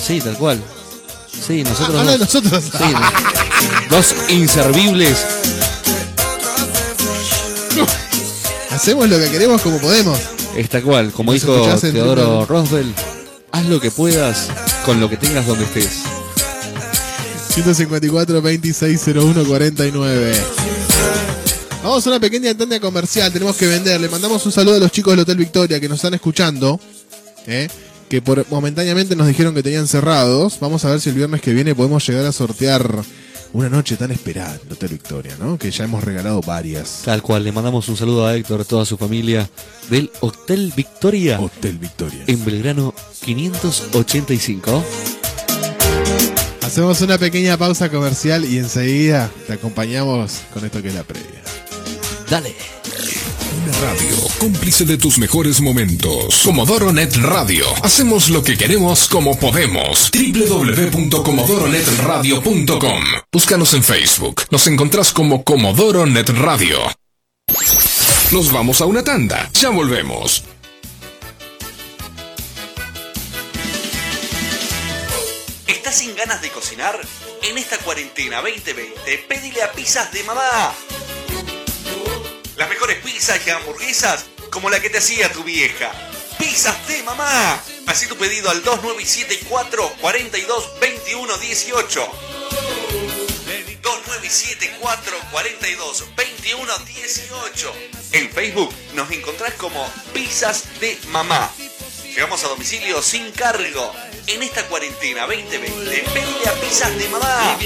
Sí, 0.04 0.20
tal 0.20 0.36
cual. 0.36 0.60
Sí, 1.46 1.62
nosotros 1.62 2.04
de 2.04 2.18
dos. 2.18 2.20
nosotros. 2.20 2.64
Sí, 2.64 2.94
dos 3.90 4.14
inservibles. 4.30 5.18
Hacemos 8.72 9.08
lo 9.08 9.20
que 9.20 9.30
queremos 9.30 9.62
como 9.62 9.78
podemos. 9.78 10.18
Está 10.56 10.82
cual, 10.82 11.12
como 11.12 11.32
dijo 11.32 11.62
Teodoro. 11.80 12.44
Roosevelt, 12.44 12.98
haz 13.52 13.66
lo 13.66 13.80
que 13.80 13.92
puedas 13.92 14.48
con 14.84 14.98
lo 14.98 15.08
que 15.08 15.16
tengas 15.16 15.46
donde 15.46 15.64
estés. 15.64 16.00
154 17.62 18.40
2601 18.40 19.44
49. 19.44 20.32
Vamos 21.82 22.06
a 22.06 22.10
una 22.10 22.20
pequeña 22.20 22.56
tanda 22.56 22.78
comercial, 22.78 23.32
tenemos 23.32 23.56
que 23.56 23.66
vender. 23.66 24.00
Le 24.00 24.08
mandamos 24.08 24.46
un 24.46 24.52
saludo 24.52 24.76
a 24.76 24.78
los 24.78 24.92
chicos 24.92 25.12
del 25.12 25.20
Hotel 25.20 25.38
Victoria 25.38 25.80
que 25.80 25.88
nos 25.88 25.96
están 25.96 26.14
escuchando. 26.14 26.78
¿eh? 27.48 27.68
Que 28.08 28.22
por 28.22 28.48
momentáneamente 28.48 29.16
nos 29.16 29.26
dijeron 29.26 29.54
que 29.54 29.64
tenían 29.64 29.88
cerrados. 29.88 30.58
Vamos 30.60 30.84
a 30.84 30.90
ver 30.90 31.00
si 31.00 31.08
el 31.08 31.16
viernes 31.16 31.40
que 31.40 31.52
viene 31.52 31.74
podemos 31.74 32.06
llegar 32.06 32.26
a 32.26 32.32
sortear 32.32 33.02
una 33.52 33.68
noche 33.68 33.96
tan 33.96 34.12
esperada 34.12 34.54
en 34.54 34.60
el 34.66 34.72
Hotel 34.74 34.90
Victoria, 34.90 35.36
¿no? 35.40 35.58
Que 35.58 35.72
ya 35.72 35.82
hemos 35.82 36.04
regalado 36.04 36.40
varias. 36.42 37.02
Tal 37.04 37.22
cual, 37.22 37.42
le 37.42 37.50
mandamos 37.50 37.88
un 37.88 37.96
saludo 37.96 38.24
a 38.24 38.36
Héctor, 38.36 38.60
a 38.60 38.64
toda 38.64 38.84
su 38.84 38.96
familia 38.96 39.50
del 39.90 40.12
Hotel 40.20 40.72
Victoria 40.76 41.40
Hotel 41.40 41.78
Victoria. 41.78 42.22
en 42.28 42.44
Belgrano 42.44 42.94
585. 43.24 44.84
Hacemos 46.68 47.00
una 47.00 47.16
pequeña 47.16 47.56
pausa 47.56 47.88
comercial 47.88 48.44
y 48.44 48.58
enseguida 48.58 49.30
te 49.46 49.54
acompañamos 49.54 50.42
con 50.52 50.66
esto 50.66 50.82
que 50.82 50.88
es 50.88 50.94
la 50.94 51.02
previa. 51.02 51.40
Dale. 52.28 52.54
Radio, 53.80 54.16
cómplice 54.38 54.84
de 54.84 54.98
tus 54.98 55.16
mejores 55.16 55.62
momentos. 55.62 56.42
Comodoro 56.44 56.92
Net 56.92 57.16
Radio. 57.16 57.64
Hacemos 57.82 58.28
lo 58.28 58.44
que 58.44 58.58
queremos 58.58 59.08
como 59.08 59.38
podemos. 59.38 60.10
www.comodoronetradio.com. 60.12 63.02
Búscanos 63.32 63.72
en 63.72 63.82
Facebook. 63.82 64.42
Nos 64.50 64.66
encontrás 64.66 65.14
como 65.14 65.44
Comodoro 65.44 66.04
Net 66.04 66.28
Radio. 66.28 66.80
Nos 68.30 68.52
vamos 68.52 68.82
a 68.82 68.84
una 68.84 69.02
tanda. 69.02 69.48
Ya 69.54 69.70
volvemos. 69.70 70.44
¿Estás 75.88 76.04
sin 76.04 76.14
ganas 76.16 76.42
de 76.42 76.50
cocinar? 76.50 77.00
En 77.40 77.56
esta 77.56 77.78
cuarentena 77.78 78.42
2020, 78.42 79.24
pedile 79.26 79.62
a 79.62 79.72
pizzas 79.72 80.12
de 80.12 80.22
mamá. 80.22 80.74
Las 82.56 82.68
mejores 82.68 82.98
pizzas 83.02 83.40
y 83.46 83.48
hamburguesas 83.48 84.26
como 84.50 84.68
la 84.68 84.80
que 84.80 84.90
te 84.90 84.98
hacía 84.98 85.32
tu 85.32 85.42
vieja. 85.44 85.90
Pizzas 86.38 86.86
de 86.88 87.02
mamá. 87.04 87.58
Hacé 87.86 88.06
tu 88.06 88.18
pedido 88.18 88.50
al 88.50 88.62
2974 88.64 89.94
42 90.02 90.78
21 90.78 91.38
18. 91.38 92.12
2974 93.82 95.16
42 95.30 96.04
21 96.14 96.78
18. 96.80 97.74
En 98.12 98.30
Facebook 98.30 98.74
nos 98.92 99.10
encontrás 99.10 99.54
como 99.54 99.90
Pizzas 100.12 100.64
de 100.80 100.98
Mamá. 101.06 101.50
Llegamos 102.04 102.44
a 102.44 102.48
domicilio 102.48 103.00
sin 103.00 103.32
cargo. 103.32 103.94
En 104.30 104.42
esta 104.42 104.62
cuarentena 104.66 105.22
2020, 105.22 106.04
pedile 106.12 106.48
a 106.48 106.52
Pizzas 106.60 106.98
de 106.98 107.08
Mamá. 107.08 107.58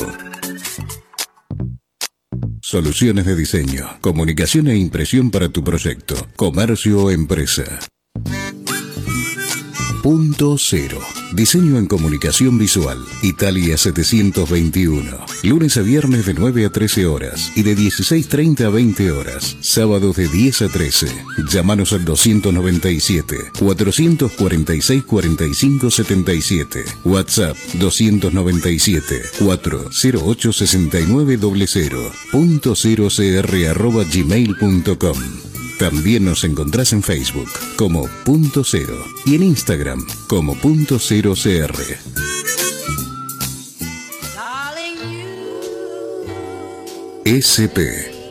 Soluciones 2.61 3.25
de 3.25 3.37
diseño, 3.37 3.87
comunicación 4.01 4.67
e 4.67 4.77
impresión 4.77 5.31
para 5.31 5.49
tu 5.49 5.63
proyecto, 5.63 6.17
comercio 6.35 7.05
o 7.05 7.13
empresa. 7.13 7.79
Punto 10.05 10.57
Cero. 10.59 10.99
Diseño 11.33 11.79
en 11.79 11.87
comunicación 11.87 12.59
visual. 12.59 13.03
Italia 13.23 13.79
721. 13.79 15.11
Lunes 15.45 15.79
a 15.79 15.81
viernes 15.81 16.27
de 16.27 16.35
9 16.35 16.67
a 16.67 16.71
13 16.71 17.07
horas 17.07 17.51
y 17.57 17.63
de 17.63 17.75
16.30 17.75 18.67
a 18.67 18.69
20 18.69 19.13
horas. 19.13 19.57
Sábados 19.61 20.17
de 20.17 20.29
10 20.29 20.61
a 20.61 20.69
13. 20.69 21.07
Llámanos 21.51 21.95
al 21.95 22.05
297 22.05 23.53
446 23.59 25.05
45 25.05 25.91
77. 25.91 26.85
WhatsApp 27.05 27.57
297 27.73 29.23
408 29.39 30.53
69 30.53 31.39
00. 31.39 32.13
Punto 32.31 32.75
cero 32.75 33.09
cr 33.09 33.69
arroba 33.71 34.05
gmail.com. 34.05 35.44
También 35.79 36.25
nos 36.25 36.45
encontrás 36.45 36.93
en 36.93 37.03
Facebook 37.03 37.51
como 37.77 38.09
Punto 38.25 38.63
Cero 38.65 39.05
y 39.27 39.35
en 39.35 39.43
Instagram 39.43 40.07
como 40.29 40.55
Punto 40.55 40.99
Cero 40.99 41.35
CR. 41.35 41.75
SP, 47.25 47.81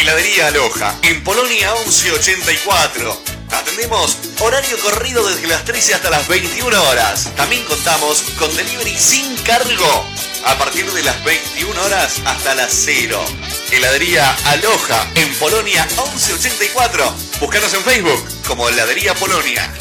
Heladería 0.01 0.47
Aloja, 0.49 0.99
en 1.03 1.25
Polonia 1.25 1.73
1184. 1.87 3.17
Atendemos 3.51 4.17
horario 4.41 4.79
corrido 4.79 5.29
desde 5.29 5.49
las 5.49 5.65
13 5.65 5.95
hasta 5.95 6.11
las 6.11 6.29
21 6.29 6.83
horas. 6.85 7.29
También 7.37 7.65
contamos 7.65 8.23
con 8.39 8.55
delivery 8.57 8.97
sin 8.97 9.37
cargo 9.39 10.07
a 10.45 10.57
partir 10.59 10.91
de 10.93 11.03
las 11.03 11.23
21 11.25 11.83
horas 11.83 12.21
hasta 12.25 12.55
las 12.55 12.73
0. 12.73 13.21
Heladería 13.73 14.37
Aloja 14.47 15.07
en 15.15 15.33
Polonia 15.35 15.87
1184. 15.97 17.15
Búscanos 17.41 17.73
en 17.75 17.83
Facebook 17.83 18.25
como 18.47 18.69
Heladería 18.69 19.15
Polonia. 19.15 19.73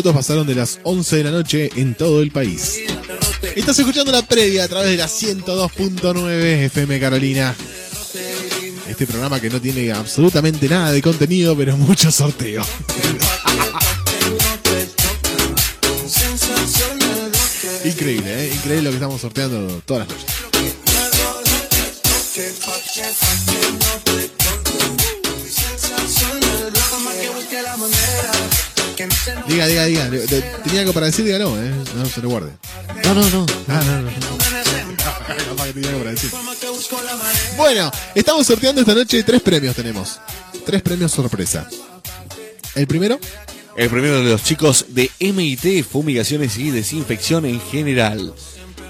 pasaron 0.02 0.46
de 0.46 0.54
las 0.54 0.78
11 0.84 1.16
de 1.16 1.24
la 1.24 1.30
noche 1.30 1.70
en 1.76 1.94
todo 1.94 2.22
el 2.22 2.30
país. 2.30 2.78
Estás 3.56 3.78
escuchando 3.78 4.12
la 4.12 4.22
previa 4.22 4.64
a 4.64 4.68
través 4.68 4.90
de 4.90 4.96
la 4.96 5.06
102.9 5.06 6.64
FM 6.66 7.00
Carolina. 7.00 7.54
Este 8.88 9.06
programa 9.06 9.40
que 9.40 9.50
no 9.50 9.60
tiene 9.60 9.92
absolutamente 9.92 10.68
nada 10.68 10.92
de 10.92 11.02
contenido, 11.02 11.56
pero 11.56 11.76
mucho 11.76 12.10
sorteo. 12.10 12.62
Increíble, 17.84 18.44
¿eh? 18.44 18.52
Increíble 18.54 18.82
lo 18.82 18.90
que 18.90 18.96
estamos 18.96 19.20
sorteando 19.20 19.82
todas 19.84 20.06
las 20.06 20.16
noches. 20.16 20.27
Diga, 29.48 29.66
diga, 29.66 29.84
diga. 29.86 30.10
Tenía 30.64 30.80
algo 30.80 30.92
para 30.92 31.06
decir, 31.06 31.24
dígalo, 31.24 31.56
¿eh? 31.60 31.72
No 31.96 32.06
se 32.06 32.20
lo 32.20 32.28
guarde. 32.28 32.52
No, 33.04 33.14
no, 33.14 33.28
no. 33.30 33.46
Ah, 33.68 33.82
no, 33.84 34.02
no. 34.02 34.08
Que. 34.10 34.16
Bueno, 37.56 37.90
estamos 38.14 38.46
sorteando 38.46 38.80
esta 38.80 38.94
noche 38.94 39.22
tres 39.22 39.42
premios 39.42 39.74
tenemos. 39.74 40.20
Tres 40.64 40.82
premios 40.82 41.12
sorpresa. 41.12 41.68
El 42.74 42.86
primero, 42.86 43.18
El 43.76 43.88
primero 43.90 44.22
de 44.22 44.30
los 44.30 44.42
chicos 44.42 44.86
de 44.88 45.10
MIT, 45.20 45.84
Fumigaciones 45.84 46.56
y 46.58 46.70
Desinfección 46.70 47.44
en 47.46 47.60
general. 47.60 48.32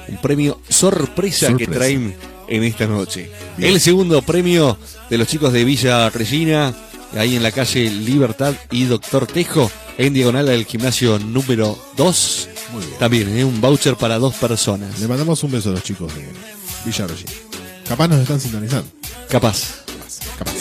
Un 0.09 0.21
premio 0.21 0.61
sorpresa, 0.69 1.49
que 1.49 1.65
Sorpresa. 1.65 1.73
traen 1.73 2.17
en 2.49 2.65
esta 2.65 2.87
noche. 2.87 3.31
Bien. 3.57 3.73
El 3.73 3.81
segundo 3.81 4.23
premio 4.23 4.79
de 5.11 5.19
los 5.19 5.29
chicos 5.29 5.53
de 5.53 5.65
Villa 5.65 6.09
Regina, 6.11 6.75
ahí 7.17 7.37
en 7.37 7.43
la 7.43 7.53
calle 7.53 7.91
Libertad 7.91 8.55
y 8.71 8.85
Doctor 8.85 9.27
Tejo, 9.27 9.71
en 9.97 10.15
diagonal 10.15 10.49
al 10.49 10.65
gimnasio 10.65 11.19
número 11.19 11.79
2. 11.97 12.49
Muy 12.73 12.85
bien. 12.85 12.99
También, 12.99 13.39
¿eh? 13.39 13.45
un 13.45 13.61
voucher 13.61 13.97
para 13.97 14.19
dos 14.19 14.35
personas. 14.35 14.99
le 15.01 15.09
mandamos 15.09 15.43
un 15.43 15.51
beso 15.53 15.71
a 15.71 15.73
los 15.73 15.83
chicos 15.83 16.15
de 16.15 16.27
Villa 16.85 17.07
Regina. 17.07 17.33
Capaz 17.89 18.09
nos 18.09 18.21
están 18.21 18.41
sintonizando. 18.41 18.91
Capaz. 19.29 19.85
Capaz. 20.39 20.53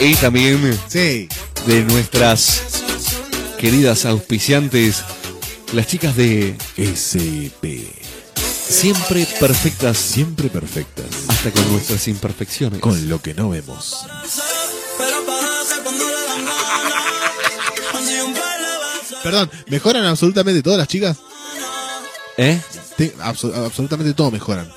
Y 0.00 0.14
también 0.16 0.78
Sí. 0.88 1.28
de 1.66 1.84
nuestras 1.84 2.62
queridas 3.58 4.04
auspiciantes, 4.04 5.02
las 5.72 5.86
chicas 5.86 6.16
de 6.16 6.56
SP. 6.78 7.86
Siempre 8.68 9.26
Perfectas, 9.38 9.98
Siempre 9.98 10.48
perfectas. 10.48 11.06
hasta 11.28 11.50
con 11.50 11.70
nuestras 11.72 12.08
imperfecciones. 12.08 12.80
Con 12.80 13.08
lo 13.08 13.20
que 13.20 13.34
no 13.34 13.50
vemos. 13.50 14.06
Perdón, 19.22 19.50
¿mejoran 19.68 20.04
absolutamente 20.04 20.62
todas 20.62 20.78
las 20.78 20.88
chicas? 20.88 21.16
¿Eh? 22.36 22.60
Te- 22.96 23.14
abso- 23.18 23.54
absolutamente 23.66 24.14
todo 24.14 24.30
mejoran. 24.30 24.70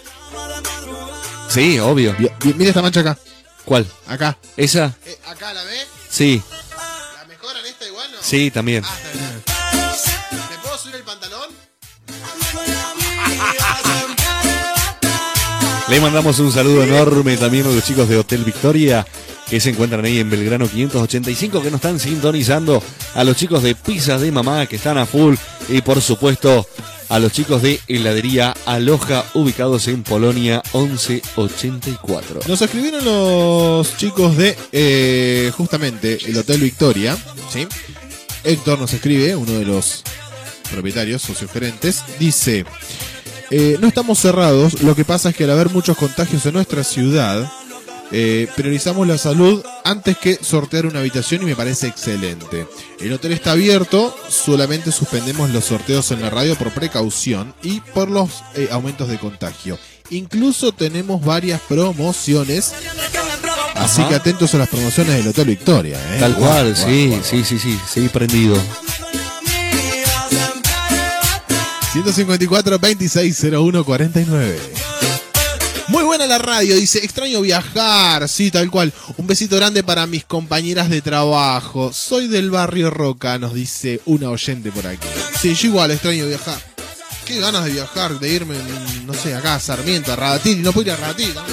Sí, 1.50 1.80
obvio. 1.80 2.16
Vi- 2.18 2.30
vi- 2.42 2.54
Mira 2.54 2.70
esta 2.70 2.82
mancha 2.82 3.00
acá. 3.00 3.18
¿Cuál? 3.64 3.88
Acá. 4.08 4.38
¿Esa? 4.58 4.94
¿Acá 5.28 5.54
la 5.54 5.64
ve? 5.64 5.78
Sí, 6.10 6.42
¿La 7.18 7.26
mejoran 7.26 7.66
esta 7.66 7.86
igual 7.88 8.12
no? 8.12 8.18
sí, 8.22 8.52
también. 8.52 8.84
¿Me 8.84 10.58
puedo 10.62 10.78
subir 10.78 10.96
el 10.96 11.04
pantalón? 11.04 11.50
Le 15.88 16.00
mandamos 16.02 16.40
un 16.40 16.52
saludo 16.52 16.84
enorme 16.84 17.38
también 17.38 17.66
a 17.68 17.70
los 17.70 17.84
chicos 17.84 18.10
de 18.10 18.18
Hotel 18.18 18.44
Victoria 18.44 19.06
que 19.50 19.60
se 19.60 19.70
encuentran 19.70 20.04
ahí 20.06 20.20
en 20.20 20.30
Belgrano 20.30 20.68
585 20.68 21.62
que 21.62 21.72
nos 21.72 21.80
están 21.80 22.00
sintonizando, 22.00 22.82
a 23.14 23.24
los 23.24 23.38
chicos 23.38 23.64
de 23.64 23.76
Pizzas 23.76 24.22
de 24.22 24.32
Mamá 24.32 24.66
que 24.66 24.76
están 24.76 24.98
a 24.98 25.06
full 25.06 25.36
y 25.70 25.82
por 25.82 26.02
supuesto 26.02 26.68
a 27.10 27.20
los 27.20 27.32
chicos 27.32 27.62
de 27.62 27.80
Heladería 27.88 28.56
Aloja 28.66 29.26
ubicados 29.34 29.88
en 29.88 30.04
Polonia 30.04 30.62
1184. 30.74 32.42
Nos 32.48 32.62
escribieron 32.62 33.06
los 33.06 33.96
chicos 33.98 34.36
de 34.38 34.58
eh, 34.72 35.52
justamente 35.56 36.18
el 36.26 36.38
Hotel 36.38 36.62
Victoria, 36.62 37.18
¿sí? 37.52 37.68
Héctor 38.44 38.80
nos 38.80 38.94
escribe, 38.94 39.36
uno 39.36 39.54
de 39.54 39.66
los 39.66 40.04
propietarios, 40.72 41.22
socios 41.22 41.52
gerentes, 41.52 42.04
dice, 42.20 42.66
eh, 43.52 43.78
no 43.80 43.88
estamos 43.88 44.20
cerrados, 44.20 44.82
lo 44.82 44.96
que 44.96 45.06
pasa 45.06 45.30
es 45.30 45.36
que 45.36 45.44
al 45.46 45.52
haber 45.52 45.70
muchos 45.70 45.98
contagios 45.98 46.46
en 46.46 46.54
nuestra 46.54 46.84
ciudad, 46.84 47.50
eh, 48.12 48.48
priorizamos 48.56 49.08
la 49.08 49.18
salud 49.18 49.64
antes 49.84 50.18
que 50.18 50.36
sortear 50.36 50.86
una 50.86 51.00
habitación 51.00 51.42
y 51.42 51.46
me 51.46 51.56
parece 51.56 51.88
excelente. 51.88 52.68
El 53.00 53.14
hotel 53.14 53.32
está 53.32 53.52
abierto, 53.52 54.16
solamente 54.30 54.92
suspendemos 54.92 55.50
los 55.50 55.66
sorteos 55.66 56.12
en 56.12 56.22
la 56.22 56.30
radio 56.30 56.56
por 56.56 56.72
precaución 56.72 57.54
y 57.64 57.82
por 57.82 58.10
los 58.10 58.44
eh, 58.56 58.70
aumentos 58.72 59.10
de 59.10 59.18
contagio. 59.18 59.78
Incluso 60.12 60.72
tenemos 60.72 61.24
varias 61.26 61.60
promociones, 61.62 62.74
así 63.74 64.02
Ajá. 64.02 64.10
que 64.10 64.16
atentos 64.16 64.54
a 64.54 64.60
las 64.60 64.70
promociones 64.70 65.16
del 65.16 65.28
Hotel 65.28 65.48
Victoria. 65.48 65.98
¿eh? 66.16 66.20
Tal 66.20 66.36
cual, 66.36 66.76
guau, 66.76 66.88
sí, 66.88 67.20
sí, 67.24 67.44
sí, 67.44 67.58
sí, 67.58 67.80
sí, 67.92 68.10
prendido. 68.10 68.56
154 71.94 72.78
2601 72.78 73.84
49. 73.84 74.85
Muy 75.88 76.04
buena 76.04 76.26
la 76.26 76.40
radio, 76.40 76.76
dice, 76.76 77.00
extraño 77.00 77.42
viajar, 77.42 78.28
sí, 78.28 78.50
tal 78.50 78.72
cual. 78.72 78.92
Un 79.18 79.28
besito 79.28 79.56
grande 79.56 79.84
para 79.84 80.08
mis 80.08 80.26
compañeras 80.26 80.90
de 80.90 81.02
trabajo. 81.02 81.94
Soy 81.94 82.28
del 82.28 82.50
barrio 82.50 82.90
Roca, 82.90 83.38
nos 83.38 83.54
dice 83.54 84.02
una 84.06 84.32
oyente 84.32 84.72
por 84.72 84.88
aquí. 84.88 85.08
Sí, 85.40 85.54
yo 85.54 85.68
igual 85.68 85.92
extraño 85.92 86.26
viajar. 86.28 86.60
Qué 87.26 87.40
ganas 87.40 87.66
de 87.66 87.72
viajar, 87.72 88.20
de 88.20 88.30
irme, 88.30 88.56
no 89.06 89.14
sé, 89.14 89.36
acá 89.36 89.56
a 89.56 89.60
Sarmiento, 89.60 90.12
a 90.12 90.16
Radatil. 90.16 90.64
No 90.64 90.74
puedo 90.74 90.88
ir 90.88 90.94
a 90.94 90.98
Radatil, 90.98 91.34
¿no? 91.36 91.42
No 91.42 91.48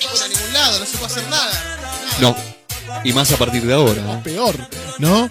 puedo 0.00 0.16
ir 0.16 0.22
a 0.22 0.28
ningún 0.28 0.52
lado, 0.52 0.78
no 0.78 0.86
se 0.86 0.96
puede 0.96 1.12
hacer 1.12 1.28
nada. 1.28 1.78
No. 2.20 2.36
Y 3.04 3.12
más 3.12 3.30
a 3.32 3.36
partir 3.36 3.62
de 3.62 3.74
ahora. 3.74 4.02
¿no? 4.02 4.22
Peor, 4.22 4.56
¿no? 4.98 5.28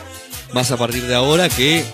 Más 0.54 0.70
a 0.72 0.78
partir 0.78 1.06
de 1.08 1.16
ahora 1.16 1.50
que, 1.50 1.86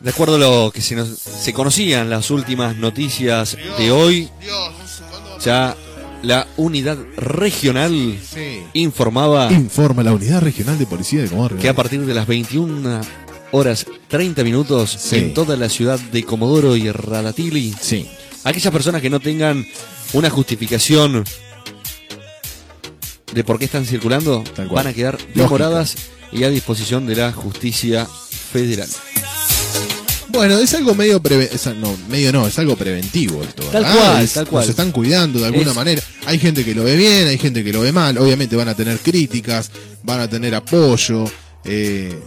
de 0.00 0.10
acuerdo 0.10 0.36
a 0.36 0.38
lo 0.38 0.70
que 0.72 0.80
se, 0.80 0.94
nos- 0.96 1.18
se 1.18 1.52
conocían 1.52 2.08
las 2.10 2.30
últimas 2.30 2.76
noticias 2.76 3.56
de 3.78 3.90
hoy, 3.92 4.28
ya 5.44 5.76
la 6.22 6.46
unidad 6.56 6.98
regional 7.16 8.18
Sí. 8.32 8.62
informaba 8.74 9.50
Informa 9.52 10.02
la 10.02 10.12
Unidad 10.12 10.40
Regional 10.42 10.78
de 10.78 10.86
Policía 10.86 11.22
de 11.22 11.28
Comodoro. 11.28 11.56
que 11.58 11.68
a 11.68 11.74
partir 11.74 12.04
de 12.04 12.14
las 12.14 12.26
21 12.26 13.00
horas 13.52 13.86
30 14.08 14.44
minutos 14.44 14.90
Sí. 14.90 15.16
en 15.16 15.34
toda 15.34 15.56
la 15.56 15.68
ciudad 15.68 15.98
de 15.98 16.24
Comodoro 16.24 16.76
y 16.76 16.90
Radatili, 16.90 17.74
Sí. 17.80 18.08
aquellas 18.44 18.72
personas 18.72 19.00
que 19.02 19.10
no 19.10 19.20
tengan 19.20 19.66
una 20.12 20.28
justificación 20.30 21.24
de 23.32 23.44
por 23.44 23.58
qué 23.58 23.64
están 23.66 23.86
circulando 23.86 24.42
van 24.72 24.86
a 24.88 24.92
quedar 24.92 25.14
Lógica. 25.20 25.42
demoradas 25.42 25.94
y 26.32 26.44
a 26.44 26.50
disposición 26.50 27.06
de 27.06 27.16
la 27.16 27.32
justicia 27.32 28.06
federal. 28.52 28.88
Bueno, 30.32 30.58
es 30.58 30.72
algo 30.74 30.94
medio 30.94 31.20
preve- 31.22 31.48
es- 31.52 31.66
no, 31.76 31.96
medio 32.08 32.32
no, 32.32 32.46
es 32.46 32.58
algo 32.58 32.76
preventivo 32.76 33.42
esto. 33.42 33.62
Tal 33.64 33.82
cual, 33.84 34.22
Es- 34.24 34.32
tal 34.34 34.46
cual. 34.46 34.62
Nos 34.62 34.70
están 34.70 34.92
cuidando 34.92 35.38
de 35.40 35.46
alguna 35.46 35.70
Es- 35.70 35.76
manera. 35.76 36.02
Hay 36.26 36.38
gente 36.38 36.64
que 36.64 36.74
lo 36.74 36.84
ve 36.84 36.96
bien, 36.96 37.26
hay 37.28 37.38
gente 37.38 37.64
que 37.64 37.72
lo 37.72 37.80
ve 37.80 37.92
mal. 37.92 38.16
Obviamente 38.18 38.56
van 38.56 38.68
a 38.68 38.74
tener 38.74 38.98
críticas, 38.98 39.70
van 40.02 40.20
a 40.20 40.28
tener 40.28 40.54
apoyo. 40.54 41.24
eh, 41.64 42.18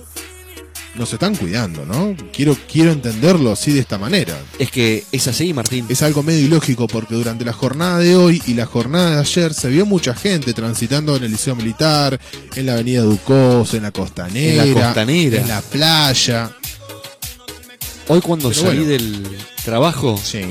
nos 0.95 1.11
están 1.11 1.35
cuidando, 1.35 1.87
¿no? 1.87 2.15
Quiero, 2.31 2.55
quiero 2.71 2.91
entenderlo 2.91 3.51
así 3.51 3.71
de 3.71 3.79
esta 3.79 3.97
manera. 3.97 4.37
Es 4.59 4.69
que 4.69 5.03
es 5.11 5.27
así, 5.27 5.51
Martín. 5.51 5.87
Es 5.89 6.03
algo 6.03 6.21
medio 6.21 6.45
ilógico 6.45 6.85
porque 6.85 7.15
durante 7.15 7.43
la 7.43 7.51
jornada 7.51 7.97
de 7.97 8.15
hoy 8.15 8.39
y 8.45 8.53
la 8.53 8.67
jornada 8.67 9.15
de 9.15 9.19
ayer 9.21 9.55
se 9.55 9.69
vio 9.69 9.87
mucha 9.87 10.13
gente 10.13 10.53
transitando 10.53 11.15
en 11.15 11.23
el 11.23 11.31
Liceo 11.31 11.55
Militar, 11.55 12.19
en 12.55 12.65
la 12.67 12.73
Avenida 12.73 13.01
Ducos, 13.01 13.73
en 13.73 13.81
la 13.81 13.91
Costanera, 13.91 14.63
En 14.65 14.73
la 14.75 14.81
Costanera. 14.85 15.41
en 15.41 15.47
la 15.47 15.61
playa. 15.63 16.51
Hoy 18.07 18.21
cuando 18.21 18.49
Pero 18.49 18.61
salí 18.61 18.79
bueno. 18.79 18.91
del 18.91 19.37
trabajo, 19.63 20.19
Sí. 20.23 20.41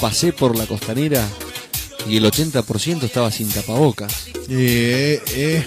pasé 0.00 0.32
por 0.32 0.56
la 0.56 0.66
costanera 0.66 1.26
y 2.08 2.16
el 2.16 2.24
80% 2.24 3.04
estaba 3.06 3.30
sin 3.30 3.48
tapabocas. 3.48 4.12
Eh, 4.48 5.22
eh, 5.28 5.64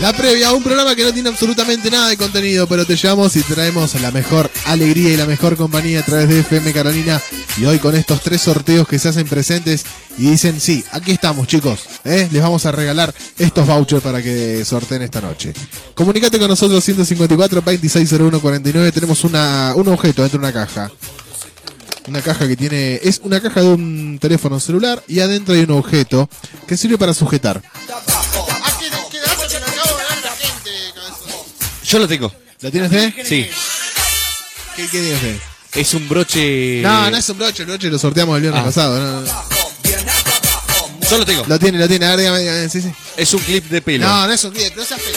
La 0.00 0.14
previa, 0.14 0.54
un 0.54 0.62
programa 0.62 0.96
que 0.96 1.04
no 1.04 1.12
tiene 1.12 1.28
absolutamente 1.28 1.90
nada 1.90 2.08
de 2.08 2.16
contenido, 2.16 2.66
pero 2.66 2.86
te 2.86 2.96
llevamos 2.96 3.36
y 3.36 3.42
traemos 3.42 4.00
la 4.00 4.10
mejor 4.10 4.50
alegría 4.64 5.12
y 5.12 5.16
la 5.18 5.26
mejor 5.26 5.58
compañía 5.58 6.00
a 6.00 6.02
través 6.02 6.26
de 6.26 6.40
FM 6.40 6.72
Carolina. 6.72 7.20
Y 7.58 7.66
hoy 7.66 7.78
con 7.78 7.94
estos 7.94 8.22
tres 8.22 8.40
sorteos 8.40 8.88
que 8.88 8.98
se 8.98 9.10
hacen 9.10 9.28
presentes 9.28 9.84
y 10.16 10.30
dicen, 10.30 10.58
sí, 10.58 10.82
aquí 10.92 11.12
estamos 11.12 11.46
chicos, 11.46 11.80
¿eh? 12.04 12.30
les 12.32 12.42
vamos 12.42 12.64
a 12.64 12.72
regalar 12.72 13.14
estos 13.38 13.66
vouchers 13.66 14.02
para 14.02 14.22
que 14.22 14.64
sorteen 14.64 15.02
esta 15.02 15.20
noche. 15.20 15.52
Comunicate 15.94 16.38
con 16.38 16.48
nosotros 16.48 16.82
154 16.82 17.60
2601 17.60 18.40
49, 18.40 18.92
tenemos 18.92 19.22
una, 19.24 19.74
un 19.76 19.86
objeto 19.88 20.22
dentro 20.22 20.40
de 20.40 20.46
una 20.46 20.52
caja. 20.54 20.90
Una 22.08 22.22
caja 22.22 22.48
que 22.48 22.56
tiene, 22.56 22.94
es 23.02 23.20
una 23.22 23.38
caja 23.38 23.60
de 23.60 23.68
un 23.68 24.18
teléfono 24.18 24.58
celular 24.60 25.02
y 25.06 25.20
adentro 25.20 25.54
hay 25.54 25.60
un 25.60 25.72
objeto 25.72 26.30
que 26.66 26.78
sirve 26.78 26.96
para 26.96 27.12
sujetar. 27.12 27.60
Yo 31.90 31.98
lo 31.98 32.06
tengo. 32.08 32.32
¿Lo 32.60 32.70
tienes 32.70 32.90
fe? 32.90 33.14
Sí. 33.24 33.48
¿Qué, 34.76 34.82
qué 34.88 35.00
tienes? 35.00 35.40
Es 35.74 35.94
un 35.94 36.08
broche. 36.08 36.80
No, 36.82 37.10
no 37.10 37.16
es 37.16 37.28
un 37.28 37.38
broche, 37.38 37.62
el 37.62 37.68
broche 37.68 37.88
lo 37.90 37.98
sorteamos 37.98 38.36
el 38.36 38.42
viernes 38.42 38.60
Ah. 38.62 38.64
pasado. 38.64 38.98
no, 38.98 39.20
no, 39.20 39.20
no. 39.22 39.44
Yo 41.10 41.18
lo 41.18 41.24
tengo. 41.26 41.44
Lo 41.48 41.58
tiene, 41.58 41.78
lo 41.78 41.88
tiene, 41.88 42.06
a 42.06 42.10
ver, 42.10 42.18
dígame, 42.20 42.38
dígame, 42.40 42.68
sí, 42.68 42.80
sí. 42.80 42.92
Es 43.16 43.34
un 43.34 43.40
clip 43.40 43.64
de 43.68 43.82
pelo. 43.82 44.06
No, 44.06 44.26
no 44.26 44.32
es 44.32 44.44
un 44.44 44.52
clip, 44.52 44.76
no 44.76 44.84
seas 44.84 45.00
feo. 45.02 45.12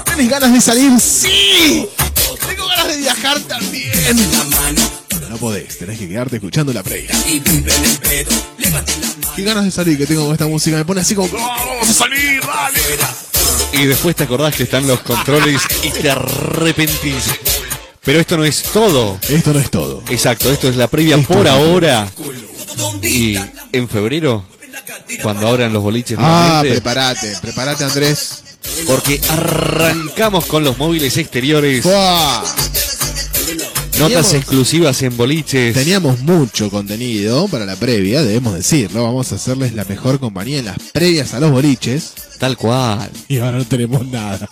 ¿Tienes 0.07 0.29
ganas 0.29 0.53
de 0.53 0.61
salir? 0.61 0.93
¡Sí! 1.01 1.87
Tengo 2.49 2.67
ganas 2.69 2.89
de 2.89 2.97
viajar 2.99 3.41
también. 3.41 3.91
No 5.29 5.37
podés, 5.37 5.79
tenés 5.79 5.99
que 5.99 6.09
quedarte 6.09 6.37
escuchando 6.37 6.73
la 6.73 6.83
previa. 6.83 7.11
Qué 9.37 9.43
ganas 9.45 9.65
de 9.65 9.71
salir 9.71 9.97
que 9.97 10.07
tengo 10.07 10.25
con 10.25 10.33
esta 10.33 10.47
música. 10.47 10.77
Me 10.77 10.85
pone 10.85 11.01
así 11.01 11.15
como, 11.15 11.29
"Oh, 11.33 11.39
vamos 11.39 11.89
a 11.89 11.93
salir, 11.93 12.41
dale. 12.41 12.81
Y 13.73 13.87
después 13.87 14.17
te 14.17 14.25
acordás 14.25 14.55
que 14.57 14.65
están 14.65 14.87
los 14.87 15.01
controles 15.01 15.63
y 15.83 15.91
te 15.91 16.11
arrepentís. 16.11 17.25
Pero 18.03 18.19
esto 18.21 18.37
no 18.37 18.45
es 18.45 18.63
todo. 18.65 19.19
Esto 19.29 19.53
no 19.53 19.61
es 19.61 19.71
todo. 19.71 20.03
Exacto, 20.09 20.51
esto 20.51 20.69
es 20.69 20.77
la 20.77 20.89
previa 20.89 21.17
por 21.19 21.47
ahora. 21.47 22.09
Y 23.03 23.37
en 23.73 23.89
febrero, 23.89 24.45
cuando 25.23 25.47
abran 25.49 25.73
los 25.73 25.83
boliches 25.83 26.19
Ah, 26.19 26.23
nuevamente, 26.63 26.71
prepárate, 26.81 27.37
prepárate 27.41 27.85
Andrés. 27.85 28.43
Porque 28.87 29.21
arrancamos 29.29 30.47
con 30.47 30.65
los 30.65 30.77
móviles 30.79 31.17
exteriores. 31.17 31.83
¡Fua! 31.83 32.45
Notas 33.99 34.29
Teníamos- 34.29 34.35
exclusivas 34.35 35.03
en 35.03 35.17
boliches. 35.17 35.75
Teníamos 35.75 36.21
mucho 36.21 36.71
contenido 36.71 37.49
para 37.49 37.67
la 37.67 37.77
previa, 37.77 38.23
debemos 38.23 38.55
decirlo. 38.55 39.03
Vamos 39.05 39.31
a 39.33 39.35
hacerles 39.35 39.75
la 39.75 39.85
mejor 39.85 40.19
compañía 40.19 40.61
en 40.61 40.65
las 40.67 40.79
previas 40.93 41.35
a 41.35 41.41
los 41.41 41.51
boliches. 41.51 42.13
Tal 42.39 42.57
cual. 42.57 43.11
Y 43.29 43.39
ahora 43.39 43.59
no 43.59 43.67
tenemos 43.67 44.07
nada. 44.07 44.49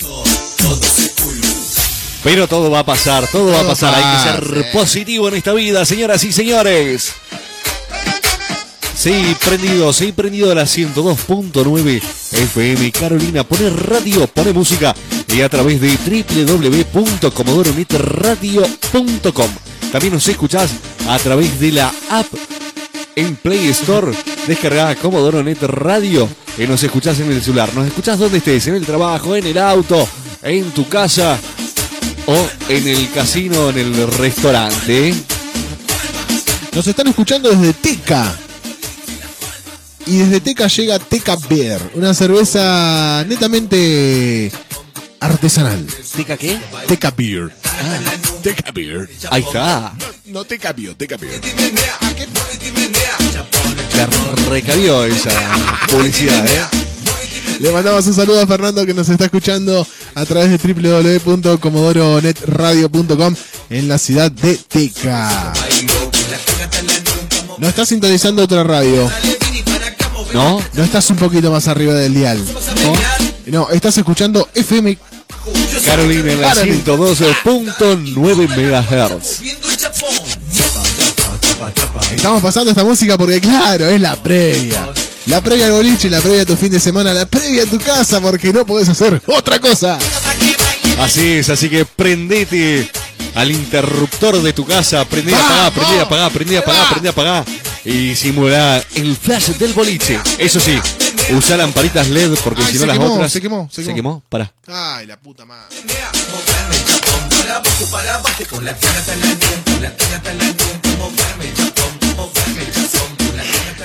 Pero 2.25 2.47
todo 2.49 2.71
va 2.71 2.81
a 2.81 2.85
pasar, 2.85 3.27
todo, 3.31 3.47
va 3.53 3.59
a 3.59 3.61
Todo 3.61 3.69
pasar. 3.71 3.95
Hay 3.95 4.03
que 4.03 4.41
pasa. 4.43 4.55
ser 4.55 4.73
positivo 4.73 5.29
en 5.29 5.37
esta 5.37 5.55
vida, 5.55 5.85
señoras 5.87 6.23
y 6.25 6.33
señores. 6.33 7.13
Sí, 8.99 9.15
prendido, 9.45 9.93
sí, 9.93 10.11
prendido 10.11 10.51
a 10.51 10.57
la 10.57 10.65
102.9 10.65 12.03
FM 12.33 12.91
Carolina. 12.91 13.45
Pone 13.45 13.71
radio, 13.71 14.27
pone 14.27 14.53
música 14.53 14.93
y 15.33 15.41
a 15.41 15.49
través 15.49 15.81
de 15.81 15.97
www.comodoronetradio.com. 16.93 19.51
También 19.93 20.15
nos 20.15 20.27
escuchás 20.27 20.73
a 21.09 21.17
través 21.21 21.61
de 21.61 21.71
la 21.71 21.95
app 22.11 22.27
en 23.15 23.37
Play 23.37 23.69
Store. 23.69 24.11
Descargá 24.49 24.97
Comodoro 24.97 25.45
Net 25.45 25.63
Radio 25.63 26.29
y 26.59 26.67
nos 26.67 26.83
escuchás 26.83 27.21
en 27.21 27.31
el 27.31 27.41
celular. 27.41 27.73
Nos 27.77 27.87
escuchás 27.87 28.19
donde 28.19 28.39
estés, 28.39 28.67
en 28.67 28.75
el 28.75 28.85
trabajo, 28.85 29.37
en 29.37 29.47
el 29.47 29.59
auto, 29.59 30.09
en 30.43 30.73
tu 30.73 30.89
casa 30.89 31.39
o 32.27 32.49
en 32.69 32.89
el 32.89 33.09
casino, 33.13 33.71
en 33.71 33.79
el 33.79 34.13
restaurante. 34.15 35.15
Nos 36.75 36.85
están 36.85 37.07
escuchando 37.07 37.49
desde 37.49 37.75
Teca. 37.75 38.37
Y 40.09 40.19
desde 40.19 40.41
Teca 40.41 40.67
llega 40.69 40.99
Teca 40.99 41.37
Beer, 41.51 41.83
una 41.95 42.15
cerveza 42.15 43.23
netamente 43.29 44.51
artesanal. 45.21 45.87
¿Tica 46.17 46.39
qué? 46.39 46.59
Teca 46.87 47.11
Beer. 47.11 47.55
Teca 48.43 48.71
Beer. 48.73 49.11
Ahí 49.31 49.43
está. 49.43 49.93
No 50.25 50.47
Teca 50.47 50.73
Beer, 50.73 50.95
Teca 50.95 51.19
Beer. 51.19 51.39
La 53.97 54.09
recabió 54.49 55.05
esa 55.05 55.31
publicidad, 55.91 56.47
¿eh? 56.47 56.65
Le 57.61 57.71
mandamos 57.71 58.07
un 58.07 58.15
saludo 58.15 58.41
a 58.41 58.47
Fernando 58.47 58.87
que 58.87 58.95
nos 58.95 59.11
está 59.11 59.27
escuchando 59.27 59.87
a 60.15 60.25
través 60.25 60.51
de 60.51 60.57
www.comodoronetradio.com 60.73 63.35
en 63.69 63.89
la 63.89 63.99
ciudad 63.99 64.33
de 64.33 64.57
Teca. 64.57 65.53
No 67.59 67.69
estás 67.69 67.91
sintonizando 67.91 68.45
otra 68.45 68.65
radio. 68.65 69.11
¿No? 70.33 70.63
No 70.75 70.85
estás 70.85 71.09
un 71.11 71.17
poquito 71.17 71.51
más 71.51 71.69
arriba 71.69 71.95
del 71.95 72.15
dial. 72.15 72.39
No, 73.47 73.63
no 73.67 73.71
estás 73.71 73.97
escuchando 73.99 74.49
FM 74.55 74.99
Carolina 75.85 76.33
en 76.33 76.41
la 76.41 76.55
Carolina. 76.55 76.85
112.9 76.85 78.49
MHz. 78.49 79.43
Estamos 82.15 82.43
pasando 82.43 82.71
esta 82.71 82.85
música 82.85 83.17
porque, 83.19 83.41
claro, 83.41 83.87
es 83.87 84.01
la 84.01 84.17
previa. 84.17 84.89
La 85.27 85.41
previa 85.43 85.67
al 85.67 85.73
boliche, 85.73 86.09
la 86.09 86.21
previa 86.21 86.43
a 86.43 86.47
tu 86.47 86.57
fin 86.57 86.71
de 86.71 86.81
semana, 86.81 87.13
la 87.13 87.27
previa 87.27 87.65
a 87.65 87.67
tu 87.67 87.79
casa, 87.79 88.21
porque 88.21 88.53
no 88.53 88.65
podés 88.65 88.89
hacer 88.89 89.21
otra 89.27 89.59
cosa. 89.59 89.99
Así 91.01 91.33
es, 91.33 91.51
así 91.51 91.69
que 91.69 91.85
prendete 91.85 92.91
al 93.35 93.51
interruptor 93.51 94.41
de 94.41 94.53
tu 94.53 94.65
casa, 94.65 95.05
prendé 95.05 95.35
a 95.35 95.67
apagar, 95.67 95.73
prendé 95.73 95.99
a 95.99 96.03
apagar, 96.03 96.33
prendé 96.33 96.57
a 96.57 96.61
apagar, 96.61 96.89
prendé 96.91 97.09
a 97.09 97.13
apagar 97.13 97.45
y 97.89 98.15
simula 98.15 98.85
el 98.97 99.17
flash 99.17 99.49
del 99.57 99.73
boliche. 99.73 100.21
Eso 100.37 100.61
sí, 100.61 100.79
usa 101.35 101.57
lamparitas 101.57 102.09
LED 102.09 102.35
porque 102.45 102.63
si 102.65 102.75
no 102.75 102.81
se 102.81 102.87
las 102.87 102.99
quemó, 102.99 103.15
otras 103.15 103.33
se 103.33 103.41
quemó, 103.41 103.69
se 103.73 103.95
quemó. 103.95 104.23
Pará. 104.29 104.53
Ay, 104.67 105.07
la 105.07 105.19
puta 105.19 105.47
madre. 105.47 105.75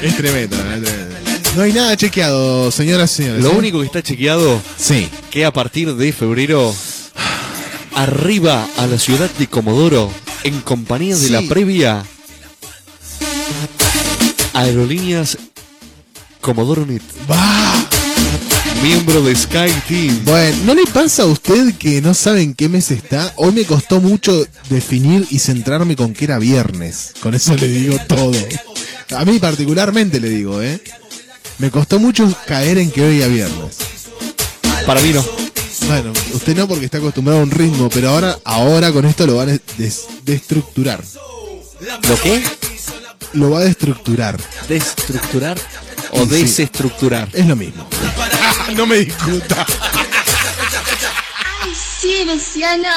Es 0.02 0.18
tremendo, 0.18 0.58
¿no? 0.58 0.74
es 0.74 0.84
tremendo. 0.84 1.16
No 1.56 1.62
hay 1.62 1.72
nada 1.72 1.96
chequeado, 1.96 2.72
señoras 2.72 3.12
y 3.14 3.16
señores. 3.16 3.42
Lo 3.42 3.52
¿eh? 3.52 3.56
único 3.56 3.80
que 3.80 3.86
está 3.86 4.02
chequeado 4.04 4.62
Sí. 4.78 5.10
que 5.32 5.46
a 5.46 5.54
partir 5.54 5.96
de 5.96 6.12
febrero 6.12 6.76
arriba 7.96 8.68
a 8.78 8.88
la 8.88 8.98
ciudad 9.00 9.30
de 9.40 9.48
Comodoro 9.48 10.12
en 10.44 10.60
compañía 10.62 11.16
de 11.16 11.28
Sí. 11.28 11.32
la 11.32 11.42
previa 11.44 12.04
Aerolíneas 14.54 15.38
Comodoro 16.42 16.86
Net. 16.86 17.02
Miembro 18.82 19.22
de 19.22 19.36
Sky 19.36 19.72
Team. 19.88 20.26
Bueno, 20.26 20.58
¿no 20.66 20.76
le 20.76 20.86
pasa 20.88 21.24
a 21.24 21.26
usted 21.28 21.74
que 21.76 22.02
no 22.02 22.14
sabe 22.14 22.42
en 22.42 22.54
qué 22.54 22.68
mes 22.68 22.92
está? 22.92 23.32
Hoy 23.38 23.54
me 23.54 23.64
costó 23.64 24.02
mucho 24.02 24.46
definir 24.70 25.26
y 25.30 25.40
centrarme 25.40 25.96
con 25.96 26.14
que 26.14 26.26
era 26.26 26.38
viernes. 26.38 27.14
Con 27.22 27.34
eso 27.34 27.56
le 27.56 27.68
digo 27.68 27.98
todo. 28.08 28.34
A 29.16 29.24
mí 29.24 29.40
particularmente 29.40 30.20
le 30.20 30.30
digo, 30.30 30.62
¿eh? 30.62 30.82
Me 31.60 31.72
costó 31.72 31.98
mucho 32.00 32.32
caer 32.46 32.78
en 32.78 32.92
que 32.92 33.02
hoy 33.04 33.18
era 33.20 33.28
viernes. 33.28 33.78
Para 34.86 35.00
mí 35.02 35.12
no. 35.14 35.24
Bueno, 35.88 36.12
usted 36.34 36.56
no 36.58 36.68
porque 36.68 36.86
está 36.86 36.98
acostumbrado 36.98 37.40
a 37.40 37.44
un 37.44 37.52
ritmo, 37.52 37.90
pero 37.90 38.10
ahora, 38.10 38.38
ahora 38.44 38.92
con 38.92 39.06
esto 39.06 39.26
lo 39.26 39.38
van 39.38 39.50
a 39.50 39.60
des- 39.78 40.06
destructurar. 40.26 41.02
¿Lo 42.10 42.20
qué? 42.22 42.42
Lo 43.34 43.50
va 43.50 43.60
a 43.60 43.64
destructurar. 43.64 44.40
¿Destructurar 44.68 45.58
o 46.12 46.24
Sí. 46.24 46.30
desestructurar? 46.30 47.28
Es 47.34 47.46
lo 47.48 47.56
mismo. 47.56 47.88
no 48.76 48.86
me 48.86 48.98
discuta. 48.98 49.66
Ay, 51.64 51.74
sí, 52.00 52.26
Luciano. 52.26 52.90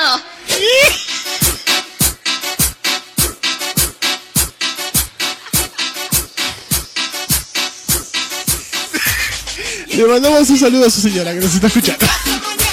Le 9.88 10.06
mandamos 10.06 10.50
un 10.50 10.58
saludo 10.58 10.86
a 10.86 10.90
su 10.90 11.00
señora 11.00 11.32
que 11.32 11.40
nos 11.40 11.54
está 11.54 11.68
escuchando. 11.68 12.06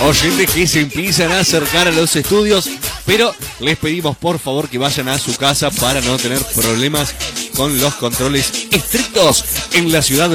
Oyentes 0.00 0.50
que 0.52 0.66
se 0.68 0.80
empiezan 0.80 1.32
a 1.32 1.40
acercar 1.40 1.88
a 1.88 1.90
los 1.90 2.14
estudios, 2.14 2.70
pero 3.04 3.34
les 3.58 3.76
pedimos 3.78 4.16
por 4.16 4.38
favor 4.38 4.68
que 4.68 4.78
vayan 4.78 5.08
a 5.08 5.18
su 5.18 5.34
casa 5.36 5.72
para 5.72 6.00
no 6.00 6.16
tener 6.18 6.40
problemas 6.54 7.12
con 7.56 7.76
los 7.80 7.94
controles 7.94 8.68
estrictos 8.70 9.44
en 9.72 9.90
la 9.90 10.00
ciudad 10.00 10.30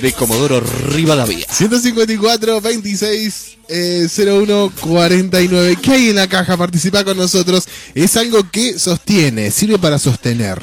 de 0.00 0.12
Comodoro 0.12 0.60
Rivadavia. 0.60 1.46
154 1.48 2.60
26 2.60 3.58
eh, 3.68 4.08
01 4.16 4.72
49. 4.80 5.78
¿Qué 5.80 5.92
hay 5.92 6.08
en 6.08 6.16
la 6.16 6.26
caja? 6.26 6.56
Participa 6.56 7.04
con 7.04 7.16
nosotros. 7.16 7.68
Es 7.94 8.16
algo 8.16 8.50
que 8.50 8.80
sostiene, 8.80 9.52
sirve 9.52 9.78
para 9.78 10.00
sostener. 10.00 10.60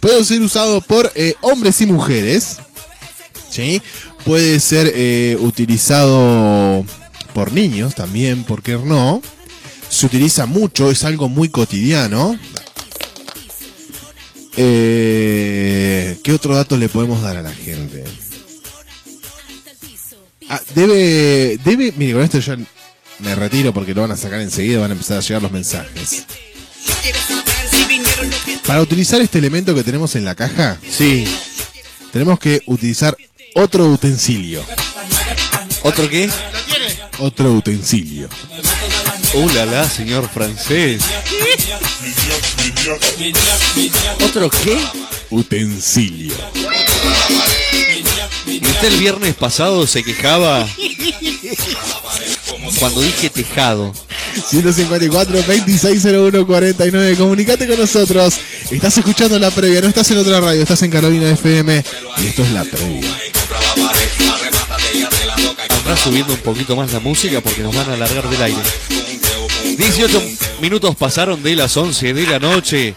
Puede 0.00 0.22
ser 0.24 0.42
usado 0.42 0.82
por 0.82 1.10
eh, 1.14 1.34
hombres 1.40 1.80
y 1.80 1.86
mujeres. 1.86 2.58
¿Sí? 3.50 3.80
Puede 4.24 4.60
ser 4.60 4.92
eh, 4.94 5.38
utilizado 5.40 6.84
por 7.36 7.52
niños 7.52 7.94
también, 7.94 8.44
¿por 8.44 8.62
qué 8.62 8.78
no? 8.82 9.20
Se 9.90 10.06
utiliza 10.06 10.46
mucho, 10.46 10.90
es 10.90 11.04
algo 11.04 11.28
muy 11.28 11.50
cotidiano. 11.50 12.38
Eh, 14.56 16.18
¿Qué 16.24 16.32
otro 16.32 16.54
dato 16.54 16.78
le 16.78 16.88
podemos 16.88 17.20
dar 17.20 17.36
a 17.36 17.42
la 17.42 17.52
gente? 17.52 18.04
Ah, 20.48 20.62
debe, 20.74 21.58
debe, 21.62 21.92
mire, 21.98 22.14
con 22.14 22.22
esto 22.22 22.38
ya 22.38 22.56
me 23.18 23.34
retiro 23.34 23.74
porque 23.74 23.92
lo 23.92 24.00
van 24.00 24.12
a 24.12 24.16
sacar 24.16 24.40
enseguida, 24.40 24.80
van 24.80 24.92
a 24.92 24.94
empezar 24.94 25.18
a 25.18 25.20
llegar 25.20 25.42
los 25.42 25.52
mensajes. 25.52 26.24
Para 28.66 28.80
utilizar 28.80 29.20
este 29.20 29.40
elemento 29.40 29.74
que 29.74 29.84
tenemos 29.84 30.16
en 30.16 30.24
la 30.24 30.34
caja, 30.34 30.78
sí, 30.90 31.28
tenemos 32.14 32.38
que 32.38 32.62
utilizar 32.64 33.14
otro 33.54 33.88
utensilio. 33.88 34.64
¿Otro 35.82 36.08
qué? 36.08 36.30
Otro 37.18 37.52
utensilio. 37.52 38.28
¡Uh, 39.34 39.48
la, 39.50 39.64
la, 39.66 39.88
señor 39.88 40.28
francés! 40.28 41.02
¿Otro 44.22 44.50
qué? 44.50 44.78
Utensilio. 45.30 46.34
Y 48.46 48.64
usted 48.64 48.88
el 48.88 48.98
viernes 48.98 49.34
pasado 49.34 49.86
se 49.86 50.02
quejaba 50.04 50.66
cuando 52.78 53.00
dije 53.00 53.30
tejado. 53.30 53.92
154 54.48 55.36
2601 55.42 56.46
49. 56.46 57.16
Comunicate 57.16 57.66
con 57.66 57.78
nosotros. 57.78 58.34
Estás 58.70 58.98
escuchando 58.98 59.38
la 59.38 59.50
previa, 59.50 59.80
no 59.80 59.88
estás 59.88 60.10
en 60.10 60.18
otra 60.18 60.40
radio, 60.40 60.62
estás 60.62 60.82
en 60.82 60.90
Carolina 60.90 61.30
FM 61.30 61.84
y 62.18 62.26
esto 62.26 62.42
es 62.42 62.50
la 62.52 62.64
previa. 62.64 63.16
Subiendo 65.94 66.34
un 66.34 66.40
poquito 66.40 66.76
más 66.76 66.92
la 66.92 67.00
música 67.00 67.40
porque 67.40 67.62
nos 67.62 67.74
van 67.74 67.88
a 67.90 67.94
alargar 67.94 68.28
del 68.28 68.40
aire. 68.42 68.60
18 69.76 70.22
minutos 70.60 70.94
pasaron 70.94 71.42
de 71.42 71.56
las 71.56 71.76
11 71.76 72.14
de 72.14 72.26
la 72.26 72.38
noche 72.38 72.94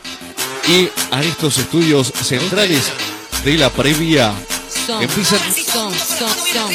y 0.68 0.90
a 1.12 1.22
estos 1.24 1.58
estudios 1.58 2.12
centrales 2.24 2.84
de 3.44 3.58
la 3.58 3.70
previa 3.72 4.32
Son, 4.86 5.02
empiezan 5.02 5.40
son, 5.74 5.92
son, 5.94 6.30
son 6.54 6.72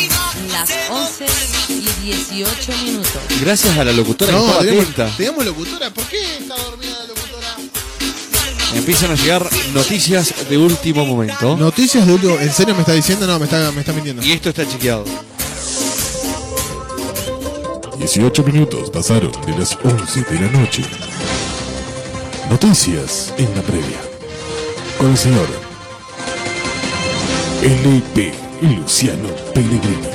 las 0.51 0.71
11 0.91 1.27
y 1.69 2.07
18 2.07 2.73
minutos. 2.85 3.23
gracias 3.41 3.79
a 3.79 3.85
la 3.85 3.93
locutora 3.93 4.33
que 4.33 4.37
No, 4.39 4.45
estaba 4.45 4.61
tenemos, 4.65 4.85
atenta. 4.85 5.17
tenemos 5.17 5.45
locutora. 5.45 5.91
¿Por 5.91 6.05
qué 6.07 6.37
está 6.39 6.57
dormida 6.57 6.91
la 6.99 7.07
locutora? 7.07 7.57
Empiezan 8.75 9.11
a 9.13 9.15
llegar 9.15 9.49
noticias 9.73 10.35
de 10.49 10.59
último 10.59 11.07
momento. 11.07 11.57
Noticias 11.57 12.05
de 12.07 12.13
último. 12.15 12.39
¿En 12.41 12.53
serio 12.53 12.75
me 12.75 12.81
está 12.81 12.93
diciendo? 12.93 13.27
No, 13.27 13.39
me 13.39 13.45
está, 13.45 13.71
me 13.73 13.81
está 13.81 13.93
mintiendo. 13.93 14.25
Y 14.25 14.33
esto 14.33 14.49
está 14.49 14.67
chequeado. 14.67 15.05
18 18.05 18.43
minutos 18.43 18.91
pasaron 18.91 19.33
de 19.47 19.57
las 19.59 19.79
11 19.83 20.25
de 20.25 20.35
la 20.39 20.53
noche. 20.53 20.83
Noticias 22.51 23.33
en 23.39 23.47
la 23.55 23.63
previa. 23.63 23.99
Con 24.99 25.13
el 25.13 25.17
señor 25.17 25.49
L.P. 27.63 28.35
Luciano 28.61 29.31
Pellegrini. 29.55 30.07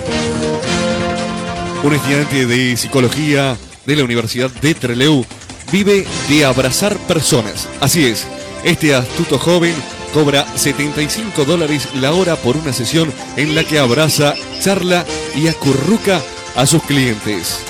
Un 1.84 1.94
estudiante 1.96 2.46
de 2.46 2.78
psicología 2.78 3.58
de 3.88 3.96
la 3.96 4.04
Universidad 4.04 4.52
de 4.52 4.76
Trelew 4.76 5.26
vive 5.72 6.06
de 6.30 6.46
abrazar 6.46 6.96
personas. 7.08 7.68
Así 7.82 8.06
es, 8.06 8.28
este 8.64 8.94
astuto 8.94 9.40
joven 9.40 9.74
cobra 10.14 10.46
75 10.56 11.44
dólares 11.44 11.90
la 11.96 12.14
hora 12.14 12.36
por 12.36 12.56
una 12.56 12.72
sesión 12.72 13.12
en 13.36 13.56
la 13.56 13.64
que 13.64 13.80
abraza, 13.80 14.36
charla 14.62 15.06
y 15.36 15.48
acurruca 15.48 16.22
a 16.56 16.68
sus 16.68 16.84
clientes. 16.84 17.64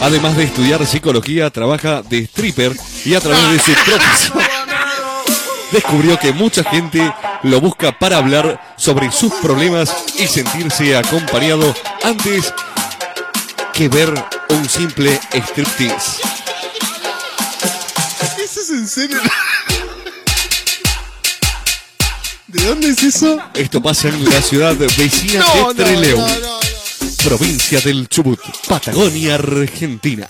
Además 0.00 0.36
de 0.36 0.44
estudiar 0.44 0.84
psicología, 0.86 1.50
trabaja 1.50 2.02
de 2.02 2.18
stripper 2.18 2.76
y 3.04 3.14
a 3.14 3.20
través 3.20 3.50
de 3.52 3.58
su 3.58 3.72
profesión 3.72 4.38
descubrió 5.72 6.18
que 6.18 6.32
mucha 6.32 6.62
gente 6.64 7.12
lo 7.42 7.60
busca 7.60 7.98
para 7.98 8.18
hablar 8.18 8.74
sobre 8.76 9.10
sus 9.10 9.32
problemas 9.34 9.94
y 10.18 10.26
sentirse 10.26 10.96
acompañado 10.96 11.74
antes 12.02 12.52
que 13.72 13.88
ver 13.88 14.12
un 14.48 14.68
simple 14.68 15.20
striptease. 15.32 16.22
¿Eso 18.42 18.60
es 18.60 18.70
en 18.70 18.88
serio? 18.88 19.18
¿De 22.46 22.64
dónde 22.64 22.88
es 22.90 23.02
eso? 23.02 23.38
Esto 23.54 23.82
pasa 23.82 24.08
en 24.08 24.24
la 24.24 24.40
ciudad 24.40 24.74
vecina 24.76 25.40
No, 25.40 25.54
de 25.54 25.60
no, 25.60 25.74
Trelew, 25.74 26.18
no, 26.18 26.28
no, 26.28 26.60
provincia 27.26 27.80
del 27.80 28.08
Chubut, 28.08 28.38
Patagonia, 28.68 29.34
Argentina. 29.34 30.28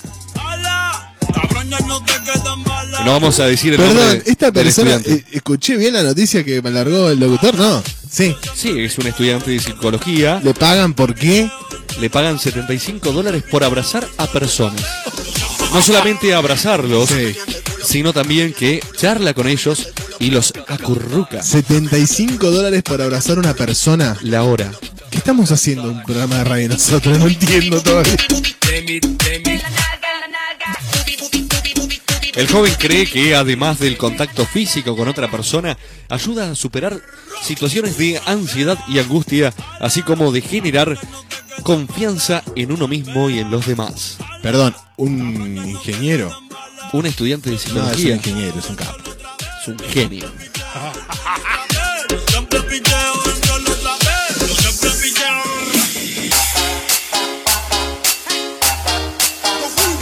No 3.04 3.12
vamos 3.12 3.38
a 3.38 3.46
decir 3.46 3.74
el 3.74 3.78
Perdón, 3.78 3.96
nombre 3.96 4.22
esta 4.24 4.50
del 4.50 4.64
persona. 4.64 4.94
estudiante. 4.96 5.24
eh, 5.28 5.36
¿Escuché 5.36 5.76
bien 5.76 5.92
la 5.92 6.02
noticia 6.02 6.42
que 6.42 6.62
me 6.62 6.70
alargó 6.70 7.10
el 7.10 7.20
locutor? 7.20 7.54
No. 7.56 7.82
Sí. 8.10 8.34
Sí, 8.54 8.70
es 8.80 8.96
un 8.96 9.08
estudiante 9.08 9.50
de 9.50 9.60
psicología. 9.60 10.40
¿Le 10.42 10.54
pagan 10.54 10.94
por 10.94 11.14
qué? 11.14 11.50
Le 12.00 12.08
pagan 12.08 12.38
75 12.38 13.12
dólares 13.12 13.42
por 13.50 13.62
abrazar 13.62 14.08
a 14.16 14.26
personas. 14.26 14.82
No 15.74 15.82
solamente 15.82 16.32
abrazarlos, 16.34 17.10
sino 17.86 18.12
también 18.12 18.52
que 18.52 18.82
charla 18.96 19.32
con 19.32 19.48
ellos 19.48 19.88
y 20.18 20.30
los 20.30 20.52
acurruca. 20.66 21.42
75 21.42 22.50
dólares 22.50 22.82
por 22.82 23.00
abrazar 23.00 23.36
a 23.36 23.40
una 23.40 23.54
persona. 23.54 24.16
La 24.22 24.42
hora. 24.42 24.72
¿Qué 25.10 25.18
estamos 25.18 25.52
haciendo 25.52 25.84
un 25.84 26.02
programa 26.02 26.38
de 26.38 26.44
radio 26.44 26.68
nosotros? 26.70 27.18
No 27.18 27.28
entiendo 27.28 27.80
todavía. 27.80 28.16
El 32.34 32.48
joven 32.48 32.74
cree 32.78 33.06
que 33.06 33.34
además 33.34 33.78
del 33.78 33.96
contacto 33.96 34.44
físico 34.44 34.94
con 34.94 35.08
otra 35.08 35.30
persona, 35.30 35.78
ayuda 36.10 36.50
a 36.50 36.54
superar 36.54 37.00
situaciones 37.42 37.96
de 37.96 38.20
ansiedad 38.26 38.78
y 38.88 38.98
angustia, 38.98 39.54
así 39.80 40.02
como 40.02 40.32
de 40.32 40.42
generar 40.42 40.98
confianza 41.62 42.42
en 42.54 42.72
uno 42.72 42.88
mismo 42.88 43.30
y 43.30 43.38
en 43.38 43.50
los 43.50 43.64
demás. 43.66 44.18
Perdón, 44.42 44.74
un 44.96 45.56
ingeniero. 45.66 46.30
Un 46.92 47.06
estudiante 47.06 47.50
de 47.50 47.56
No, 47.56 47.60
es 47.60 47.66
un 47.66 47.72
psicología. 47.74 48.14
ingeniero, 48.16 48.58
es 48.58 48.68
un 48.68 48.76
capo. 48.76 48.98
Es 49.60 49.68
un 49.68 49.78
genio. 49.78 50.30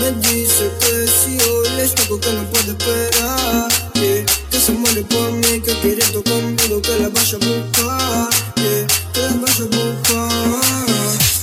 Me 0.00 0.12
dice 0.12 0.70
que 0.80 1.06
si 1.06 1.38
hoy 1.46 1.68
les 1.76 1.94
toco 1.94 2.18
que 2.18 2.32
no 2.32 2.42
puede 2.50 2.70
esperar. 2.70 3.68
yeah. 3.94 4.24
Que 4.50 4.58
se 4.58 4.72
muere 4.72 5.02
por 5.02 5.30
mí, 5.30 5.60
que 5.60 5.78
quiere 5.82 6.02
estar 6.02 6.22
conmigo, 6.22 6.80
que 6.80 6.98
la 7.00 7.10
vaya 7.10 7.36
a 7.36 7.46
buscar. 7.46 8.30
yeah, 8.56 8.86
Que 9.12 9.20
la 9.20 9.34
vaya 9.42 9.64
a 9.64 9.76
buscar. 9.76 10.90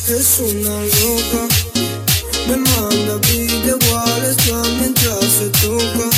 Es 0.09 0.39
una 0.39 0.75
loca, 0.81 1.41
me 2.47 2.57
manda 2.57 3.17
videos 3.29 3.77
mientras 4.79 5.19
se 5.37 5.49
toca. 5.61 6.09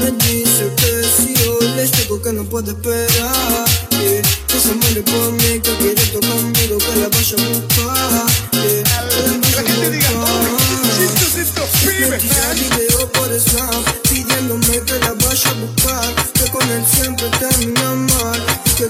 Me 0.00 0.10
dice 0.24 0.70
que 0.76 1.02
si 1.02 1.48
hoy 1.48 1.68
les 1.74 1.90
toco 1.90 2.22
que 2.22 2.32
no 2.32 2.44
puede 2.44 2.70
esperar. 2.70 3.64
Que 3.90 4.60
se 4.60 4.72
muere 4.74 5.02
por 5.02 5.32
mí, 5.32 5.60
que 5.60 5.74
quiere 5.78 6.00
estar 6.00 6.20
conmigo, 6.20 6.78
que 6.78 7.00
la 7.00 7.08
vaya 7.08 7.36
a 7.36 7.48
buscar. 7.48 8.26
Que 8.52 8.84
la 8.84 9.02
vaya 9.02 9.30
a 9.30 9.90
buscar 9.90 10.59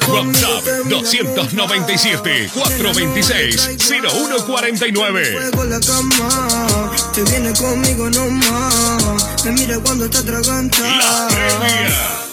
WhatsApp 0.08 0.64
termina 0.64 0.88
297 0.88 2.50
426 2.54 3.78
0149. 3.78 5.32
Fuego 5.32 5.64
en 5.64 5.70
la 5.70 5.80
cama, 5.80 6.90
te 7.14 7.22
viene 7.24 7.52
conmigo 7.54 8.10
nomás. 8.10 9.44
Me 9.44 9.52
mira 9.52 9.78
cuando 9.80 10.04
está 10.06 10.18
atragantada. 10.18 11.28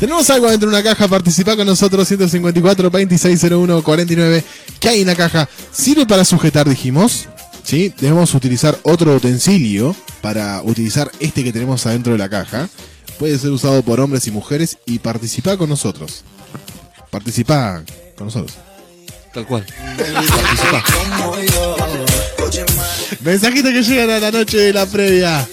Tenemos 0.00 0.30
algo 0.30 0.48
dentro 0.50 0.70
de 0.70 0.76
una 0.76 0.82
caja, 0.82 1.06
participa 1.08 1.54
con 1.56 1.66
nosotros 1.66 2.08
154 2.08 2.88
2601 2.88 3.82
49. 3.82 4.44
¿Qué 4.80 4.88
hay 4.88 5.02
en 5.02 5.06
la 5.06 5.14
caja? 5.14 5.46
¿Sirve 5.70 6.06
para 6.06 6.24
sujetar, 6.24 6.66
dijimos? 6.66 7.28
¿Sí? 7.64 7.92
Debemos 8.00 8.32
utilizar 8.32 8.78
otro 8.82 9.14
utensilio 9.14 9.94
para 10.22 10.62
utilizar 10.62 11.12
este 11.20 11.44
que 11.44 11.52
tenemos 11.52 11.84
adentro 11.84 12.12
de 12.12 12.18
la 12.18 12.30
caja. 12.30 12.70
Puede 13.18 13.38
ser 13.38 13.50
usado 13.50 13.82
por 13.82 14.00
hombres 14.00 14.26
y 14.26 14.30
mujeres 14.30 14.78
y 14.86 15.00
participa 15.00 15.58
con 15.58 15.68
nosotros. 15.68 16.24
Participa 17.10 17.82
con 18.16 18.28
nosotros. 18.28 18.56
Tal 19.34 19.46
cual. 19.46 19.66
Participa. 19.98 20.84
Mensajitos 23.20 23.70
que 23.70 23.82
llegan 23.82 24.08
a 24.08 24.18
la 24.18 24.30
noche 24.30 24.56
de 24.56 24.72
la 24.72 24.86
previa. 24.86 25.46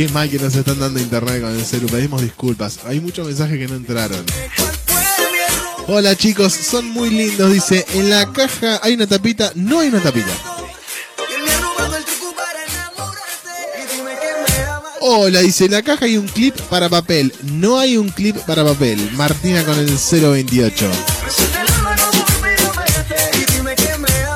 Qué 0.00 0.08
mal 0.08 0.30
que 0.30 0.38
nos 0.38 0.54
están 0.54 0.80
dando 0.80 0.98
internet 0.98 1.42
con 1.42 1.54
el 1.54 1.62
celu. 1.62 1.86
Pedimos 1.86 2.22
disculpas. 2.22 2.78
Hay 2.86 3.00
muchos 3.00 3.26
mensajes 3.26 3.58
que 3.58 3.68
no 3.68 3.74
entraron. 3.74 4.24
Hola 5.88 6.16
chicos, 6.16 6.54
son 6.54 6.86
muy 6.86 7.10
lindos. 7.10 7.52
Dice, 7.52 7.84
en 7.92 8.08
la 8.08 8.32
caja 8.32 8.80
hay 8.82 8.94
una 8.94 9.06
tapita. 9.06 9.52
No 9.56 9.80
hay 9.80 9.88
una 9.88 10.00
tapita. 10.00 10.30
Hola, 15.02 15.40
dice, 15.40 15.66
en 15.66 15.72
la 15.72 15.82
caja 15.82 16.06
hay 16.06 16.16
un 16.16 16.28
clip 16.28 16.58
para 16.70 16.88
papel. 16.88 17.34
No 17.42 17.78
hay 17.78 17.98
un 17.98 18.08
clip 18.08 18.36
para 18.46 18.64
papel. 18.64 18.98
Martina 19.12 19.62
con 19.66 19.78
el 19.78 19.98
028. 19.98 21.19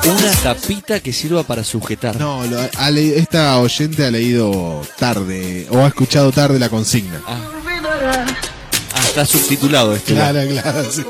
Una 0.05 0.31
tapita 0.43 0.99
que 0.99 1.11
sirva 1.11 1.43
para 1.43 1.63
sujetar. 1.63 2.17
No, 2.19 2.45
lo- 2.45 2.59
ha 2.77 2.91
le- 2.91 3.17
esta 3.17 3.57
oyente 3.59 4.05
ha 4.05 4.11
leído 4.11 4.81
tarde 4.97 5.67
o 5.71 5.79
ha 5.79 5.87
escuchado 5.87 6.31
tarde 6.31 6.59
la 6.59 6.69
consigna. 6.69 7.21
Ah, 7.27 7.39
está 9.07 9.25
subtitulado 9.25 9.95
este. 9.95 10.13
Claro, 10.13 10.41
claro. 10.47 10.91
sí. 10.91 11.03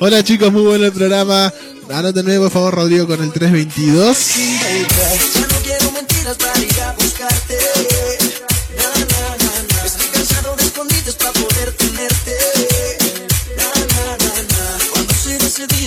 Hola 0.00 0.24
chicos, 0.24 0.52
muy 0.52 0.62
bueno 0.62 0.86
el 0.86 0.92
programa. 0.92 1.52
Anótenme 1.90 2.38
por 2.38 2.50
favor, 2.50 2.74
Rodrigo, 2.74 3.06
con 3.06 3.22
el 3.22 3.32
322. 3.32 4.16
Ya 5.34 5.40
no 5.40 5.46
quiero 5.62 5.92
mentiras 5.92 6.36
para 6.36 6.58
ir 6.58 6.80
a 6.80 6.92
buscarte. 6.92 7.58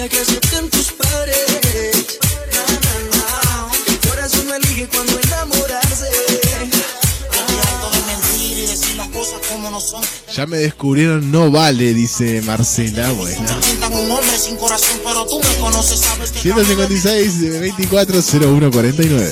Será 0.10 0.22
ese 0.22 0.34
día 0.36 0.49
que 0.49 0.60
acepten 0.60 0.69
tus 0.69 0.91
padres? 0.91 2.19
Na, 2.52 2.64
na, 2.84 2.94
na. 3.11 3.72
El 3.88 3.99
corazón 4.10 4.48
no 4.48 4.53
elige 4.56 4.88
cuando 4.88 5.19
enamorarse. 5.19 6.10
Estoy 6.61 7.57
harto 7.60 7.90
de 7.91 7.99
mentir 8.07 8.57
y 8.57 8.68
decir 8.68 8.95
las 8.98 9.07
cosas 9.10 9.40
como 9.49 9.69
no 9.69 9.80
son. 9.80 10.03
Ya 10.36 10.45
me 10.45 10.57
descubrieron, 10.57 11.32
no 11.32 11.52
vale, 11.52 11.94
dice 11.94 12.41
Marcela. 12.41 13.11
Que 16.34 16.52
156 16.52 17.60
24 17.60 18.19
01 18.41 18.72
49. 18.72 19.32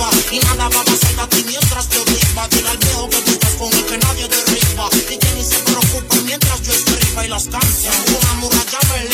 va 0.00 0.10
y 0.32 0.38
nada 0.38 0.68
va 0.68 0.80
a 0.80 0.84
pasar 0.84 1.20
a 1.20 1.28
ti 1.28 1.44
mientras 1.46 1.88
yo 1.90 2.04
viva. 2.04 2.48
Dile 2.48 2.68
al 2.68 2.78
viejo 2.78 3.10
que 3.10 3.18
tú 3.18 3.32
estás 3.32 3.54
con 3.54 3.72
el 3.72 3.84
que 3.84 3.98
nadie 3.98 4.28
derriba 4.28 4.88
y 4.94 5.16
que 5.18 5.34
ni 5.34 5.44
se 5.44 5.58
preocupe 5.58 6.20
mientras 6.24 6.62
yo 6.62 6.72
escriba 6.72 7.24
y 7.24 7.28
las 7.28 7.44
canciones. 7.48 8.10
Una 8.22 8.34
muralla 8.34 8.78
me 8.92 9.13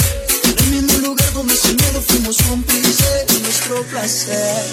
mismo 1.01 1.15
lugar 1.15 1.33
donde 1.33 1.55
sin 1.55 1.75
miedo 1.77 2.01
fuimos 2.01 2.37
cómplices 2.43 3.27
de 3.27 3.39
nuestro 3.39 3.83
placer. 3.85 4.63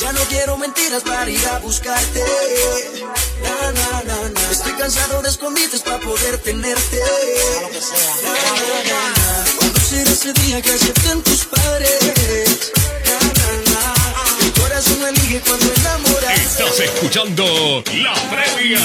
Ya 0.00 0.12
no 0.12 0.20
quiero 0.28 0.56
mentiras 0.56 1.02
para 1.02 1.30
ir 1.30 1.46
a 1.46 1.58
buscarte. 1.58 2.22
Na, 3.42 3.72
na, 3.72 4.02
na, 4.04 4.28
na. 4.28 4.50
Estoy 4.50 4.72
cansado 4.72 5.22
de 5.22 5.28
escondites 5.28 5.82
para 5.82 5.98
poder 6.00 6.38
tenerte. 6.38 7.00
Na, 8.22 8.32
na, 8.32 8.54
na, 8.68 8.78
na. 8.90 9.44
¿Cuándo 9.58 9.80
será 9.80 10.10
ese 10.10 10.32
día 10.32 10.62
que 10.62 10.70
acepten 10.70 11.22
tus 11.22 11.44
padres? 11.44 12.72
El 14.40 14.52
corazón 14.60 15.06
elige 15.06 15.40
cuando 15.40 15.72
enamorarse. 15.74 16.42
Estás 16.42 16.80
escuchando 16.80 17.84
La 17.94 18.14
Previa. 18.30 18.80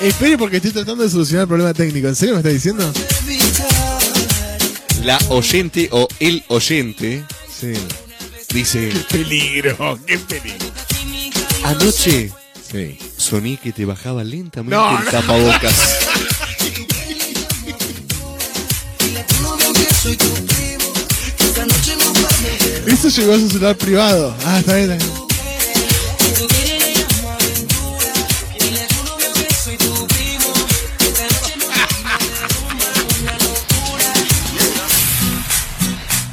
Espere 0.00 0.38
porque 0.38 0.56
estoy 0.56 0.70
tratando 0.72 1.04
de 1.04 1.10
solucionar 1.10 1.42
el 1.42 1.48
problema 1.48 1.74
técnico. 1.74 2.08
¿En 2.08 2.16
serio 2.16 2.34
me 2.34 2.40
está 2.40 2.48
diciendo? 2.50 2.90
La 5.04 5.18
oyente 5.28 5.88
o 5.92 6.08
el 6.20 6.42
oyente 6.48 7.22
Sí. 7.60 7.72
dice: 8.52 8.90
Peligro, 9.10 9.98
qué 10.06 10.18
peligro. 10.18 10.66
Anoche 11.64 12.30
Sí. 12.70 12.98
soñé 13.16 13.56
que 13.58 13.72
te 13.72 13.84
bajaba 13.84 14.24
lentamente 14.24 14.74
No, 14.74 14.98
el 14.98 15.04
no. 15.04 15.10
Eso 23.04 23.20
llegó 23.20 23.34
a 23.34 23.38
su 23.40 23.48
celular 23.48 23.76
privado. 23.76 24.32
Ah, 24.46 24.60
está 24.60 24.76
bien. 24.76 24.92
está 24.92 25.04
bien. 25.04 25.22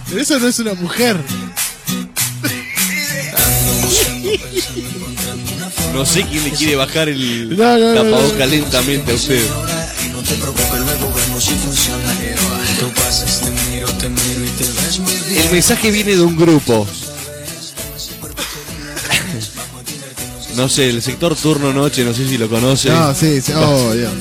Pero 0.09 0.21
eso 0.21 0.39
no 0.39 0.47
es 0.47 0.59
una 0.59 0.73
mujer. 0.75 1.17
No 5.93 6.05
sé 6.05 6.23
quién 6.29 6.43
le 6.43 6.51
quiere 6.51 6.75
bajar 6.75 7.09
el 7.09 7.57
No, 7.57 7.77
no, 7.77 7.93
no, 7.93 7.95
tapabocas 7.95 8.39
no. 8.39 8.45
lentamente 8.45 9.11
a 9.11 9.15
usted. 9.15 9.41
No 10.11 10.21
te 10.21 10.35
preocupes, 10.35 10.81
El 15.49 15.53
mensaje 15.55 15.91
viene 15.91 16.15
de 16.15 16.21
un 16.21 16.35
grupo. 16.37 16.85
No 20.55 20.67
sé, 20.69 20.89
el 20.89 21.01
sector 21.01 21.35
turno 21.35 21.71
noche, 21.73 22.03
no 22.03 22.13
sé 22.13 22.27
si 22.27 22.37
lo 22.37 22.49
conoce. 22.49 22.89
No, 22.89 23.13
sí, 23.15 23.41
sí. 23.41 23.53
Oh, 23.55 23.93
Dios. 23.93 24.11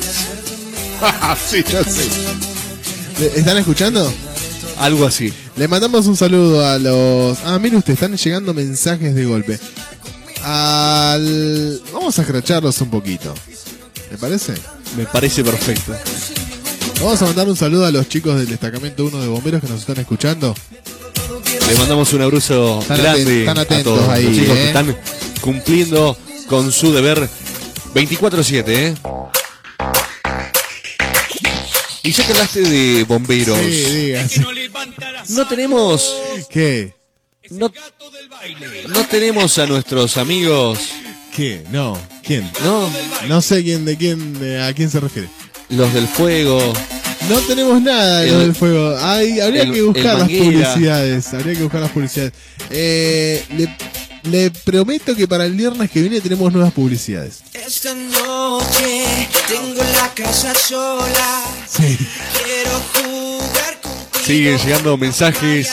sí, 1.51 1.65
ya 1.71 1.83
sé. 1.85 2.07
¿Le- 3.21 3.39
¿Están 3.41 3.57
escuchando? 3.59 4.13
Algo 4.79 5.07
así. 5.07 5.33
Le 5.57 5.67
mandamos 5.69 6.07
un 6.07 6.17
saludo 6.17 6.65
a 6.67 6.79
los. 6.79 7.39
Ah, 7.45 7.59
mire 7.59 7.77
usted, 7.77 7.95
están 7.95 8.17
llegando 8.17 8.55
mensajes 8.55 9.15
de 9.15 9.25
golpe. 9.25 9.59
Al. 10.45 11.81
Vamos 11.93 12.19
a 12.19 12.23
escracharlos 12.23 12.81
un 12.81 12.91
poquito. 12.91 13.35
¿Me 14.11 14.17
parece? 14.17 14.55
Me 14.97 15.05
parece 15.07 15.43
perfecto. 15.45 15.93
Vamos 17.01 17.21
a 17.21 17.27
mandar 17.27 17.49
un 17.49 17.57
saludo 17.57 17.85
a 17.87 17.91
los 17.91 18.09
chicos 18.09 18.37
del 18.39 18.49
destacamento 18.49 19.05
1 19.05 19.21
de 19.21 19.27
bomberos 19.29 19.61
que 19.61 19.69
nos 19.69 19.81
están 19.81 19.99
escuchando. 19.99 20.55
Le 21.69 21.75
mandamos 21.79 22.13
un 22.13 22.23
abrazo 22.23 22.79
Están 22.81 22.99
grande 22.99 23.41
están 23.41 23.59
a 23.59 23.65
todos 23.83 24.09
ahí, 24.09 24.25
los 24.25 24.35
chicos 24.35 24.55
que 24.57 24.63
¿eh? 24.65 24.67
están 24.69 24.97
cumpliendo 25.41 26.17
con 26.49 26.73
su 26.73 26.93
deber 26.93 27.29
24-7, 27.95 28.65
¿eh? 28.69 28.95
Y 32.03 32.13
ya 32.13 32.25
que 32.27 32.33
hablaste 32.33 32.61
de 32.63 33.05
bomberos, 33.05 33.59
Sí, 33.59 33.67
diga. 33.71 34.29
sí. 34.29 34.41
no 35.31 35.47
tenemos, 35.47 36.15
¿Qué? 36.51 36.95
no, 37.51 37.71
no 38.89 39.05
tenemos 39.07 39.59
a 39.59 39.67
nuestros 39.67 40.17
amigos, 40.17 40.79
¿Qué? 41.35 41.63
No. 41.71 41.97
¿Quién? 42.25 42.51
¿no? 42.65 42.91
No 43.29 43.41
sé 43.43 43.63
quién 43.63 43.85
de 43.85 43.97
quién 43.97 44.39
eh, 44.43 44.61
a 44.63 44.73
quién 44.75 44.91
se 44.91 44.99
refiere. 45.01 45.29
Los 45.69 45.93
del 45.95 46.09
fuego, 46.09 46.61
No 47.29 47.39
tenemos 47.47 47.81
nada 47.83 48.23
El- 48.25 48.39
del 48.39 48.55
fuego. 48.55 48.97
Hay, 48.99 49.41
habría 49.41 49.63
el- 49.63 49.73
que 49.73 49.83
buscar 49.83 50.19
las 50.19 50.29
publicidades. 50.29 51.35
Habría 51.35 51.55
que 51.55 51.63
buscar 51.63 51.81
las 51.83 51.91
publicidades. 51.91 52.33
Eh, 52.71 53.45
le, 53.57 53.77
le 54.31 54.51
prometo 54.51 55.15
que 55.15 55.29
para 55.29 55.45
el 55.45 55.53
viernes 55.53 55.91
que 55.91 56.01
viene 56.01 56.21
tenemos 56.21 56.53
nuevas 56.53 56.73
publicidades. 56.73 57.41
Esta 57.53 57.95
noche 57.95 59.05
tengo 59.49 59.83
la 59.95 60.13
casa 60.15 60.55
sola. 60.55 61.43
Sí. 61.69 61.99
Quiero 62.45 62.71
jugar 62.95 63.81
contigo. 63.83 64.25
siguen 64.27 64.59
llegando 64.59 64.97
mensajes 64.97 65.69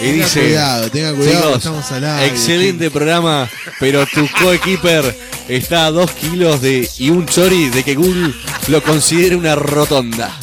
y 0.00 0.04
Tenga 0.04 0.24
dice, 0.24 0.40
cuidado, 0.40 0.90
tenga 0.90 1.14
cuidado, 1.14 1.42
chicos, 1.42 1.56
estamos 1.58 1.92
al 1.92 2.04
aire, 2.04 2.26
excelente 2.26 2.90
programa, 2.90 3.48
pero 3.80 4.06
tu 4.06 4.28
coequiper 4.40 5.16
está 5.48 5.86
a 5.86 5.90
dos 5.90 6.10
kilos 6.12 6.60
de 6.60 6.88
y 6.98 7.10
un 7.10 7.26
chori 7.26 7.68
de 7.70 7.82
que 7.82 7.94
Google 7.94 8.34
lo 8.68 8.82
considere 8.82 9.36
una 9.36 9.54
rotonda. 9.54 10.36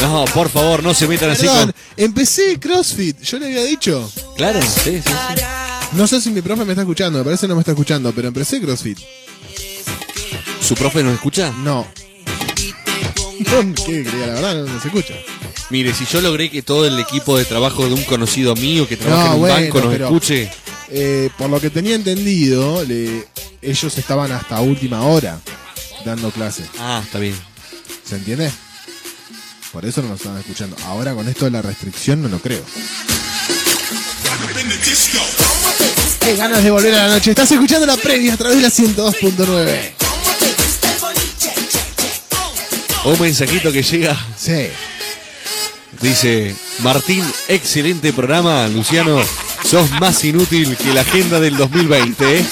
No, 0.00 0.24
por 0.32 0.48
favor, 0.48 0.82
no 0.82 0.94
se 0.94 1.06
metan 1.06 1.30
así 1.30 1.46
con... 1.46 1.74
empecé 1.96 2.58
CrossFit, 2.58 3.20
yo 3.20 3.38
le 3.38 3.46
había 3.46 3.64
dicho. 3.64 4.10
Claro, 4.36 4.60
sí, 4.62 4.68
sí, 4.84 5.02
sí. 5.04 5.12
No 5.92 6.06
sé 6.06 6.20
si 6.20 6.30
mi 6.30 6.40
profe 6.40 6.64
me 6.64 6.72
está 6.72 6.82
escuchando, 6.82 7.18
me 7.18 7.24
parece 7.24 7.42
que 7.42 7.48
no 7.48 7.54
me 7.54 7.60
está 7.60 7.72
escuchando, 7.72 8.12
pero 8.12 8.28
empecé 8.28 8.60
CrossFit. 8.60 8.98
¿Su 10.66 10.74
profe 10.74 11.02
nos 11.02 11.14
escucha? 11.14 11.52
No. 11.62 11.86
No, 13.40 13.74
¿Qué? 13.86 14.04
La 14.04 14.26
verdad, 14.34 14.54
no, 14.54 14.66
no 14.66 14.80
se 14.80 14.88
escucha. 14.88 15.14
Mire, 15.70 15.94
si 15.94 16.04
yo 16.04 16.20
logré 16.20 16.50
que 16.50 16.62
todo 16.62 16.84
el 16.86 16.98
equipo 16.98 17.38
de 17.38 17.44
trabajo 17.44 17.86
de 17.86 17.94
un 17.94 18.02
conocido 18.04 18.54
mío 18.56 18.88
que 18.88 18.96
trabaja 18.96 19.24
No, 19.26 19.28
en 19.28 19.34
un 19.34 19.40
bueno, 19.40 19.54
banco 19.54 19.80
nos 19.80 19.92
pero- 19.92 20.04
escuche, 20.06 20.50
Eh, 20.92 21.30
por 21.38 21.48
lo 21.48 21.60
que 21.60 21.70
tenía 21.70 21.94
entendido, 21.94 22.82
le- 22.84 23.28
ellos 23.62 23.96
estaban 23.96 24.32
hasta 24.32 24.60
última 24.60 25.02
hora 25.02 25.38
dando 26.04 26.32
clase. 26.32 26.64
ah, 26.80 27.00
está 27.04 27.20
bien. 27.20 27.36
¿Se 28.04 28.16
entiende? 28.16 28.50
Por 29.70 29.84
eso 29.86 30.02
no 30.02 30.08
nos 30.08 30.18
estaban 30.18 30.40
escuchando. 30.40 30.74
Ahora 30.86 31.14
con 31.14 31.28
esto 31.28 31.44
de 31.44 31.52
la 31.52 31.62
restricción 31.62 32.20
no 32.22 32.28
lo 32.28 32.40
creo. 32.40 32.64
Qué 36.20 36.34
ganas 36.34 36.64
de 36.64 36.70
volver 36.72 36.92
a 36.94 37.06
la 37.06 37.14
noche. 37.14 37.30
Estás 37.30 37.52
escuchando 37.52 37.86
la 37.86 37.96
previa 37.96 38.34
a 38.34 38.36
través 38.36 38.56
de 38.56 38.62
la 38.64 38.70
102.9. 38.70 39.92
Un 43.04 43.20
mensajito 43.20 43.70
que 43.72 43.82
llega. 43.84 44.26
Sí. 44.36 44.70
Dice, 46.00 46.54
Martín, 46.80 47.22
excelente 47.48 48.12
programa. 48.12 48.66
Luciano, 48.68 49.20
sos 49.64 49.90
más 50.00 50.24
inútil 50.24 50.76
que 50.76 50.94
la 50.94 51.00
agenda 51.02 51.38
del 51.40 51.56
2020. 51.56 52.38
¿eh? 52.38 52.44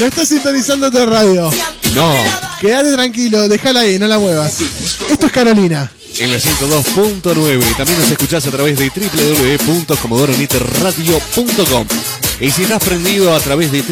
No 0.00 0.06
estás 0.06 0.28
sintonizando 0.28 0.90
tu 0.90 1.04
radio. 1.06 1.50
No, 1.94 2.12
Quédate 2.60 2.92
tranquilo, 2.92 3.48
déjala 3.48 3.80
ahí, 3.80 3.98
no 3.98 4.06
la 4.08 4.18
muevas. 4.18 4.60
Esto 5.08 5.26
es 5.26 5.32
Carolina. 5.32 5.90
en 6.18 6.32
la 6.32 6.38
102.9. 6.38 7.76
También 7.76 8.00
nos 8.00 8.10
escuchás 8.10 8.44
a 8.46 8.50
través 8.50 8.76
de 8.78 8.90
www.comodoronitradio.com. 8.90 11.86
Y 12.40 12.50
si 12.50 12.62
estás 12.62 12.82
prendido 12.82 13.34
a 13.34 13.40
través 13.40 13.70
de 13.70 13.82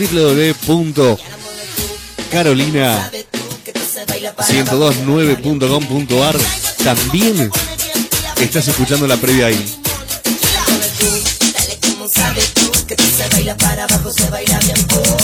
www.carolina1029.com.ar, 4.04 6.36
también 6.84 7.50
estás 8.40 8.68
escuchando 8.68 9.06
la 9.06 9.16
previa 9.16 9.46
ahí. 9.46 9.80
Para 13.58 13.84
abajo, 13.84 14.12
se 14.12 14.28
baila 14.28 14.58
bien. 14.58 14.76
Oh, 14.96 15.16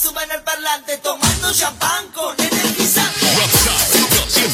suban 0.00 0.30
al 0.30 0.42
parlante 0.42 0.98
tomando 0.98 1.52
champán. 1.52 1.95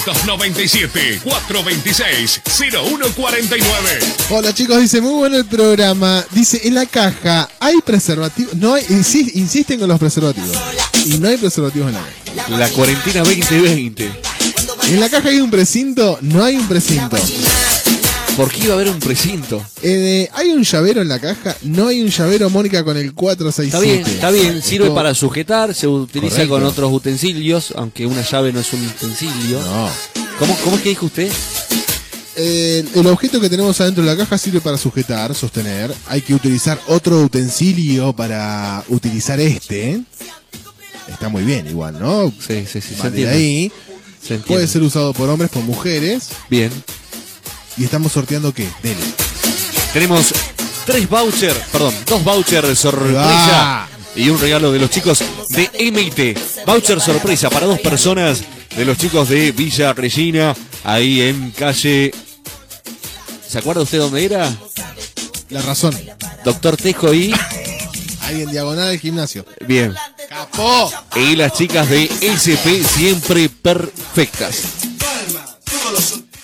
297 0.04 1.20
426 1.22 2.40
0149. 2.44 3.98
Hola 4.30 4.52
chicos, 4.54 4.80
dice 4.80 5.00
muy 5.00 5.12
bueno 5.14 5.36
el 5.36 5.44
programa. 5.46 6.24
Dice 6.32 6.60
en 6.64 6.74
la 6.74 6.86
caja 6.86 7.48
hay 7.60 7.80
preservativos. 7.84 8.54
No 8.54 8.74
hay, 8.74 8.84
insi- 8.86 9.30
insisten 9.34 9.78
con 9.78 9.88
los 9.88 9.98
preservativos. 9.98 10.56
Y 11.06 11.18
no 11.18 11.28
hay 11.28 11.36
preservativos 11.36 11.88
en 11.88 11.94
la 11.94 12.00
caja. 12.44 12.58
La 12.58 12.68
cuarentena 12.70 13.20
2020. 13.20 14.10
En 14.88 15.00
la 15.00 15.08
caja 15.08 15.28
hay 15.28 15.40
un 15.40 15.50
precinto, 15.50 16.18
no 16.22 16.42
hay 16.44 16.56
un 16.56 16.66
precinto. 16.66 17.16
¿Por 18.36 18.50
qué 18.50 18.60
iba 18.64 18.70
a 18.72 18.74
haber 18.76 18.88
un 18.88 18.98
precinto? 18.98 19.62
Eh, 19.82 20.28
hay 20.32 20.48
un 20.50 20.62
llavero 20.64 21.02
en 21.02 21.08
la 21.08 21.18
caja, 21.18 21.54
no 21.62 21.88
hay 21.88 22.00
un 22.00 22.08
llavero, 22.08 22.48
Mónica, 22.48 22.82
con 22.82 22.96
el 22.96 23.12
467. 23.12 23.66
Está 23.66 23.80
bien, 23.80 24.16
está 24.16 24.30
bien, 24.52 24.62
sirve 24.62 24.86
Esto- 24.86 24.94
para 24.94 25.14
sujetar, 25.14 25.74
se 25.74 25.86
utiliza 25.86 26.36
Correcto. 26.36 26.54
con 26.54 26.64
otros 26.64 26.92
utensilios, 26.92 27.74
aunque 27.76 28.06
una 28.06 28.22
llave 28.22 28.52
no 28.52 28.60
es 28.60 28.72
un 28.72 28.86
utensilio. 28.86 29.60
No. 29.60 29.90
¿Cómo, 30.38 30.56
¿Cómo 30.64 30.76
es 30.76 30.82
que 30.82 30.88
dijo 30.88 31.06
usted? 31.06 31.30
Eh, 32.36 32.84
el 32.94 33.06
objeto 33.06 33.38
que 33.38 33.50
tenemos 33.50 33.78
adentro 33.82 34.02
de 34.02 34.10
la 34.10 34.16
caja 34.16 34.38
sirve 34.38 34.62
para 34.62 34.78
sujetar, 34.78 35.34
sostener. 35.34 35.92
Hay 36.06 36.22
que 36.22 36.34
utilizar 36.34 36.80
otro 36.88 37.20
utensilio 37.20 38.14
para 38.14 38.82
utilizar 38.88 39.38
este. 39.40 40.00
Está 41.06 41.28
muy 41.28 41.42
bien, 41.42 41.66
igual, 41.66 41.98
¿no? 42.00 42.32
Sí, 42.40 42.64
sí, 42.66 42.80
sí, 42.80 42.94
se 42.98 43.06
entiende. 43.08 43.28
ahí. 43.28 43.72
Se 44.26 44.34
entiende. 44.36 44.46
Puede 44.46 44.66
ser 44.66 44.80
usado 44.82 45.12
por 45.12 45.28
hombres, 45.28 45.50
por 45.50 45.62
mujeres. 45.64 46.28
Bien. 46.48 46.70
Y 47.76 47.84
estamos 47.84 48.12
sorteando 48.12 48.52
qué? 48.52 48.68
Dele. 48.82 49.00
Tenemos 49.92 50.32
tres 50.86 51.08
vouchers, 51.08 51.58
perdón, 51.70 51.94
dos 52.06 52.24
vouchers 52.24 52.78
sorpresa 52.78 53.88
y 54.14 54.28
un 54.28 54.38
regalo 54.40 54.72
de 54.72 54.78
los 54.78 54.90
chicos 54.90 55.22
de 55.50 55.70
MIT. 55.90 56.66
Voucher 56.66 57.00
sorpresa 57.00 57.50
para 57.50 57.66
dos 57.66 57.80
personas 57.80 58.42
de 58.76 58.84
los 58.84 58.98
chicos 58.98 59.28
de 59.28 59.52
Villa 59.52 59.92
Regina, 59.92 60.54
ahí 60.84 61.22
en 61.22 61.50
calle. 61.50 62.12
¿Se 63.46 63.58
acuerda 63.58 63.82
usted 63.82 63.98
dónde 63.98 64.24
era? 64.24 64.50
La 65.50 65.62
razón. 65.62 65.98
Doctor 66.44 66.76
Tejo 66.76 67.12
y. 67.12 67.34
Ahí 68.22 68.42
en 68.42 68.50
diagonal 68.50 68.90
del 68.90 69.00
gimnasio. 69.00 69.44
Bien. 69.66 69.94
¡Capó! 70.28 70.90
Y 71.16 71.36
las 71.36 71.52
chicas 71.52 71.88
de 71.90 72.04
SP 72.24 72.82
siempre 72.82 73.48
perfectas. 73.50 74.62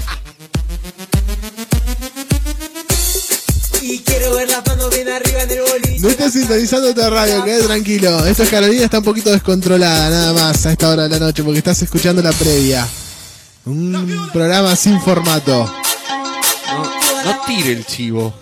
Y 3.90 4.00
quiero 4.00 4.34
manos 4.66 4.90
bien 4.90 5.08
arriba 5.08 5.42
en 5.44 5.50
el 5.50 5.60
boliche. 5.62 6.00
No 6.00 6.10
estás 6.10 6.34
sintonizando 6.34 6.94
tu 6.94 7.00
radio, 7.08 7.42
quédate 7.42 7.64
tranquilo. 7.64 8.26
Esto 8.26 8.42
es 8.42 8.50
Carolina, 8.50 8.84
está 8.84 8.98
un 8.98 9.04
poquito 9.04 9.30
descontrolada 9.30 10.10
nada 10.10 10.32
más 10.34 10.66
a 10.66 10.72
esta 10.72 10.90
hora 10.90 11.04
de 11.04 11.08
la 11.08 11.18
noche 11.18 11.42
porque 11.42 11.58
estás 11.58 11.80
escuchando 11.80 12.20
la 12.20 12.32
previa. 12.32 12.86
Un 13.64 14.28
programa 14.30 14.76
sin 14.76 15.00
formato. 15.00 15.64
No, 16.66 16.84
no 17.24 17.40
tire 17.46 17.72
el 17.72 17.86
chivo. 17.86 18.34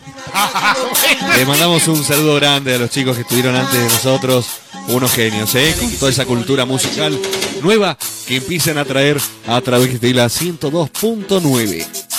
Le 1.37 1.47
mandamos 1.47 1.87
un 1.87 2.03
saludo 2.05 2.35
grande 2.35 2.75
a 2.75 2.79
los 2.79 2.91
chicos 2.91 3.15
que 3.15 3.23
estuvieron 3.23 3.55
antes 3.55 3.79
de 3.79 3.85
nosotros. 3.85 4.47
Unos 4.89 5.13
genios, 5.13 5.55
¿eh? 5.55 5.77
Con 5.79 5.91
toda 5.93 6.11
esa 6.11 6.25
cultura 6.25 6.65
musical 6.65 7.17
nueva 7.63 7.97
que 8.27 8.37
empiezan 8.37 8.79
a 8.79 8.85
traer 8.85 9.21
a 9.47 9.61
través 9.61 10.01
de 10.01 10.13
la 10.13 10.27
102.9. 10.27 12.16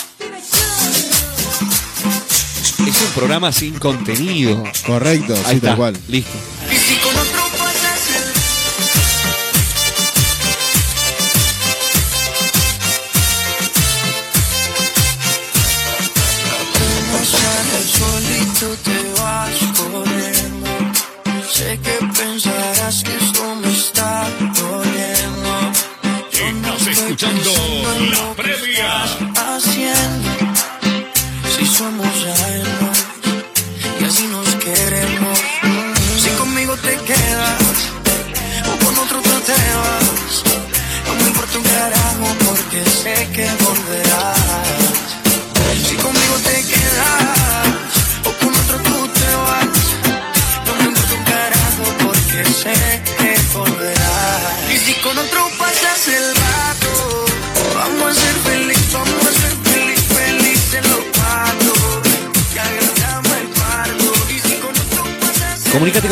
Es 2.98 3.04
un 3.06 3.12
programa 3.12 3.52
sin 3.52 3.78
contenido. 3.78 4.64
Correcto, 4.84 5.32
Ahí 5.34 5.38
sí, 5.38 5.44
tal 5.44 5.54
está, 5.54 5.76
cual. 5.76 5.96
listo. 6.08 6.36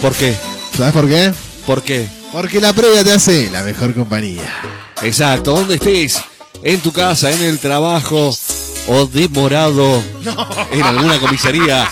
¿Por 0.00 0.14
qué? 0.14 0.34
¿Sabes 0.74 0.94
por 0.94 1.06
qué? 1.06 1.34
¿Por 1.66 1.82
qué? 1.82 2.08
Porque 2.32 2.58
la 2.58 2.72
previa 2.72 3.04
te 3.04 3.12
hace 3.12 3.50
la 3.50 3.62
mejor 3.62 3.94
compañía. 3.94 4.50
Exacto, 5.02 5.52
donde 5.52 5.74
estés, 5.74 6.18
en 6.62 6.80
tu 6.80 6.92
casa, 6.92 7.30
en 7.30 7.42
el 7.42 7.58
trabajo 7.58 8.34
o 8.88 9.06
demorado 9.06 10.02
en 10.72 10.82
alguna 10.82 11.20
comisaría. 11.20 11.86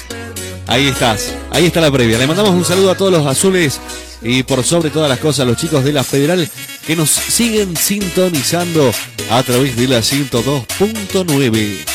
Ahí 0.66 0.88
estás, 0.88 1.32
ahí 1.50 1.66
está 1.66 1.80
la 1.80 1.90
previa. 1.90 2.18
Le 2.18 2.26
mandamos 2.26 2.52
un 2.52 2.64
saludo 2.64 2.90
a 2.90 2.96
todos 2.96 3.12
los 3.12 3.26
azules 3.26 3.80
y 4.22 4.42
por 4.42 4.64
sobre 4.64 4.90
todas 4.90 5.08
las 5.08 5.18
cosas 5.18 5.40
a 5.40 5.44
los 5.44 5.56
chicos 5.56 5.84
de 5.84 5.92
la 5.92 6.02
Federal 6.02 6.48
que 6.86 6.96
nos 6.96 7.10
siguen 7.10 7.76
sintonizando 7.76 8.90
a 9.30 9.42
través 9.42 9.76
de 9.76 9.88
la 9.88 9.98
102.9. 9.98 11.93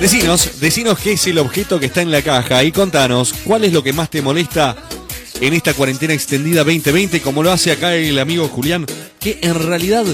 Decinos, 0.00 0.60
decinos 0.60 0.98
qué 0.98 1.12
es 1.12 1.26
el 1.26 1.36
objeto 1.36 1.78
que 1.78 1.84
está 1.84 2.00
en 2.00 2.10
la 2.10 2.22
caja 2.22 2.64
y 2.64 2.72
contanos 2.72 3.34
cuál 3.44 3.64
es 3.64 3.72
lo 3.74 3.82
que 3.82 3.92
más 3.92 4.08
te 4.08 4.22
molesta 4.22 4.74
en 5.42 5.52
esta 5.52 5.74
cuarentena 5.74 6.14
extendida 6.14 6.64
2020, 6.64 7.20
como 7.20 7.42
lo 7.42 7.52
hace 7.52 7.70
acá 7.70 7.94
el 7.94 8.18
amigo 8.18 8.48
Julián, 8.48 8.86
que 9.20 9.38
en 9.42 9.54
realidad 9.54 10.06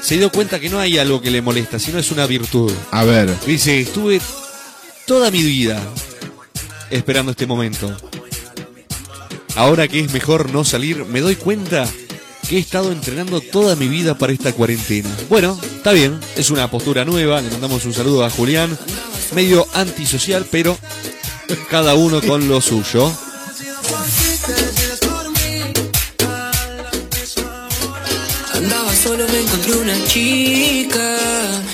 se 0.00 0.16
dio 0.16 0.30
cuenta 0.30 0.60
que 0.60 0.68
no 0.68 0.78
hay 0.78 0.96
algo 0.96 1.20
que 1.20 1.32
le 1.32 1.42
molesta, 1.42 1.80
sino 1.80 1.98
es 1.98 2.12
una 2.12 2.24
virtud. 2.26 2.72
A 2.92 3.02
ver. 3.02 3.34
Dice, 3.44 3.80
estuve 3.80 4.20
toda 5.06 5.32
mi 5.32 5.42
vida 5.42 5.82
esperando 6.90 7.32
este 7.32 7.48
momento. 7.48 7.94
Ahora 9.56 9.88
que 9.88 9.98
es 9.98 10.12
mejor 10.12 10.50
no 10.50 10.64
salir, 10.64 11.04
me 11.04 11.20
doy 11.20 11.34
cuenta 11.34 11.84
que 12.50 12.56
he 12.56 12.60
estado 12.60 12.90
entrenando 12.90 13.40
toda 13.40 13.76
mi 13.76 13.86
vida 13.86 14.18
para 14.18 14.32
esta 14.32 14.52
cuarentena. 14.52 15.08
Bueno, 15.28 15.56
está 15.76 15.92
bien, 15.92 16.18
es 16.34 16.50
una 16.50 16.68
postura 16.68 17.04
nueva, 17.04 17.40
le 17.40 17.48
mandamos 17.48 17.84
un 17.84 17.94
saludo 17.94 18.24
a 18.24 18.30
Julián, 18.30 18.76
medio 19.36 19.68
antisocial, 19.72 20.44
pero 20.50 20.76
cada 21.70 21.94
uno 21.94 22.20
con 22.20 22.48
lo 22.48 22.60
suyo. 22.60 23.12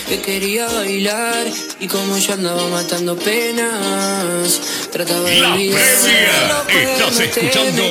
Que 0.08 0.20
quería 0.20 0.66
bailar 0.68 1.46
y 1.80 1.88
como 1.88 2.16
yo 2.16 2.34
andaba 2.34 2.68
matando 2.68 3.16
penas, 3.16 4.60
trataba 4.92 5.28
de 5.28 5.40
La 5.40 5.54
olvidar 5.54 6.64
previa. 6.66 6.92
Estás 6.92 7.20
escuchando. 7.20 7.82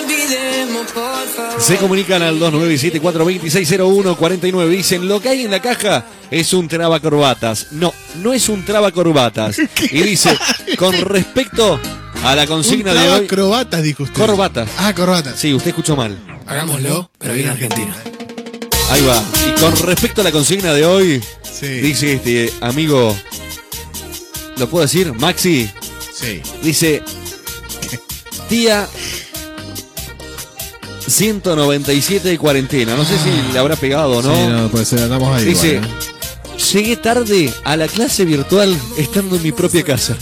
Olvidemos, 0.00 0.90
por 0.92 1.26
favor. 1.28 1.60
Se 1.60 1.76
comunican 1.76 2.22
al 2.22 2.38
2974260149. 2.40 4.68
Dicen, 4.68 5.08
lo 5.08 5.20
que 5.20 5.28
hay 5.28 5.44
en 5.44 5.50
la 5.50 5.60
caja 5.60 6.04
es 6.30 6.52
un 6.52 6.68
traba 6.68 7.00
corbatas. 7.00 7.68
No, 7.72 7.92
no 8.16 8.32
es 8.32 8.48
un 8.48 8.64
traba 8.64 8.90
corbatas. 8.90 9.56
Y 9.90 10.02
dice, 10.02 10.36
con 10.76 10.94
respecto 11.00 11.80
a 12.24 12.34
la 12.34 12.46
consigna 12.46 12.92
Un 12.92 12.98
de 12.98 13.10
hoy... 13.10 13.26
crobatas, 13.26 13.82
dijo 13.82 14.02
usted. 14.02 14.20
Corbatas. 14.20 14.68
Ah, 14.78 14.92
corbatas. 14.94 15.38
Sí, 15.38 15.54
usted 15.54 15.68
escuchó 15.68 15.96
mal. 15.96 16.18
Hagámoslo, 16.46 17.10
pero 17.18 17.34
bien 17.34 17.48
Argentina. 17.48 17.94
Ahí 18.90 19.02
va. 19.06 19.22
Y 19.48 19.60
con 19.60 19.76
respecto 19.86 20.20
a 20.20 20.24
la 20.24 20.32
consigna 20.32 20.72
de 20.72 20.84
hoy, 20.84 21.22
dice 21.60 22.14
este 22.14 22.52
amigo, 22.60 23.16
¿lo 24.56 24.68
puedo 24.68 24.84
decir? 24.84 25.12
Maxi. 25.12 25.70
Sí. 26.12 26.42
Dice, 26.62 27.02
día 28.48 28.88
197 31.06 32.28
de 32.28 32.38
cuarentena. 32.38 32.96
No 32.96 33.04
sé 33.04 33.18
si 33.18 33.52
le 33.52 33.58
habrá 33.58 33.76
pegado 33.76 34.18
o 34.18 34.22
no. 34.22 34.34
Sí, 34.34 34.46
no, 34.48 34.68
puede 34.70 34.84
ser, 34.84 35.00
andamos 35.00 35.36
ahí. 35.36 35.44
Dice, 35.44 35.74
igual, 35.74 35.88
¿eh? 35.88 36.58
llegué 36.72 36.96
tarde 36.96 37.52
a 37.64 37.76
la 37.76 37.88
clase 37.88 38.24
virtual 38.24 38.76
estando 38.96 39.36
en 39.36 39.42
mi 39.42 39.52
propia 39.52 39.82
casa. 39.82 40.16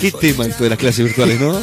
Qué 0.00 0.10
tema 0.12 0.46
esto 0.46 0.64
de 0.64 0.70
las 0.70 0.78
clases 0.78 1.04
virtuales, 1.04 1.40
¿no? 1.40 1.58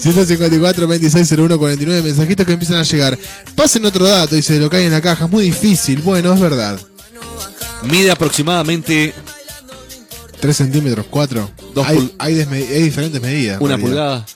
154 0.00 0.86
2601 0.86 1.58
49 1.58 2.02
mensajitos 2.02 2.46
que 2.46 2.52
empiezan 2.52 2.78
a 2.78 2.82
llegar. 2.82 3.18
Pasen 3.54 3.84
otro 3.84 4.06
dato, 4.06 4.34
dice 4.34 4.58
lo 4.58 4.70
que 4.70 4.78
hay 4.78 4.86
en 4.86 4.92
la 4.92 5.00
caja, 5.00 5.24
es 5.26 5.30
muy 5.30 5.44
difícil. 5.44 6.02
Bueno, 6.02 6.32
es 6.32 6.40
verdad. 6.40 6.78
Mide 7.82 8.10
aproximadamente 8.10 9.14
3 10.40 10.56
centímetros, 10.56 11.06
4. 11.10 11.50
Dos 11.74 11.86
hay, 11.86 12.14
hay, 12.18 12.40
hay 12.40 12.82
diferentes 12.82 13.20
medidas. 13.20 13.60
una 13.60 13.78
pulgada. 13.78 14.26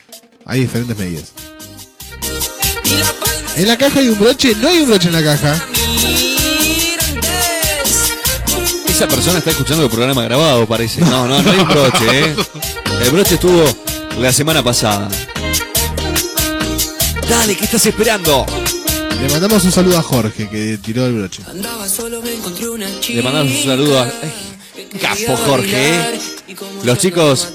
Hay 0.44 0.60
diferentes 0.60 0.97
medidas. 0.98 1.32
En 3.56 3.68
la 3.68 3.76
caja 3.76 4.01
hay 4.01 4.09
un 4.09 4.18
broche, 4.18 4.55
no 4.60 4.68
hay 4.68 4.78
un 4.80 4.89
broche 4.89 5.09
en 5.09 5.14
la 5.14 5.22
caja. 5.22 5.60
Esa 8.89 9.06
persona 9.09 9.39
está 9.39 9.51
escuchando 9.51 9.84
el 9.84 9.90
programa 9.90 10.22
grabado, 10.24 10.66
parece. 10.66 11.01
No, 11.02 11.26
no, 11.26 11.43
no 11.43 11.51
hay 11.51 11.59
un 11.59 11.68
broche, 11.68 12.20
¿eh? 12.20 12.36
El 13.05 13.10
broche 13.10 13.34
estuvo 13.34 13.64
la 14.18 14.32
semana 14.32 14.62
pasada. 14.62 15.09
Dale, 17.28 17.56
¿qué 17.56 17.64
estás 17.64 17.86
esperando? 17.86 18.46
Le 19.20 19.28
mandamos 19.28 19.64
un 19.64 19.72
saludo 19.72 19.98
a 19.98 20.02
Jorge 20.02 20.48
que 20.48 20.78
tiró 20.78 21.06
el 21.06 21.14
broche. 21.14 21.42
Andaba 21.48 21.88
solo, 21.88 22.20
me 22.22 22.34
encontré 22.34 22.68
una 22.68 22.88
chica. 23.00 23.16
Le 23.18 23.22
mandamos 23.22 23.52
un 23.52 23.62
saludo 23.64 23.98
a... 24.00 24.04
Ay, 24.04 24.52
Capo 25.00 25.36
Jorge, 25.36 25.90
¿eh? 25.90 26.20
Los 26.84 26.98
chicos, 26.98 27.48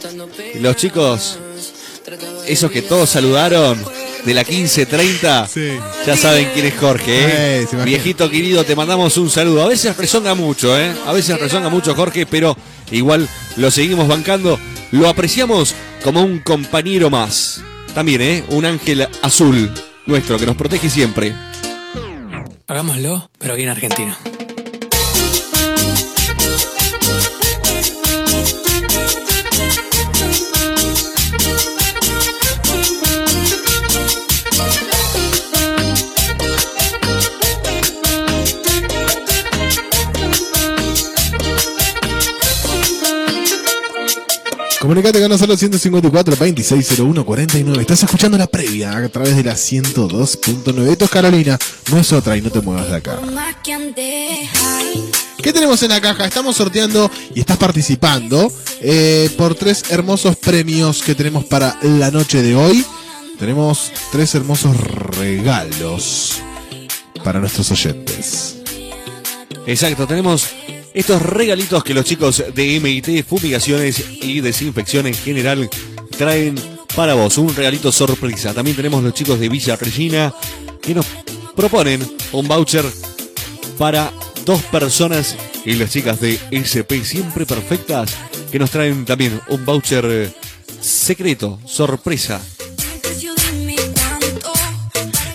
los 0.60 0.76
chicos, 0.76 1.38
esos 2.48 2.72
que 2.72 2.82
todos 2.82 3.10
saludaron 3.10 3.84
de 4.26 4.34
la 4.34 4.44
1530, 4.44 5.50
ya 6.06 6.18
saben 6.18 6.50
quién 6.54 6.66
es 6.66 6.74
Jorge, 6.80 7.62
¿eh? 7.62 7.68
Viejito 7.86 8.30
querido, 8.30 8.64
te 8.64 8.76
mandamos 8.76 9.18
un 9.18 9.30
saludo. 9.30 9.64
A 9.64 9.68
veces 9.68 9.96
rezonga 9.96 10.34
mucho, 10.34 10.78
¿eh? 10.80 10.94
A 11.06 11.14
veces 11.14 11.40
rezonga 11.40 11.70
mucho 11.70 11.94
Jorge, 11.96 12.26
pero 12.26 12.58
igual 12.92 13.28
lo 13.58 13.70
seguimos 13.70 14.08
bancando. 14.08 14.60
Lo 14.92 15.08
apreciamos 15.10 15.76
como 16.04 16.24
un 16.24 16.40
compañero 16.40 17.10
más. 17.10 17.62
También, 17.98 18.22
¿eh? 18.22 18.44
Un 18.50 18.64
ángel 18.64 19.08
azul 19.24 19.74
nuestro 20.06 20.38
que 20.38 20.46
nos 20.46 20.56
protege 20.56 20.88
siempre. 20.88 21.34
Hagámoslo, 22.68 23.32
pero 23.40 23.56
bien 23.56 23.70
Argentina. 23.70 24.16
Comunicate 44.88 45.20
con 45.20 45.28
nosotros 45.30 45.60
154 45.60 46.38
2601 46.38 47.26
49. 47.26 47.82
Estás 47.82 48.04
escuchando 48.04 48.38
la 48.38 48.48
previa 48.48 48.96
a 48.96 49.10
través 49.10 49.36
de 49.36 49.44
la 49.44 49.56
102.9. 49.56 50.88
Esto 50.90 51.04
es 51.04 51.12
Carolina, 51.12 51.60
no 51.92 52.00
es 52.00 52.14
otra 52.14 52.38
y 52.38 52.42
no 52.42 52.50
te 52.50 52.62
muevas 52.62 52.90
de 52.90 52.96
acá. 52.96 53.20
¿Qué 55.44 55.52
tenemos 55.52 55.84
en 55.84 55.90
la 55.90 56.00
caja? 56.00 56.24
Estamos 56.24 56.56
sorteando 56.56 57.12
y 57.36 57.42
estás 57.42 57.58
participando 57.58 58.50
eh, 58.80 59.30
por 59.38 59.56
tres 59.56 59.84
hermosos 59.90 60.38
premios 60.38 61.04
que 61.04 61.16
tenemos 61.16 61.44
para 61.44 61.78
la 61.82 62.10
noche 62.10 62.42
de 62.42 62.56
hoy. 62.56 62.86
Tenemos 63.38 63.92
tres 64.14 64.36
hermosos 64.36 64.74
regalos 65.18 66.38
para 67.26 67.42
nuestros 67.42 67.70
oyentes. 67.72 68.56
Exacto, 69.66 70.08
tenemos 70.08 70.48
estos 70.98 71.22
regalitos 71.22 71.84
que 71.84 71.94
los 71.94 72.06
chicos 72.06 72.44
de 72.56 72.80
MIT 72.80 73.24
Fumigaciones 73.24 74.04
y 74.20 74.42
Desinfección 74.42 75.06
en 75.06 75.14
general 75.14 75.70
traen 76.18 76.56
para 76.96 77.14
vos. 77.14 77.38
Un 77.38 77.56
regalito 77.56 77.92
sorpresa. 77.92 78.52
También 78.52 78.76
tenemos 78.76 79.04
los 79.04 79.14
chicos 79.14 79.40
de 79.40 79.48
Villa 79.48 79.76
Regina 79.76 80.34
que 80.82 80.96
nos 80.96 81.06
proponen 81.56 82.02
un 82.32 82.48
voucher 82.48 82.84
para 83.78 84.12
dos 84.44 84.64
personas 84.64 85.36
y 85.66 85.74
las 85.74 85.92
chicas 85.92 86.20
de 86.20 86.40
SP 86.50 87.06
siempre 87.06 87.46
perfectas 87.46 88.16
que 88.52 88.58
nos 88.58 88.72
traen 88.72 89.06
también 89.06 89.40
un 89.50 89.64
voucher 89.66 90.04
eh, 90.10 90.32
secreto, 90.82 91.60
sorpresa. 91.68 92.42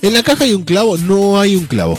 En 0.02 0.12
la 0.12 0.24
caja 0.24 0.42
hay 0.42 0.54
un 0.54 0.64
clavo, 0.64 0.98
no 0.98 1.38
hay 1.38 1.54
un 1.54 1.66
clavo. 1.66 1.96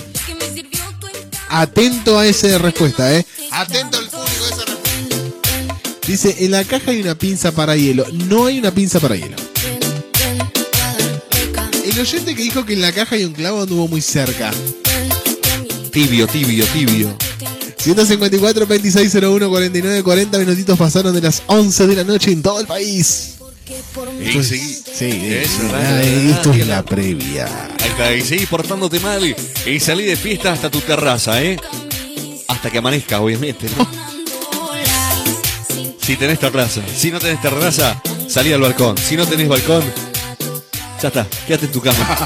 Atento 1.47 2.19
a 2.19 2.27
esa 2.27 2.57
respuesta, 2.57 3.15
eh. 3.15 3.25
Atento 3.53 3.97
al 3.99 4.05
público 4.09 4.45
a 4.45 4.49
esa 4.49 4.65
respuesta. 4.65 5.99
Dice, 6.07 6.35
en 6.39 6.51
la 6.51 6.63
caja 6.63 6.91
hay 6.91 7.01
una 7.01 7.15
pinza 7.15 7.51
para 7.51 7.75
hielo. 7.75 8.05
No 8.27 8.47
hay 8.47 8.59
una 8.59 8.71
pinza 8.71 8.99
para 8.99 9.15
hielo. 9.15 9.35
El 11.85 11.99
oyente 11.99 12.35
que 12.35 12.41
dijo 12.41 12.65
que 12.65 12.73
en 12.73 12.81
la 12.81 12.91
caja 12.91 13.15
hay 13.15 13.23
un 13.25 13.33
clavo 13.33 13.61
anduvo 13.61 13.87
muy 13.87 14.01
cerca. 14.01 14.51
Tibio, 15.91 16.27
tibio, 16.27 16.65
tibio. 16.67 17.15
154 17.77 18.65
2601 18.65 19.49
49 19.49 20.03
40 20.03 20.37
minutitos 20.39 20.77
pasaron 20.77 21.13
de 21.13 21.21
las 21.21 21.43
11 21.47 21.87
de 21.87 21.95
la 21.97 22.03
noche 22.03 22.31
en 22.31 22.41
todo 22.41 22.59
el 22.59 22.65
país. 22.67 23.35
Y 24.19 24.27
Esto 24.29 24.43
seguí- 24.43 24.71
es, 24.71 24.83
sí, 24.97 25.05
Eso, 25.05 25.77
eh, 25.77 26.29
esto 26.31 26.51
es 26.53 26.67
la 26.67 26.83
previa. 26.83 27.45
Ahí 27.79 27.89
está, 27.89 28.13
y 28.13 28.21
seguí 28.21 28.45
portándote 28.45 28.99
mal 28.99 29.23
y 29.65 29.79
salí 29.79 30.03
de 30.05 30.15
fiesta 30.15 30.51
hasta 30.53 30.69
tu 30.71 30.79
terraza, 30.81 31.41
¿eh? 31.43 31.57
Hasta 32.47 32.69
que 32.69 32.77
amanezca, 32.77 33.19
obviamente, 33.21 33.67
¿no? 33.77 33.87
Si 36.01 36.17
tenés 36.17 36.39
terraza. 36.39 36.81
Si 36.95 37.11
no 37.11 37.19
tenés 37.19 37.41
terraza, 37.41 38.01
salí 38.27 38.51
al 38.51 38.61
balcón. 38.61 38.97
Si 38.97 39.15
no 39.15 39.25
tenés 39.25 39.47
balcón, 39.47 39.83
ya 41.01 41.07
está, 41.07 41.27
quédate 41.47 41.65
en 41.67 41.71
tu 41.71 41.81
cama. 41.81 42.17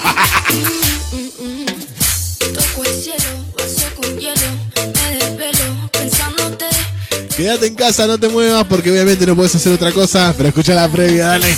Quédate 7.36 7.68
en 7.68 7.76
casa, 7.76 8.08
no 8.08 8.20
te 8.20 8.30
muevas 8.30 8.66
porque 8.66 8.90
obviamente 8.90 9.28
no 9.28 9.36
puedes 9.36 9.54
hacer 9.54 9.72
otra 9.72 9.92
cosa, 9.92 10.34
pero 10.36 10.50
escucha 10.50 10.74
la 10.74 10.90
previa, 10.90 11.28
dale. 11.28 11.56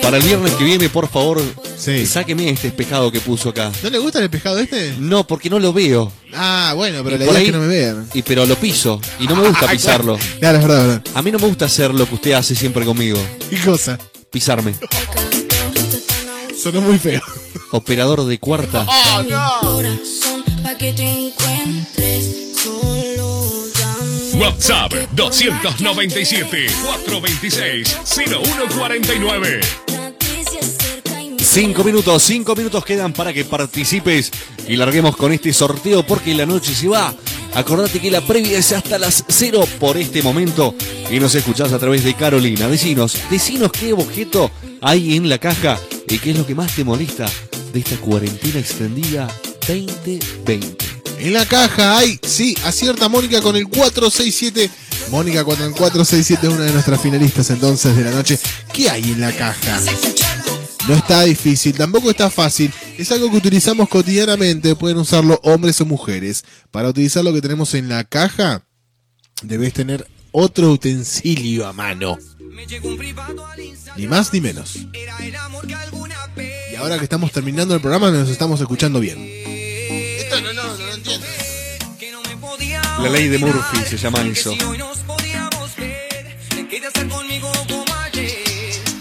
Para 0.00 0.16
el 0.16 0.22
viernes 0.22 0.54
que 0.54 0.64
viene, 0.64 0.88
por 0.88 1.10
favor, 1.10 1.42
sáqueme 2.06 2.50
este 2.50 2.68
espejado 2.68 3.10
que 3.10 3.20
puso 3.20 3.48
acá. 3.48 3.72
¿No 3.82 3.90
le 3.90 3.98
gusta 3.98 4.18
el 4.18 4.28
pescado 4.28 4.58
este? 4.58 4.94
No, 4.98 5.26
porque 5.26 5.48
no 5.48 5.58
lo 5.58 5.72
veo. 5.72 6.12
Ah, 6.34 6.74
bueno, 6.76 7.02
pero 7.02 7.16
Y 7.16 7.18
la 7.20 7.24
idea 7.24 7.38
es 7.38 7.44
que 7.46 7.52
no 7.52 7.60
me 7.60 7.66
vean. 7.68 8.08
Y 8.12 8.22
pero 8.22 8.44
lo 8.44 8.56
piso. 8.56 9.00
Y 9.18 9.26
no 9.26 9.34
me 9.36 9.48
gusta 9.48 9.66
pisarlo. 9.70 10.18
Claro, 10.38 10.58
es 10.58 10.66
verdad, 10.66 10.80
es 10.82 10.86
verdad. 10.88 11.02
A 11.14 11.22
mí 11.22 11.32
no 11.32 11.38
me 11.38 11.46
gusta 11.46 11.64
hacer 11.64 11.94
lo 11.94 12.06
que 12.06 12.14
usted 12.14 12.32
hace 12.32 12.54
siempre 12.54 12.84
conmigo. 12.84 13.18
¿Qué 13.48 13.58
cosa? 13.60 13.98
Pisarme. 14.30 14.74
Sonó 16.62 16.82
muy 16.82 16.98
feo. 16.98 17.22
Operador 17.72 18.26
de 18.26 18.38
cuarta. 18.38 18.84
mi 19.24 19.30
corazón 19.30 20.44
pa' 20.62 20.76
que 20.76 20.92
te 20.92 21.02
encuentres 21.02 22.52
solo 22.62 23.64
dame. 23.78 24.44
WhatsApp 24.44 24.92
297 25.12 26.66
426 26.84 27.96
0149. 28.04 29.60
Cinco 31.52 31.82
minutos, 31.82 32.22
cinco 32.22 32.54
minutos 32.54 32.84
quedan 32.84 33.12
para 33.12 33.32
que 33.32 33.44
participes 33.44 34.30
y 34.68 34.76
larguemos 34.76 35.16
con 35.16 35.32
este 35.32 35.52
sorteo 35.52 36.06
porque 36.06 36.32
la 36.32 36.46
noche 36.46 36.72
se 36.72 36.86
va. 36.86 37.12
Acordate 37.54 37.98
que 37.98 38.08
la 38.08 38.20
previa 38.20 38.56
es 38.56 38.70
hasta 38.70 39.00
las 39.00 39.24
cero 39.26 39.66
por 39.80 39.96
este 39.96 40.22
momento 40.22 40.76
y 41.10 41.18
nos 41.18 41.34
escuchás 41.34 41.72
a 41.72 41.80
través 41.80 42.04
de 42.04 42.14
Carolina. 42.14 42.68
Decinos, 42.68 43.16
decinos 43.28 43.72
qué 43.72 43.92
objeto 43.92 44.48
hay 44.80 45.16
en 45.16 45.28
la 45.28 45.38
caja 45.38 45.76
y 46.08 46.20
qué 46.20 46.30
es 46.30 46.38
lo 46.38 46.46
que 46.46 46.54
más 46.54 46.72
te 46.72 46.84
molesta 46.84 47.26
de 47.72 47.80
esta 47.80 47.96
cuarentena 47.96 48.60
extendida 48.60 49.26
2020. 49.66 50.86
En 51.18 51.32
la 51.32 51.46
caja 51.46 51.98
hay, 51.98 52.20
sí, 52.22 52.56
acierta 52.64 53.08
Mónica 53.08 53.42
con 53.42 53.56
el 53.56 53.64
467. 53.64 54.70
Mónica 55.10 55.42
con 55.42 55.60
el 55.60 55.72
467 55.72 56.46
es 56.46 56.52
una 56.52 56.62
de 56.62 56.72
nuestras 56.72 57.00
finalistas 57.00 57.50
entonces 57.50 57.96
de 57.96 58.04
la 58.04 58.12
noche. 58.12 58.38
¿Qué 58.72 58.88
hay 58.88 59.02
en 59.02 59.20
la 59.20 59.32
caja? 59.32 59.80
No 60.90 60.96
está 60.96 61.22
difícil, 61.22 61.72
tampoco 61.76 62.10
está 62.10 62.30
fácil. 62.30 62.72
Es 62.98 63.12
algo 63.12 63.30
que 63.30 63.36
utilizamos 63.36 63.88
cotidianamente, 63.88 64.74
pueden 64.74 64.98
usarlo 64.98 65.38
hombres 65.44 65.80
o 65.80 65.86
mujeres. 65.86 66.44
Para 66.72 66.88
utilizar 66.88 67.22
lo 67.22 67.32
que 67.32 67.40
tenemos 67.40 67.74
en 67.74 67.88
la 67.88 68.02
caja, 68.02 68.64
debes 69.40 69.72
tener 69.72 70.08
otro 70.32 70.72
utensilio 70.72 71.68
a 71.68 71.72
mano. 71.72 72.18
Ni 73.96 74.08
más 74.08 74.32
ni 74.32 74.40
menos. 74.40 74.80
Y 76.72 76.74
ahora 76.74 76.98
que 76.98 77.04
estamos 77.04 77.30
terminando 77.30 77.72
el 77.76 77.80
programa, 77.80 78.10
nos 78.10 78.28
estamos 78.28 78.60
escuchando 78.60 78.98
bien. 78.98 79.16
Esto 79.20 80.40
no, 80.40 80.52
lo 80.52 80.92
entiendo. 80.92 81.26
La 83.00 83.10
ley 83.10 83.28
de 83.28 83.38
Murphy 83.38 83.78
se 83.88 83.96
llama 83.96 84.22
eso. 84.22 84.56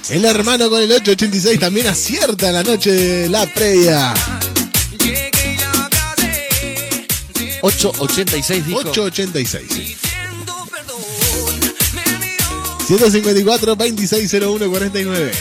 El 0.10 0.26
hermano 0.26 0.70
con 0.72 0.82
el 0.82 0.92
886 0.92 1.60
también 1.60 1.88
acierta 1.88 2.48
en 2.48 2.54
la 2.54 2.64
noche 2.64 2.92
de 2.92 3.30
la 3.30 3.46
previa. 3.46 4.14
886 7.62 8.66
dijo. 8.66 8.80
886. 8.80 9.66
sí. 9.70 9.96
154 12.88 13.76
2601 13.76 14.70
49. 14.70 15.32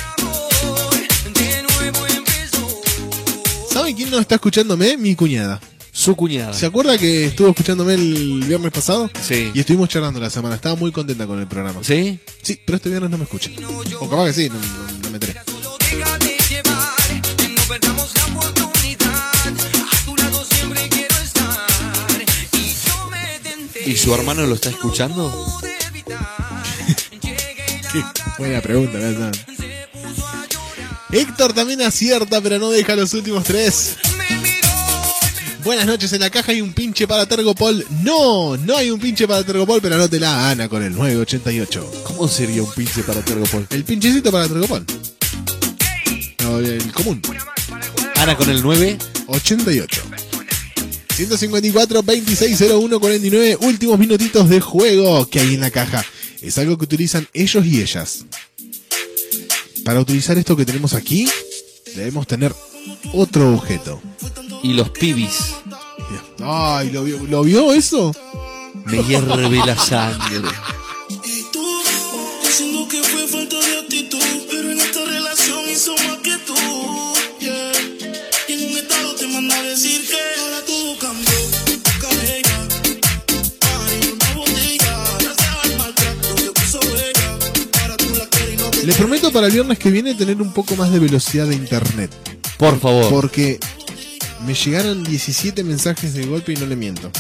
¿Saben 3.73 3.97
quién 3.97 4.11
no 4.11 4.19
está 4.19 4.35
escuchándome? 4.35 4.99
Mi 4.99 5.15
cuñada. 5.17 5.59
Su 6.09 6.17
cuñada. 6.17 6.55
¿Se 6.55 6.65
acuerda 6.65 6.97
que 6.97 7.27
estuvo 7.27 7.49
escuchándome 7.51 7.93
el 7.93 8.43
viernes 8.47 8.73
pasado? 8.73 9.11
Sí. 9.21 9.51
Y 9.53 9.61
estuvimos 9.61 9.91
charlando 9.91 10.19
la 10.19 10.31
semana. 10.31 10.55
Estaba 10.55 10.75
muy 10.75 10.91
contenta 10.91 11.27
con 11.27 11.39
el 11.39 11.47
programa. 11.47 11.81
¿Sí? 11.85 12.19
Sí, 12.41 12.59
pero 12.65 12.77
este 12.77 12.89
viernes 12.89 13.11
no 13.11 13.19
me 13.19 13.25
escucha. 13.25 13.51
O 14.01 14.09
capaz 14.09 14.25
que 14.29 14.33
sí, 14.33 14.49
no, 14.49 14.55
no- 14.55 14.99
no 15.03 15.11
me 15.11 15.17
enteré. 15.17 15.35
¿Y 23.87 23.97
su 23.97 24.15
hermano 24.15 24.47
lo 24.47 24.55
está 24.55 24.71
escuchando? 24.71 25.33
Qué 27.21 28.03
buena 28.39 28.61
pregunta, 28.61 28.99
¿verdad? 28.99 29.33
Héctor 31.11 31.55
también 31.55 31.81
acierta, 31.83 32.41
pero 32.41 32.59
no 32.59 32.71
deja 32.71 32.95
los 32.97 33.15
últimos 33.15 33.45
tres. 33.45 33.97
Buenas 35.69 35.85
noches, 35.85 36.11
en 36.15 36.21
la 36.21 36.31
caja 36.31 36.53
hay 36.53 36.63
un 36.63 36.73
pinche 36.73 37.07
para 37.07 37.27
Tergopol. 37.27 37.85
No, 38.03 38.57
no 38.57 38.75
hay 38.75 38.89
un 38.89 38.99
pinche 38.99 39.29
para 39.29 39.45
Tergopol, 39.45 39.83
pero 39.83 39.97
anótela 39.97 40.49
Ana 40.49 40.67
con 40.67 40.83
el 40.83 40.95
988. 40.95 42.05
¿Cómo 42.05 42.27
sería 42.27 42.63
un 42.63 42.73
pinche 42.73 43.03
para 43.03 43.21
Tergopol? 43.21 43.67
El 43.69 43.85
pinchecito 43.85 44.33
para 44.33 44.49
Tergopol. 44.49 44.87
El 46.65 46.91
común. 46.95 47.21
Ana 48.17 48.35
con 48.35 48.49
el 48.49 48.63
9. 48.63 48.97
88. 49.27 50.03
154 51.15 52.01
2601 52.01 52.99
49. 53.01 53.59
Últimos 53.61 53.99
minutitos 53.99 54.49
de 54.49 54.63
juego 54.63 55.29
que 55.29 55.41
hay 55.41 55.53
en 55.53 55.61
la 55.61 55.71
caja. 55.71 56.03
Es 56.41 56.57
algo 56.57 56.79
que 56.79 56.85
utilizan 56.85 57.29
ellos 57.35 57.67
y 57.67 57.83
ellas. 57.83 58.25
Para 59.85 60.01
utilizar 60.01 60.39
esto 60.39 60.57
que 60.57 60.65
tenemos 60.65 60.95
aquí, 60.95 61.29
debemos 61.95 62.27
tener 62.27 62.55
otro 63.13 63.53
objeto. 63.53 64.01
Y 64.63 64.73
los 64.75 64.91
pibis. 64.91 65.55
Ay, 66.43 66.91
¿lo 66.91 67.05
vio, 67.05 67.19
¿lo 67.29 67.43
vio 67.43 67.73
eso? 67.73 68.13
Me 68.87 69.03
hierve 69.03 69.65
la 69.65 69.77
sangre. 69.77 70.49
Les 88.89 88.97
prometo 88.97 89.31
para 89.31 89.49
el 89.49 89.53
viernes 89.53 89.79
que 89.79 89.91
viene 89.91 90.15
tener 90.15 90.41
un 90.41 90.51
poco 90.51 90.75
más 90.75 90.91
de 90.91 90.99
velocidad 90.99 91.47
de 91.47 91.55
internet. 91.55 92.11
Por 92.57 92.81
favor. 92.81 93.11
Porque 93.11 93.61
me 94.47 94.55
llegaron 94.55 95.05
17 95.05 95.65
mensajes 95.65 96.15
de 96.15 96.27
golpe 96.27 96.53
y 96.53 96.57
no 96.57 96.67
le 96.67 96.77
miento. 96.77 97.11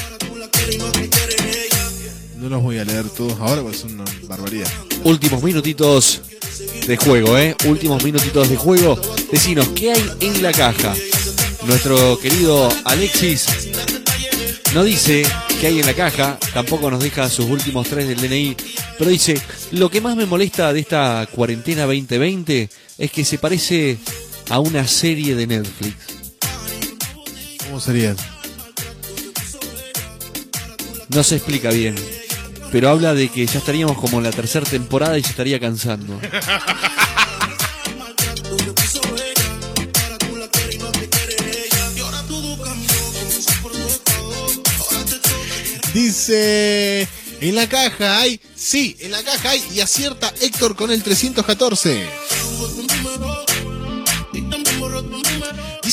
No 2.36 2.48
los 2.48 2.62
voy 2.62 2.78
a 2.78 2.84
leer 2.84 3.08
todos 3.08 3.38
ahora 3.40 3.62
porque 3.62 3.76
son 3.76 3.94
una 3.94 4.04
barbaridad. 4.28 4.68
Últimos 5.04 5.42
minutitos 5.42 6.22
de 6.86 6.96
juego, 6.96 7.36
¿eh? 7.36 7.56
Últimos 7.66 8.02
minutitos 8.04 8.48
de 8.48 8.56
juego. 8.56 8.98
Decinos, 9.30 9.68
¿qué 9.68 9.92
hay 9.92 10.10
en 10.20 10.42
la 10.42 10.52
caja? 10.52 10.94
Nuestro 11.66 12.18
querido 12.18 12.68
Alexis 12.84 13.46
no 14.74 14.84
dice 14.84 15.24
qué 15.60 15.68
hay 15.68 15.80
en 15.80 15.86
la 15.86 15.94
caja, 15.94 16.38
tampoco 16.54 16.90
nos 16.90 17.02
deja 17.02 17.28
sus 17.28 17.46
últimos 17.46 17.88
tres 17.88 18.06
del 18.06 18.20
DNI, 18.20 18.56
pero 18.98 19.10
dice, 19.10 19.40
lo 19.72 19.90
que 19.90 20.00
más 20.00 20.16
me 20.16 20.26
molesta 20.26 20.72
de 20.72 20.80
esta 20.80 21.26
cuarentena 21.32 21.82
2020 21.82 22.68
es 22.98 23.10
que 23.10 23.24
se 23.24 23.38
parece 23.38 23.98
a 24.50 24.60
una 24.60 24.86
serie 24.86 25.34
de 25.34 25.46
Netflix. 25.46 26.17
¿Cómo? 27.80 28.16
No 31.08 31.22
se 31.22 31.36
explica 31.36 31.70
bien, 31.70 31.94
pero 32.70 32.90
habla 32.90 33.14
de 33.14 33.28
que 33.28 33.46
ya 33.46 33.58
estaríamos 33.58 33.96
como 33.98 34.18
en 34.18 34.24
la 34.24 34.30
tercera 34.30 34.66
temporada 34.66 35.18
y 35.18 35.22
se 35.22 35.30
estaría 35.30 35.58
cansando. 35.58 36.20
Dice, 45.94 47.08
en 47.40 47.54
la 47.54 47.68
caja 47.68 48.20
hay, 48.20 48.40
sí, 48.54 48.96
en 49.00 49.12
la 49.12 49.22
caja 49.22 49.50
hay 49.50 49.64
y 49.74 49.80
acierta 49.80 50.32
Héctor 50.40 50.76
con 50.76 50.90
el 50.90 51.02
314. 51.02 52.06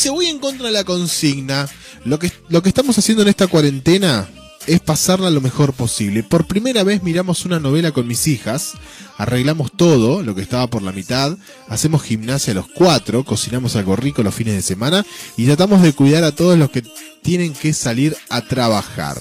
Dice, 0.05 0.13
voy 0.13 0.27
en 0.27 0.37
contra 0.37 0.67
de 0.67 0.71
la 0.71 0.83
consigna. 0.83 1.67
Lo 2.03 2.19
que, 2.19 2.31
lo 2.49 2.61
que 2.61 2.69
estamos 2.69 2.95
haciendo 2.95 3.23
en 3.23 3.27
esta 3.27 3.47
cuarentena 3.47 4.29
es 4.67 4.79
pasarla 4.79 5.31
lo 5.31 5.41
mejor 5.41 5.73
posible. 5.73 6.21
Por 6.21 6.45
primera 6.45 6.83
vez 6.83 7.01
miramos 7.01 7.43
una 7.43 7.59
novela 7.59 7.91
con 7.91 8.05
mis 8.05 8.27
hijas, 8.27 8.73
arreglamos 9.17 9.71
todo, 9.75 10.21
lo 10.21 10.35
que 10.35 10.43
estaba 10.43 10.67
por 10.67 10.83
la 10.83 10.91
mitad, 10.91 11.35
hacemos 11.69 12.03
gimnasia 12.03 12.53
los 12.53 12.67
cuatro, 12.67 13.23
cocinamos 13.23 13.75
algo 13.75 13.95
rico 13.95 14.21
los 14.21 14.35
fines 14.35 14.53
de 14.53 14.61
semana 14.61 15.03
y 15.37 15.47
tratamos 15.47 15.81
de 15.81 15.93
cuidar 15.93 16.23
a 16.23 16.35
todos 16.35 16.55
los 16.55 16.69
que 16.69 16.83
tienen 17.23 17.53
que 17.53 17.73
salir 17.73 18.15
a 18.29 18.41
trabajar. 18.41 19.17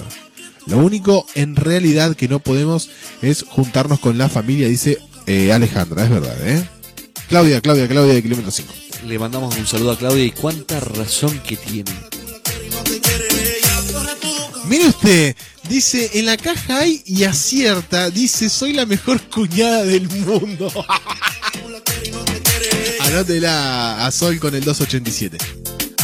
Lo 0.66 0.76
único 0.76 1.24
en 1.34 1.56
realidad 1.56 2.14
que 2.14 2.28
no 2.28 2.40
podemos 2.40 2.90
es 3.22 3.42
juntarnos 3.48 4.00
con 4.00 4.18
la 4.18 4.28
familia, 4.28 4.68
dice 4.68 4.98
eh, 5.24 5.50
Alejandra, 5.50 6.04
es 6.04 6.10
verdad, 6.10 6.46
¿eh? 6.46 6.68
Claudia, 7.30 7.62
Claudia, 7.62 7.88
Claudia 7.88 8.12
de 8.12 8.22
kilómetro 8.22 8.50
5. 8.50 8.83
Le 9.04 9.18
mandamos 9.18 9.54
un 9.56 9.66
saludo 9.66 9.92
a 9.92 9.98
Claudia 9.98 10.24
y 10.24 10.30
cuánta 10.30 10.80
razón 10.80 11.38
que 11.40 11.56
tiene. 11.56 11.92
Mire 14.64 14.86
usted, 14.86 15.36
dice, 15.68 16.10
en 16.14 16.24
la 16.24 16.38
caja 16.38 16.78
hay 16.78 17.02
y 17.04 17.24
acierta, 17.24 18.08
dice, 18.08 18.48
soy 18.48 18.72
la 18.72 18.86
mejor 18.86 19.20
cuñada 19.28 19.84
del 19.84 20.08
mundo. 20.08 20.72
Anótela 23.00 24.06
a 24.06 24.10
Sol 24.10 24.40
con 24.40 24.54
el 24.54 24.64
287. 24.64 25.36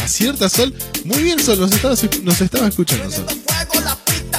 Acierta 0.03 0.47
Sol, 0.47 0.71
muy 1.03 1.23
bien 1.23 1.43
Sol, 1.43 1.59
nos 1.59 1.71
estaba, 1.71 1.95
nos 2.21 2.39
estaba 2.39 2.67
escuchando 2.67 3.09
Sol. 3.09 3.25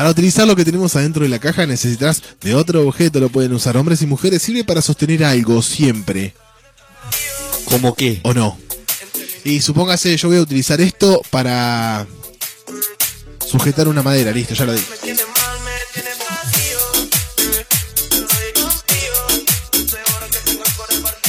Para 0.00 0.12
utilizar 0.12 0.46
lo 0.46 0.56
que 0.56 0.64
tenemos 0.64 0.96
adentro 0.96 1.24
de 1.24 1.28
la 1.28 1.38
caja 1.38 1.66
necesitas 1.66 2.22
de 2.40 2.54
otro 2.54 2.88
objeto. 2.88 3.20
Lo 3.20 3.28
pueden 3.28 3.52
usar 3.52 3.76
hombres 3.76 4.00
y 4.00 4.06
mujeres. 4.06 4.40
Sirve 4.40 4.64
para 4.64 4.80
sostener 4.80 5.22
algo 5.22 5.60
siempre. 5.60 6.32
¿Cómo 7.66 7.94
qué? 7.94 8.18
¿O 8.22 8.32
no? 8.32 8.58
Y 9.44 9.60
supóngase, 9.60 10.16
yo 10.16 10.28
voy 10.28 10.38
a 10.38 10.40
utilizar 10.40 10.80
esto 10.80 11.20
para 11.28 12.06
sujetar 13.46 13.88
una 13.88 14.02
madera. 14.02 14.32
Listo, 14.32 14.54
ya 14.54 14.64
lo 14.64 14.72
di. 14.72 14.80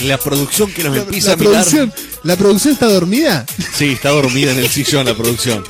La 0.06 0.18
producción 0.18 0.72
que 0.72 0.84
nos 0.84 0.96
La, 0.96 1.04
empieza 1.04 1.28
la 1.28 1.34
a 1.34 1.36
mirar. 1.38 1.52
producción, 1.54 1.94
¿La 2.24 2.36
producción 2.38 2.74
está 2.74 2.86
dormida? 2.88 3.46
Sí, 3.76 3.92
está 3.92 4.10
dormida 4.12 4.52
en 4.52 4.60
el 4.60 4.70
sillón 4.70 5.06
la 5.06 5.14
producción. 5.16 5.64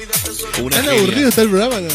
¿Tan 0.69 0.87
aburrido 0.87 1.29
está 1.29 1.41
el 1.41 1.49
programa? 1.49 1.81
no? 1.81 1.89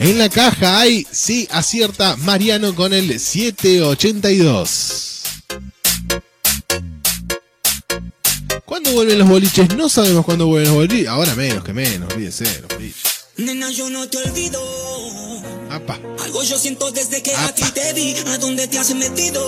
En 0.00 0.18
la 0.18 0.28
caja 0.28 0.78
hay, 0.78 1.06
sí, 1.10 1.48
acierta 1.50 2.16
Mariano 2.18 2.74
con 2.74 2.92
el 2.92 3.18
782. 3.18 5.22
¿Cuándo 8.64 8.92
vuelven 8.92 9.18
los 9.18 9.28
boliches? 9.28 9.74
No 9.76 9.88
sabemos 9.88 10.24
cuándo 10.24 10.46
vuelven 10.46 10.68
los 10.68 10.76
boliches. 10.76 11.08
Ahora 11.08 11.34
menos 11.34 11.64
que 11.64 11.72
menos, 11.72 12.14
olvídese, 12.14 12.44
los 12.60 12.68
boliches. 12.68 13.02
Nena, 13.38 13.70
yo 13.70 13.90
no 13.90 14.08
te 14.08 14.18
olvido. 14.18 14.62
Apa. 15.70 15.98
Algo 16.22 16.44
yo 16.44 16.56
siento 16.58 16.92
desde 16.92 17.20
que 17.22 17.34
a 17.34 17.52
ti 17.52 17.64
te 17.74 17.92
vi, 17.92 18.14
a 18.26 18.38
dónde 18.38 18.68
te 18.68 18.78
has 18.78 18.94
metido. 18.94 19.42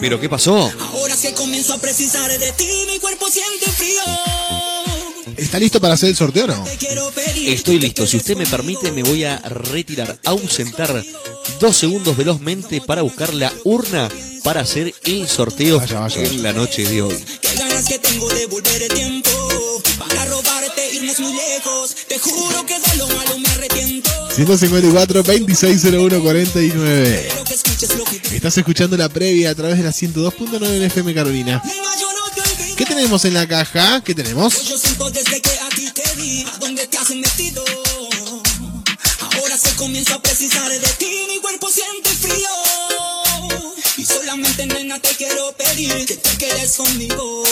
¿Pero 0.00 0.20
qué 0.20 0.28
pasó? 0.28 0.72
Ahora 0.80 1.16
que 1.16 1.32
comienzo 1.34 1.74
a 1.74 1.78
precisar 1.78 2.36
de 2.36 2.52
ti, 2.52 2.68
mi 2.92 2.98
cuerpo 2.98 3.28
siente 3.28 3.70
frío. 3.70 4.02
¿Está 5.48 5.58
listo 5.58 5.80
para 5.80 5.94
hacer 5.94 6.10
el 6.10 6.14
sorteo 6.14 6.44
o 6.44 6.48
no? 6.48 6.64
Estoy 7.46 7.78
listo. 7.78 8.06
Si 8.06 8.18
usted 8.18 8.36
me 8.36 8.44
permite, 8.44 8.92
me 8.92 9.02
voy 9.02 9.24
a 9.24 9.38
retirar, 9.38 10.18
ausentar 10.26 11.02
dos 11.58 11.74
segundos 11.74 12.18
velozmente 12.18 12.82
para 12.82 13.00
buscar 13.00 13.32
la 13.32 13.50
urna 13.64 14.10
para 14.44 14.60
hacer 14.60 14.94
el 15.06 15.26
sorteo 15.26 15.82
en 16.16 16.42
la 16.42 16.52
noche 16.52 16.86
de 16.86 17.00
hoy. 17.00 17.16
Qué 17.40 17.48
ganas 17.56 17.86
que 17.86 17.98
tengo 17.98 18.28
de 18.28 18.44
volver 18.44 18.82
el 18.82 18.92
tiempo 18.92 19.30
para 19.98 20.26
robarte, 20.26 20.92
irnos 20.92 21.18
muy 21.18 21.32
lejos. 21.32 21.96
Te 22.06 22.18
juro 22.18 22.66
que 22.66 22.74
de 22.78 22.96
lo 22.98 23.06
malo 23.06 23.38
me 23.38 23.48
arrepiento. 23.48 24.10
154 24.36 25.22
2601 25.22 26.20
49. 26.20 27.28
Estás 28.34 28.58
escuchando 28.58 28.98
la 28.98 29.08
previa 29.08 29.48
a 29.48 29.54
través 29.54 29.78
de 29.78 29.84
la 29.84 29.92
102.9 29.92 30.76
en 30.76 30.82
FM 30.82 31.14
Carolina. 31.14 31.62
¿Qué 32.78 32.86
tenemos 32.86 33.24
en 33.24 33.34
la 33.34 33.44
caja? 33.44 34.00
¿Qué 34.04 34.14
tenemos? 34.14 34.54
Metido. 37.08 37.64
Ahora 39.34 39.58
se 39.58 39.74
comienzo 39.74 40.14
a 40.14 40.22
precisar 40.22 40.70
de 40.70 40.78
ti, 40.98 41.26
mi 41.26 41.40
cuerpo 41.40 41.68
siente 41.68 42.10
frío. 42.10 42.48
Y 43.96 44.04
solamente, 44.04 44.66
nena, 44.66 45.00
te 45.00 45.08
quiero 45.16 45.52
pedir 45.56 46.06
que 46.06 46.16
te 46.18 46.36
quedes 46.36 46.76
conmigo. 46.76 47.42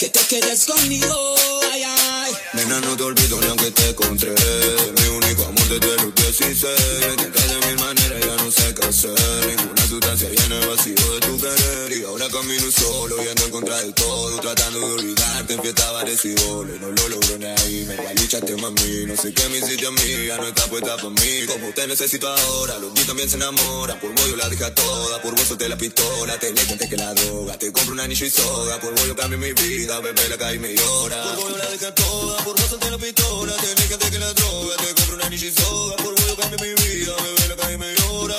Que 0.00 0.08
te 0.08 0.20
quedes 0.20 0.64
conmigo, 0.64 1.34
ay, 1.70 1.82
ay. 1.84 2.32
Nena, 2.54 2.80
no 2.80 2.96
te 2.96 3.02
olvido 3.02 3.38
ni 3.38 3.48
aunque 3.48 3.70
te 3.70 3.90
encontré. 3.90 4.30
Mi 4.30 5.08
único 5.08 5.44
amor 5.44 5.68
desde 5.68 5.94
los 6.02 6.14
16. 6.14 6.56
Me 7.00 7.16
tentas 7.22 7.48
de 7.48 7.66
mil 7.66 7.78
maneras, 7.78 8.20
ya 8.20 8.42
no 8.42 8.50
sé 8.50 8.74
qué 8.74 8.86
hacer. 8.86 9.46
Ninguna 9.58 9.86
sustancia 9.86 10.30
llena 10.30 10.58
el 10.58 10.68
vacío 10.68 10.94
de 10.94 11.20
tu 11.20 11.38
querer. 11.38 11.92
Y 11.98 12.04
ahora 12.04 12.30
camino 12.30 12.70
solo, 12.70 13.22
yendo 13.22 13.44
en 13.44 13.50
contra 13.50 13.76
de 13.82 13.92
todo. 13.92 14.40
Tratando 14.40 14.78
de 14.78 14.86
olvidarte 14.86 15.52
en 15.52 15.62
fiesta 15.62 15.92
bares 15.92 16.24
y. 16.24 16.34
No 16.34 16.64
lo 16.64 17.08
logro 17.08 17.38
ni 17.38 17.46
ahí, 17.46 17.84
me 17.86 17.96
gualichaste 17.96 18.56
mami. 18.56 19.04
No 19.06 19.16
sé 19.16 19.34
qué 19.34 19.48
me 19.50 19.58
hiciste 19.58 19.86
a 19.86 19.90
mí, 19.90 20.26
ya 20.26 20.38
no 20.38 20.46
está 20.46 20.64
puesta 20.68 20.96
para 20.96 21.10
mí. 21.10 21.46
Como 21.46 21.74
te 21.74 21.86
necesito 21.86 22.26
ahora, 22.26 22.78
los 22.78 22.94
días 22.94 23.06
también 23.06 23.28
se 23.28 23.36
enamoran. 23.36 24.00
Por 24.00 24.14
yo 24.14 24.36
la 24.36 24.48
dejé 24.48 24.64
a 24.64 24.74
toda, 24.74 25.20
por 25.20 25.34
vos 25.34 25.44
solté 25.46 25.68
la 25.68 25.76
pistola. 25.76 26.38
Te 26.38 26.52
le 26.52 26.88
que 26.88 26.96
la 26.96 27.12
droga, 27.12 27.58
te 27.58 27.70
compro 27.70 27.92
un 27.92 28.00
anillo 28.00 28.24
y 28.24 28.30
soga. 28.30 28.80
Por 28.80 28.94
yo 29.06 29.14
cambio 29.14 29.38
mi 29.38 29.52
vida, 29.52 29.89
bebé 29.98 30.28
la 30.28 30.38
caí 30.38 30.56
y 30.56 30.58
me 30.60 30.74
llora. 30.74 31.22
Por 31.22 31.36
vos 31.36 31.58
la 31.58 31.66
dejé 31.70 31.86
a 31.86 31.94
toda, 31.94 32.44
por 32.44 32.54
vos 32.56 32.70
solté 32.70 32.90
la 32.90 32.98
pistola. 32.98 33.52
Te 33.56 33.88
conté 33.88 34.10
que 34.10 34.18
la 34.18 34.32
droga, 34.32 34.76
te 34.76 34.94
compro 34.94 35.16
un 35.16 35.22
anillo 35.22 35.48
y 35.48 35.52
soga. 35.52 35.96
Por 35.96 36.14
vos 36.14 36.26
yo 36.26 36.36
cambio 36.36 36.58
mi 36.60 36.68
vida, 36.82 37.12
bebé 37.16 37.48
la 37.48 37.56
caí 37.56 37.74
y 37.74 37.78
me 37.78 37.94
llora. 37.96 38.36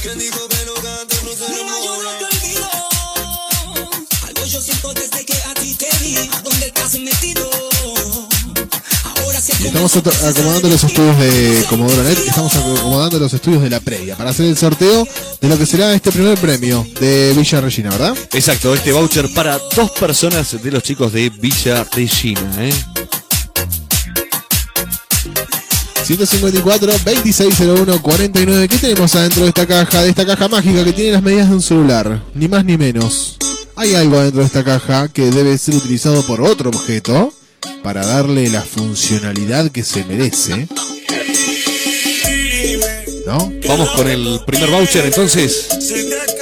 ¿Quién 0.00 0.18
dijo 0.18 0.48
que 0.48 0.64
los 0.64 0.80
cantos 0.80 1.22
no 1.22 1.32
se 1.32 1.48
Nena, 1.52 1.84
yo 1.84 2.02
no 2.02 2.10
te 2.18 2.24
olvido. 2.24 2.70
Algo 4.26 4.44
yo 4.46 4.60
siento 4.62 4.94
desde 4.94 5.24
que 5.26 5.34
a 5.34 5.54
ti 5.54 5.74
te 5.74 5.88
vi, 6.00 6.16
a 6.16 6.40
dónde 6.40 6.70
te 6.70 6.80
has 6.80 6.94
metido. 6.98 7.50
Estamos 9.46 9.94
acomodando 9.96 10.70
los 10.70 10.84
estudios 10.84 11.18
de 11.18 11.66
Comodoro 11.68 12.02
Net, 12.02 12.16
estamos 12.16 12.56
acomodando 12.56 13.18
los 13.18 13.34
estudios 13.34 13.62
de 13.62 13.68
la 13.68 13.78
previa 13.78 14.16
para 14.16 14.30
hacer 14.30 14.46
el 14.46 14.56
sorteo 14.56 15.06
de 15.38 15.48
lo 15.48 15.58
que 15.58 15.66
será 15.66 15.92
este 15.92 16.10
primer 16.10 16.38
premio 16.38 16.86
de 16.98 17.34
Villa 17.36 17.60
Regina, 17.60 17.90
¿verdad? 17.90 18.16
Exacto, 18.32 18.74
este 18.74 18.92
voucher 18.92 19.28
para 19.34 19.60
dos 19.76 19.90
personas 19.90 20.62
de 20.62 20.70
los 20.70 20.82
chicos 20.82 21.12
de 21.12 21.28
Villa 21.28 21.84
Regina, 21.92 22.40
¿eh? 22.58 22.72
154 26.04 26.92
2601 27.04 28.02
49. 28.02 28.68
¿Qué 28.68 28.78
tenemos 28.78 29.14
adentro 29.14 29.42
de 29.42 29.48
esta 29.48 29.66
caja? 29.66 30.02
De 30.02 30.08
esta 30.08 30.24
caja 30.24 30.48
mágica 30.48 30.84
que 30.84 30.92
tiene 30.94 31.12
las 31.12 31.22
medidas 31.22 31.50
de 31.50 31.54
un 31.54 31.62
celular. 31.62 32.22
Ni 32.34 32.48
más 32.48 32.64
ni 32.64 32.78
menos. 32.78 33.36
Hay 33.76 33.94
algo 33.94 34.18
adentro 34.18 34.40
de 34.40 34.46
esta 34.46 34.64
caja 34.64 35.08
que 35.08 35.30
debe 35.30 35.58
ser 35.58 35.74
utilizado 35.74 36.26
por 36.26 36.40
otro 36.40 36.70
objeto 36.70 37.32
para 37.82 38.04
darle 38.06 38.48
la 38.48 38.62
funcionalidad 38.62 39.70
que 39.70 39.84
se 39.84 40.04
merece. 40.04 40.68
¿No? 43.26 43.52
Vamos 43.66 43.90
con 43.90 44.08
el 44.08 44.40
primer 44.46 44.70
voucher 44.70 45.04
entonces. 45.06 45.68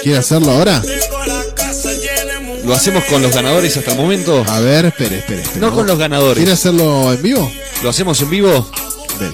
¿Quiere 0.02 0.18
hacerlo 0.18 0.52
ahora? 0.52 0.82
Lo 2.64 2.74
hacemos 2.74 3.04
con 3.04 3.22
los 3.22 3.34
ganadores 3.34 3.76
hasta 3.76 3.92
el 3.92 3.96
momento. 3.98 4.44
A 4.48 4.60
ver, 4.60 4.86
espere, 4.86 5.18
espere. 5.18 5.42
espere. 5.42 5.60
No 5.60 5.74
con 5.74 5.86
los 5.86 5.98
ganadores. 5.98 6.36
¿Quiere 6.36 6.52
hacerlo 6.52 7.12
en 7.12 7.22
vivo? 7.22 7.52
¿Lo 7.82 7.90
hacemos 7.90 8.20
en 8.20 8.30
vivo? 8.30 8.70
Ven. 9.18 9.32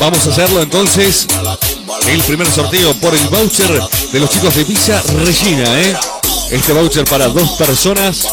Vamos 0.00 0.26
a 0.26 0.30
hacerlo 0.30 0.62
entonces. 0.62 1.26
El 2.08 2.22
primer 2.22 2.50
sorteo 2.50 2.94
por 2.94 3.14
el 3.14 3.28
voucher 3.28 3.80
de 4.12 4.20
los 4.20 4.30
chicos 4.30 4.54
de 4.54 4.64
Villa 4.64 5.02
Regina, 5.24 5.80
¿eh? 5.80 5.96
Este 6.50 6.72
voucher 6.72 7.04
para 7.04 7.28
dos 7.28 7.50
personas. 7.52 8.26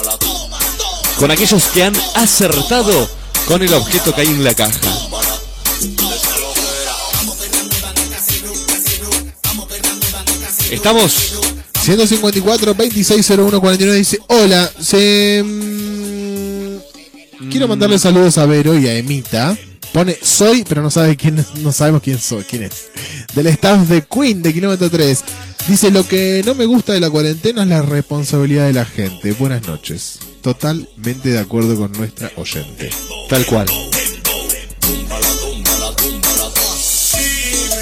Con 1.18 1.32
aquellos 1.32 1.64
que 1.65 1.84
han 1.84 1.95
acertado 2.15 3.10
con 3.48 3.61
el 3.61 3.73
objeto 3.73 4.14
que 4.14 4.22
hay 4.22 4.28
en 4.28 4.44
la 4.44 4.53
caja. 4.53 4.80
Estamos. 10.69 11.34
154 11.82 12.73
2601 12.73 13.60
49 13.60 13.98
dice: 13.98 14.19
Hola, 14.28 14.72
mm, 15.44 16.78
Quiero 17.49 17.68
mandarle 17.68 17.98
saludos 17.98 18.38
a 18.38 18.45
Vero 18.45 18.78
y 18.78 18.88
a 18.88 18.95
Emita. 18.95 19.57
Pone 19.93 20.18
soy, 20.22 20.63
pero 20.68 20.81
no 20.81 20.89
sabe 20.89 21.18
quién, 21.18 21.45
no 21.59 21.72
sabemos 21.72 22.01
quién 22.01 22.18
soy, 22.19 22.43
quién 22.43 22.63
es. 22.63 22.91
Del 23.35 23.47
staff 23.47 23.88
de 23.89 24.03
Queen 24.03 24.41
de 24.41 24.53
kilómetro 24.53 24.89
3. 24.89 25.23
Dice 25.68 25.91
lo 25.91 26.07
que 26.07 26.41
no 26.45 26.55
me 26.55 26.65
gusta 26.65 26.93
de 26.93 26.99
la 26.99 27.09
cuarentena 27.09 27.63
es 27.63 27.68
la 27.69 27.81
responsabilidad 27.81 28.68
de 28.68 28.73
la 28.73 28.85
gente. 28.85 29.34
Buenas 29.34 29.68
noches. 29.68 30.19
Totalmente 30.41 31.30
de 31.30 31.39
acuerdo 31.39 31.76
con 31.77 31.91
nuestra 31.91 32.31
oyente. 32.38 32.89
Tal 33.30 33.45
cual. 33.45 33.68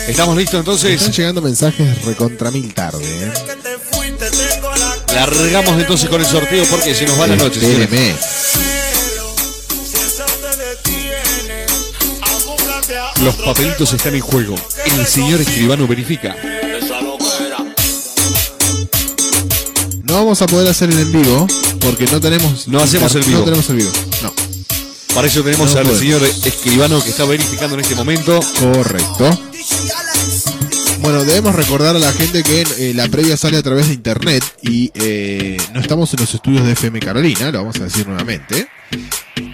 ¿Estamos 0.08 0.36
listos 0.36 0.60
entonces? 0.60 0.92
Están 0.96 1.12
llegando 1.14 1.42
mensajes 1.42 2.04
recontra 2.04 2.50
mil 2.50 2.74
tarde, 2.74 3.06
¿eh? 3.06 3.32
Largamos 5.14 5.80
entonces 5.80 6.10
con 6.10 6.20
el 6.20 6.28
sorteo 6.28 6.66
porque 6.66 6.96
se 6.96 7.06
nos 7.06 7.20
va 7.20 7.28
la 7.28 7.36
noche. 7.36 7.60
señores. 7.60 8.49
Los 13.24 13.36
papelitos 13.36 13.94
están 13.94 14.16
en 14.16 14.22
juego. 14.22 14.56
El 14.86 15.06
señor 15.06 15.42
escribano 15.42 15.88
verifica. 15.88 16.36
No 20.04 20.14
vamos 20.16 20.42
a 20.42 20.48
poder 20.48 20.68
hacer 20.70 20.90
el 20.90 21.00
en 21.00 21.12
vivo 21.12 21.48
porque 21.82 22.06
no 22.08 22.20
tenemos. 22.20 22.68
No 22.68 22.80
hacemos 22.80 23.14
el 23.16 23.24
vivo. 23.24 23.40
No 23.40 23.46
tenemos 23.46 23.70
el 23.70 23.76
vivo. 23.78 23.92
No. 24.24 24.34
Para 25.14 25.28
eso 25.28 25.44
tenemos 25.44 25.72
No 25.74 25.80
al 25.80 25.86
podemos. 25.86 26.00
señor 26.00 26.24
escribano 26.24 27.04
que 27.04 27.10
está 27.10 27.26
verificando 27.26 27.76
en 27.76 27.82
este 27.82 27.96
momento. 27.96 28.40
Correcto. 28.60 29.40
Bueno, 31.02 31.24
debemos 31.24 31.56
recordar 31.56 31.96
a 31.96 32.00
la 32.00 32.12
gente 32.12 32.44
que 32.44 32.62
eh, 32.78 32.94
la 32.94 33.08
previa 33.08 33.38
sale 33.38 33.58
a 33.58 33.64
través 33.64 33.88
de 33.88 33.94
internet 33.94 34.44
y 34.62 34.92
eh, 34.96 35.58
no 35.74 35.80
estamos 35.80 36.14
en 36.14 36.20
los 36.22 36.34
estudios 36.34 36.66
de 36.66 36.74
FM 36.74 37.00
Carolina, 37.00 37.52
lo 37.52 37.60
vamos 37.60 37.78
a 37.80 37.84
decir 37.86 38.06
nuevamente. 38.08 38.68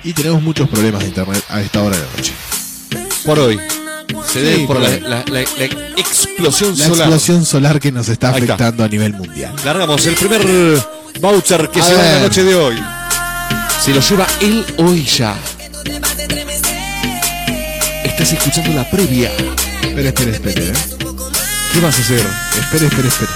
Y 0.03 0.13
tenemos 0.13 0.41
muchos 0.41 0.67
problemas 0.69 1.01
de 1.01 1.07
internet 1.09 1.43
a 1.49 1.61
esta 1.61 1.81
hora 1.83 1.97
de 1.97 2.03
la 2.03 2.09
noche. 2.17 2.33
Por 3.25 3.39
hoy. 3.39 3.59
Se 4.31 4.39
debe 4.41 4.65
por 4.67 4.77
por 4.77 4.83
la, 4.85 4.89
hoy. 4.89 4.99
la- 5.01 5.09
la- 5.09 5.23
la 5.31 5.41
explosión 5.97 6.77
La 6.77 6.85
solar. 6.85 6.99
explosión 7.07 7.45
solar 7.45 7.79
que 7.79 7.91
nos 7.91 8.07
está 8.09 8.29
afectando 8.29 8.83
a 8.83 8.87
nivel 8.87 9.13
mundial. 9.13 9.55
Largamos 9.63 10.05
el 10.05 10.15
primer 10.15 10.41
voucher 11.19 11.69
que 11.69 11.81
A 11.81 11.83
se 11.83 11.93
va 11.95 12.01
en 12.01 12.05
la 12.07 12.13
ver. 12.13 12.21
noche 12.23 12.43
de 12.43 12.55
hoy. 12.55 12.75
Se 13.81 13.91
lo 13.93 14.01
lleva 14.01 14.27
él 14.41 14.65
o 14.77 14.89
ella. 14.91 15.35
Estás 18.03 18.31
escuchando 18.33 18.73
la 18.73 18.89
previa. 18.89 19.29
Espere, 19.81 20.07
espere, 20.09 20.31
espere. 20.31 20.67
¿eh? 20.69 20.73
¿Qué 21.73 21.79
vas 21.81 21.97
a 21.97 22.01
hacer? 22.01 22.25
Espere, 22.59 22.87
espere, 22.87 23.07
espere. 23.07 23.31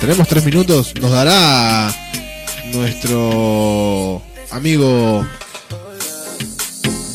Tenemos 0.00 0.28
tres 0.28 0.44
minutos. 0.44 0.92
Nos 1.00 1.10
dará 1.10 1.94
nuestro 2.72 4.22
amigo 4.50 5.26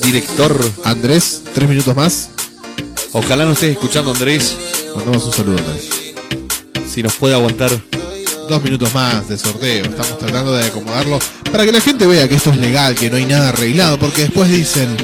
Director. 0.06 0.72
Andrés 0.84 1.42
tres 1.54 1.68
minutos 1.68 1.96
más. 1.96 2.30
Ojalá 3.12 3.44
no 3.46 3.54
estés 3.54 3.72
escuchando, 3.72 4.12
Andrés. 4.12 4.56
Mandamos 4.96 5.26
un 5.26 5.34
saludo, 5.34 5.58
Andrés. 5.58 5.90
Si 6.88 7.02
nos 7.02 7.16
puede 7.16 7.34
aguantar. 7.34 7.72
Dos 8.48 8.64
minutos 8.64 8.94
más 8.94 9.28
de 9.28 9.40
sorteo. 9.40 9.86
Estamos 9.86 10.20
tratando 10.20 10.54
de 10.54 10.66
acomodarlo 10.66 11.18
para 11.52 11.66
que 11.66 11.72
la 11.72 11.82
gente 11.82 12.06
vea 12.06 12.30
que 12.30 12.36
esto 12.36 12.52
es 12.52 12.58
legal, 12.58 12.94
que 12.94 13.10
no 13.10 13.18
hay 13.18 13.26
nada 13.26 13.50
arreglado, 13.50 13.98
porque 13.98 14.22
después 14.22 14.50
dicen, 14.50 14.96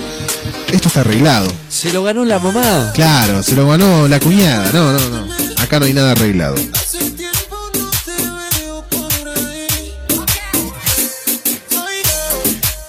esto 0.71 0.89
está 0.89 0.99
arreglado. 0.99 1.51
Se 1.67 1.91
lo 1.91 2.03
ganó 2.03 2.23
la 2.23 2.37
mamá. 2.37 2.91
Claro, 2.93 3.41
se 3.41 3.55
lo 3.55 3.67
ganó 3.67 4.07
la 4.07 4.19
cuñada. 4.19 4.71
No, 4.71 4.93
no, 4.93 4.99
no. 5.09 5.33
Acá 5.57 5.79
no 5.79 5.85
hay 5.87 5.93
nada 5.93 6.11
arreglado. 6.11 6.55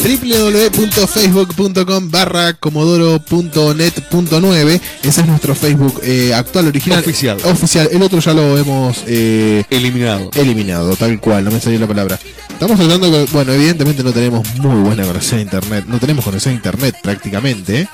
www.facebook.com 0.03 2.11
barra 2.11 2.55
comodoro.net.9 2.55 4.81
Ese 5.05 5.21
es 5.21 5.27
nuestro 5.27 5.55
Facebook 5.55 6.01
eh, 6.03 6.33
actual, 6.35 6.67
original. 6.69 7.01
Oficial. 7.01 7.39
Oficial. 7.45 7.89
El 7.93 8.03
otro 8.03 8.19
ya 8.21 8.33
lo 8.35 8.57
hemos 8.59 8.99
eh, 9.07 9.63
Eliminado. 9.71 10.31
eliminado, 10.35 10.97
tal 10.97 11.21
cual, 11.21 11.45
no 11.45 11.51
me 11.53 11.61
salió 11.61 11.79
la 11.79 11.87
palabra. 11.87 12.19
Estamos 12.51 12.79
tratando, 12.79 13.11
de- 13.11 13.27
bueno, 13.27 13.53
evidentemente 13.53 14.03
no 14.03 14.13
tenemos 14.13 14.45
muy 14.57 14.83
buena 14.83 15.05
conexión 15.05 15.39
a 15.39 15.43
internet, 15.43 15.85
no 15.87 15.99
tenemos 16.01 16.25
conexión 16.25 16.55
a 16.55 16.57
internet 16.57 16.97
prácticamente. 17.03 17.87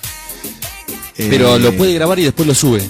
Pero 1.16 1.56
Eh, 1.56 1.60
lo 1.60 1.72
puede 1.76 1.92
grabar 1.94 2.18
y 2.20 2.24
después 2.24 2.46
lo 2.48 2.54
sube. 2.54 2.82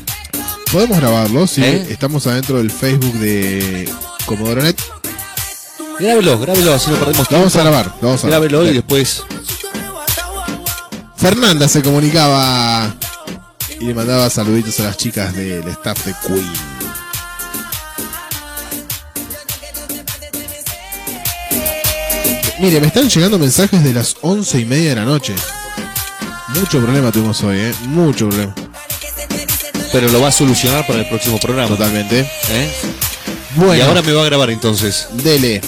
Podemos 0.71 0.99
grabarlo, 0.99 1.47
sí. 1.47 1.65
Estamos 1.65 2.27
adentro 2.27 2.59
del 2.59 2.71
Facebook 2.71 3.15
de 3.15 3.89
Comodoro 4.27 4.63
Net. 4.63 4.77
Grábelo, 5.99 6.39
grábelo, 6.39 6.75
así 6.75 6.91
no 6.91 6.97
perdemos 6.97 7.31
Lo 7.31 7.39
vamos 7.39 7.57
a 7.57 7.61
tiempo. 7.63 7.71
grabar, 7.71 7.95
lo 8.01 8.09
vamos 8.09 8.25
a 8.25 8.29
Grábelo 8.29 8.67
y 8.67 8.75
después. 8.75 9.23
Fernanda 11.17 11.67
se 11.69 11.83
comunicaba 11.83 12.95
y 13.81 13.85
le 13.87 13.95
mandaba 13.95 14.31
saluditos 14.31 14.79
a 14.81 14.85
las 14.85 14.97
chicas 14.97 15.35
del 15.35 15.67
staff 15.69 16.05
de 16.07 16.15
Queen. 16.27 16.53
Mire, 22.61 22.81
me 22.81 22.89
están 22.89 23.09
llegando 23.09 23.39
mensajes 23.39 23.85
de 23.85 23.93
las 23.95 24.17
once 24.21 24.59
y 24.59 24.65
media 24.65 24.91
de 24.91 24.97
la 24.97 25.05
noche. 25.05 25.35
Mucho 26.49 26.81
problema 26.81 27.13
tuvimos 27.13 27.41
hoy, 27.45 27.59
¿eh? 27.59 27.75
Mucho 27.83 28.29
problema. 28.29 28.55
Pero 29.93 30.09
lo 30.09 30.21
va 30.21 30.29
a 30.29 30.33
solucionar 30.33 30.87
para 30.87 31.01
el 31.01 31.09
próximo 31.09 31.39
programa. 31.39 31.69
Totalmente. 31.69 32.21
¿eh? 32.21 32.73
Bueno, 33.55 33.77
Y 33.77 33.81
ahora 33.81 34.03
me 34.03 34.13
va 34.13 34.23
a 34.23 34.25
grabar 34.25 34.51
entonces. 34.51 35.07
dele. 35.13 35.61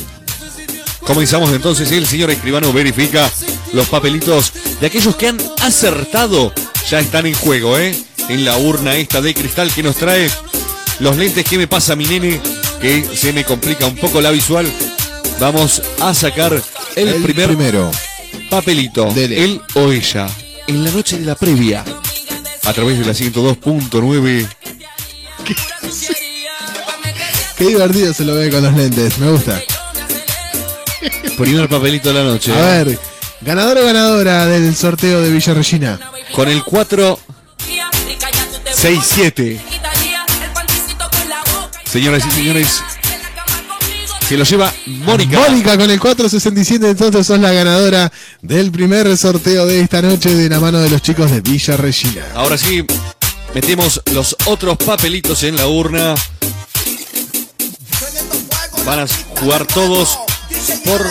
Comenzamos 1.07 1.51
entonces. 1.53 1.91
El 1.93 2.07
señor 2.07 2.31
escribano 2.31 2.73
verifica 2.73 3.31
los 3.73 3.89
papelitos 3.89 4.53
de 4.81 4.87
aquellos 4.87 5.17
que 5.17 5.29
han 5.29 5.39
acertado. 5.63 6.53
Ya 6.89 7.01
están 7.01 7.27
en 7.27 7.35
juego, 7.35 7.79
¿eh? 7.79 7.95
En 8.29 8.45
la 8.45 8.57
urna 8.57 8.97
esta 8.97 9.21
de 9.21 9.35
cristal 9.35 9.71
que 9.73 9.83
nos 9.83 9.97
trae 9.97 10.31
los 11.01 11.17
lentes 11.17 11.45
que 11.45 11.59
me 11.59 11.67
pasa 11.67 11.97
mi 11.97 12.05
nene, 12.05 12.41
que 12.81 13.05
se 13.17 13.33
me 13.33 13.45
complica 13.45 13.87
un 13.87 13.97
poco 13.97 14.21
la 14.21 14.31
visual. 14.31 14.71
Vamos 15.41 15.83
a 16.01 16.15
sacar 16.15 16.63
el, 16.97 17.09
El 17.09 17.23
primer 17.23 17.49
primero. 17.49 17.91
papelito. 18.51 19.11
Dele. 19.13 19.45
Él 19.45 19.61
o 19.75 19.91
ella. 19.91 20.29
En 20.67 20.85
la 20.85 20.91
noche 20.91 21.19
de 21.19 21.25
la 21.27 21.35
previa. 21.35 21.85
A 22.65 22.73
través 22.73 22.99
de 22.99 23.05
la 23.07 23.13
102.9. 23.13 24.47
Qué 27.57 27.67
divertido 27.67 28.13
se 28.15 28.25
lo 28.25 28.35
ve 28.35 28.51
con 28.51 28.63
los 28.63 28.73
lentes, 28.75 29.19
me 29.19 29.31
gusta. 29.31 29.61
Primer 31.41 31.71
papelito 31.71 32.13
de 32.13 32.15
la 32.23 32.23
noche. 32.23 32.53
A 32.53 32.85
ver, 32.85 32.99
ganador 33.41 33.79
o 33.79 33.85
ganadora 33.87 34.45
del 34.45 34.77
sorteo 34.77 35.23
de 35.23 35.31
Villa 35.31 35.55
Regina. 35.55 35.99
Con 36.35 36.49
el 36.49 36.63
4 36.63 37.19
6-7. 38.77 39.59
Señoras 41.91 42.27
y 42.27 42.31
señores, 42.31 42.83
se 44.29 44.37
lo 44.37 44.45
lleva 44.45 44.71
Mónica. 44.85 45.41
Mónica 45.41 45.79
con 45.79 45.91
el 45.91 45.99
467, 45.99 46.91
entonces 46.91 47.27
sos 47.27 47.41
la 47.41 47.53
ganadora 47.53 48.13
del 48.43 48.71
primer 48.71 49.17
sorteo 49.17 49.67
de 49.67 49.81
esta 49.81 50.03
noche 50.03 50.35
de 50.35 50.47
la 50.47 50.61
mano 50.61 50.79
de 50.81 50.91
los 50.91 51.01
chicos 51.01 51.31
de 51.31 51.41
Villa 51.41 51.79
Regina. 51.79 52.23
Ahora 52.35 52.59
sí, 52.59 52.85
metemos 53.55 54.03
los 54.13 54.37
otros 54.45 54.77
papelitos 54.77 55.43
en 55.45 55.57
la 55.57 55.67
urna. 55.69 56.15
van 58.85 59.01
a 59.01 59.07
jugar 59.41 59.67
todos 59.67 60.19
por 60.85 61.07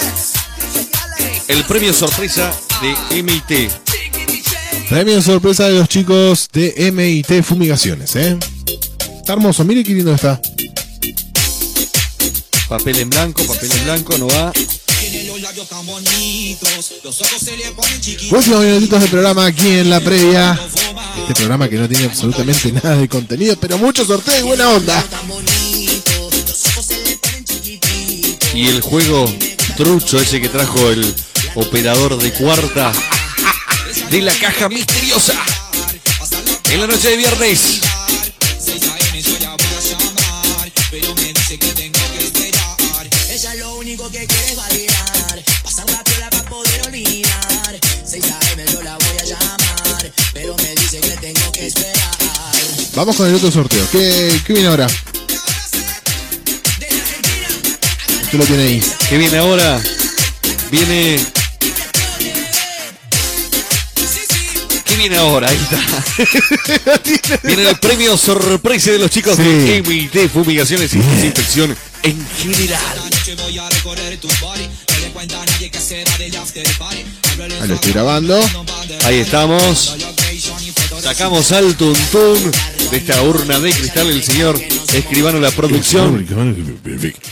el 1.47 1.63
premio 1.65 1.93
sorpresa 1.93 2.51
de 2.81 3.23
MIT. 3.23 3.71
Premio 4.89 5.21
sorpresa 5.21 5.67
de 5.67 5.79
los 5.79 5.87
chicos 5.87 6.49
de 6.51 6.91
MIT 6.91 7.43
Fumigaciones, 7.43 8.15
¿eh? 8.15 8.37
Está 9.19 9.33
hermoso, 9.33 9.63
mire 9.63 9.83
qué 9.83 9.93
lindo 9.93 10.13
está. 10.13 10.39
Papel 12.67 12.99
en 12.99 13.09
blanco, 13.09 13.43
papel 13.45 13.71
en 13.71 13.83
blanco, 13.83 14.17
no 14.17 14.27
va. 14.27 14.51
Últimos 18.31 18.61
minutitos 18.61 19.01
de 19.01 19.07
programa 19.07 19.45
aquí 19.45 19.67
en 19.67 19.89
la 19.89 19.99
previa. 19.99 20.59
Este 21.21 21.33
programa 21.33 21.67
que 21.67 21.77
no 21.77 21.87
tiene 21.87 22.05
absolutamente 22.05 22.71
nada 22.71 22.95
de 22.97 23.09
contenido, 23.09 23.55
pero 23.59 23.77
mucho 23.77 24.05
sorteo 24.05 24.39
y 24.39 24.43
buena 24.43 24.69
onda. 24.69 25.03
Y 28.53 28.67
el 28.67 28.81
juego 28.81 29.25
trucho 29.77 30.19
ese 30.19 30.41
que 30.41 30.49
trajo 30.49 30.89
el 30.89 31.15
operador 31.55 32.17
de 32.17 32.33
cuarta 32.33 32.91
de 34.09 34.21
la 34.21 34.33
caja 34.33 34.69
misteriosa. 34.69 35.33
En 36.71 36.81
la 36.81 36.87
noche 36.87 37.09
de 37.09 37.17
viernes. 37.17 37.81
Ella 43.29 43.55
lo 43.55 43.75
único 43.75 44.09
que 44.11 44.25
quiere 44.25 44.51
es 44.51 44.55
bailar, 44.57 45.43
pasar 45.63 45.89
la 45.89 46.03
piola 46.03 46.29
para 46.29 46.43
poder 46.49 46.81
olvidar. 46.87 47.79
6 48.05 48.23
AM 48.25 48.65
yo 48.71 48.81
la 48.83 48.97
voy 48.97 49.17
a 49.19 49.23
llamar, 49.23 50.11
pero 50.33 50.55
me 50.57 50.75
dice 50.75 50.99
que 50.99 51.11
tengo 51.17 51.51
que 51.53 51.67
esperar. 51.67 52.17
Vamos 52.95 53.15
con 53.15 53.27
el 53.29 53.35
otro 53.35 53.51
sorteo. 53.51 53.87
¿Qué, 53.91 54.41
qué 54.45 54.53
viene 54.53 54.67
ahora? 54.67 54.87
Usted 58.29 58.37
lo 58.37 58.45
tiene 58.45 58.63
ahí. 58.63 58.83
¿Qué 59.09 59.17
viene 59.17 59.39
ahora? 59.39 59.81
Viene. 60.69 61.19
¿Qué 64.85 64.95
viene 64.97 65.17
ahora? 65.17 65.49
Ahí 65.49 65.57
está. 65.57 67.39
viene 67.47 67.69
el 67.69 67.79
premio 67.79 68.15
sorpresa 68.17 68.91
de 68.91 68.99
los 68.99 69.09
chicos 69.09 69.35
de 69.35 69.81
MIT 69.83 70.29
Fumigaciones 70.31 70.93
y 70.93 70.99
Desinfección 70.99 71.75
en 72.03 72.27
general. 72.37 72.99
Ahí 77.59 77.67
lo 77.67 77.73
estoy 77.73 77.93
grabando. 77.93 78.39
Ahí 79.05 79.17
estamos. 79.21 79.95
Sacamos 81.01 81.51
al 81.51 81.75
tuntún 81.75 82.51
de 82.91 82.97
esta 82.97 83.23
urna 83.23 83.59
de 83.59 83.71
cristal 83.71 84.07
el 84.11 84.23
señor 84.23 84.61
escribano 84.93 85.39
la 85.39 85.51
producción. 85.51 86.25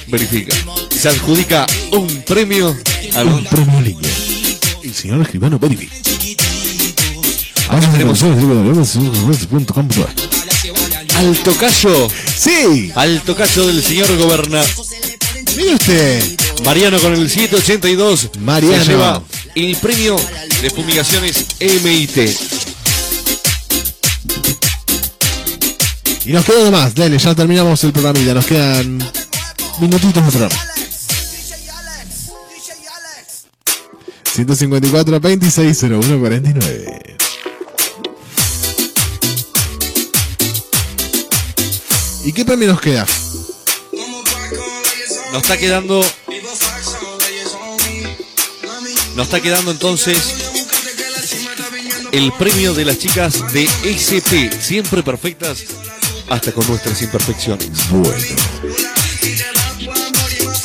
Verifica. 0.07 0.55
Se 0.89 1.09
adjudica 1.09 1.65
un 1.91 2.07
premio 2.23 2.75
al 3.15 3.27
Un 3.27 3.43
premio 3.45 3.81
lindo. 3.81 4.07
El 4.83 4.93
señor 4.93 5.21
escribano 5.21 5.59
Verific. 5.59 5.89
Acá 7.69 7.91
tenemos 7.91 8.21
al 11.17 11.37
tocayo. 11.39 12.07
Sí. 12.37 12.91
Al 12.95 13.21
tocayo 13.21 13.67
del 13.67 13.83
señor 13.83 14.15
goberna. 14.17 14.63
Mire 15.55 15.75
usted. 15.75 16.37
Mariano 16.63 16.99
con 16.99 17.13
el 17.13 17.29
782. 17.29 18.29
Mariano. 18.39 18.83
Se 18.83 18.91
lleva 18.91 19.23
el 19.55 19.75
premio 19.77 20.15
de 20.61 20.69
fumigaciones 20.69 21.45
MIT. 21.59 22.56
Y 26.27 26.33
nos 26.33 26.43
queda 26.43 26.69
más. 26.69 26.93
Dale, 26.93 27.17
ya 27.17 27.33
terminamos 27.33 27.81
el 27.85 27.93
programita. 27.93 28.33
Nos 28.33 28.45
quedan 28.45 28.97
minutitos 29.79 30.13
de 30.13 30.21
programa. 30.29 30.55
154 34.35 35.19
26 35.21 35.83
01 35.83 36.19
49. 36.19 37.17
¿Y 42.25 42.33
qué 42.33 42.43
premio 42.43 42.67
nos 42.67 42.81
queda? 42.81 43.05
Nos 45.31 45.41
está 45.41 45.57
quedando. 45.57 46.03
Nos 49.15 49.25
está 49.27 49.39
quedando 49.39 49.71
entonces 49.71 50.17
el 52.11 52.33
premio 52.33 52.73
de 52.73 52.83
las 52.83 52.99
chicas 52.99 53.53
de 53.53 53.63
SP, 53.87 54.51
siempre 54.61 55.03
perfectas, 55.03 55.63
hasta 56.29 56.51
con 56.51 56.67
nuestras 56.67 57.01
imperfecciones. 57.01 57.69
Bueno. 57.89 58.15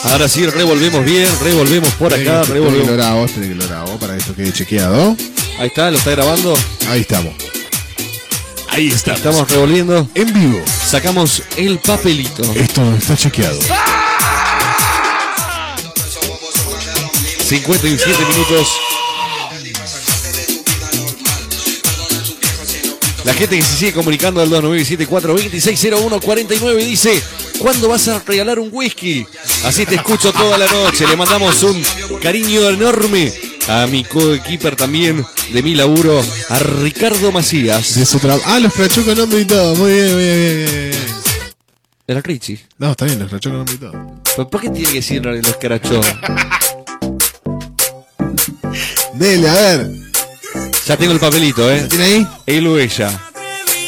Ahora 0.05 0.29
sí, 0.29 0.47
revolvemos 0.47 1.05
bien, 1.05 1.29
revolvemos 1.41 1.91
por 1.95 2.13
acá, 2.13 2.41
lo 2.41 2.45
revolvemos. 2.45 2.91
grabo, 2.91 3.25
espere 3.25 3.49
que 3.49 3.55
lo 3.55 3.69
grabo 3.69 3.99
para 3.99 4.15
que 4.15 4.21
esto 4.21 4.35
quede 4.35 4.53
chequeado. 4.53 5.17
Ahí 5.59 5.69
está, 5.69 5.91
lo 5.91 5.99
está 5.99 6.11
grabando. 6.11 6.55
Ahí 6.89 7.03
estamos. 7.03 7.35
Ahí 8.69 8.89
está. 8.89 9.15
Estamos 9.15 9.51
revolviendo. 9.51 10.09
En 10.15 10.33
vivo. 10.33 10.59
Sacamos 10.67 11.43
el 11.57 11.79
papelito. 11.79 12.43
Esto 12.55 12.81
no 12.83 12.97
está 12.97 13.17
chequeado. 13.17 13.61
57 17.45 18.25
minutos. 18.25 18.92
La 23.25 23.35
gente 23.35 23.57
que 23.57 23.63
se 23.63 23.77
sigue 23.77 23.93
comunicando 23.93 24.41
al 24.41 24.51
2974-2601-49 24.51 26.85
dice, 26.85 27.23
¿cuándo 27.59 27.89
vas 27.89 28.09
a 28.09 28.19
regalar 28.19 28.59
un 28.59 28.69
whisky? 28.73 29.25
Así 29.65 29.87
te 29.87 29.95
escucho 29.95 30.33
toda 30.33 30.59
la 30.59 30.67
noche. 30.67 31.07
Le 31.07 31.15
mandamos 31.17 31.63
un 31.63 31.81
cariño 32.21 32.69
enorme 32.69 33.33
a 33.69 33.87
mi 33.87 34.03
coequiper 34.03 34.75
también 34.75 35.25
de 35.53 35.63
mi 35.63 35.77
laburo, 35.77 36.21
a 36.49 36.59
Ricardo 36.59 37.31
Macías. 37.31 37.95
De 37.95 38.05
su 38.05 38.19
ah, 38.45 38.59
los 38.59 38.77
nombre 39.17 39.41
y 39.41 39.45
todo. 39.45 39.77
Muy 39.77 39.93
bien, 39.93 40.15
muy 40.15 40.25
bien, 40.25 40.35
muy 40.35 40.45
bien, 40.65 40.91
bien. 40.91 41.01
Era 42.09 42.21
Richie. 42.21 42.59
No, 42.79 42.91
está 42.91 43.05
bien, 43.05 43.21
los 43.21 43.31
nombre 43.47 43.75
y 43.75 43.79
todo. 43.79 43.93
¿Pero 44.37 44.51
¿Por 44.51 44.61
qué 44.61 44.71
tiene 44.71 44.89
que 44.89 44.97
decir 44.97 45.25
los 45.25 45.57
carachos? 45.57 46.05
Dele, 49.15 49.49
a 49.49 49.55
ver. 49.55 50.12
Ya 50.87 50.97
tengo 50.97 51.13
el 51.13 51.21
papelito, 51.21 51.71
¿eh? 51.71 51.87
¿Tiene 51.89 52.05
ahí? 52.05 52.27
Él 52.47 52.67
o 52.67 52.79
ella. 52.79 53.11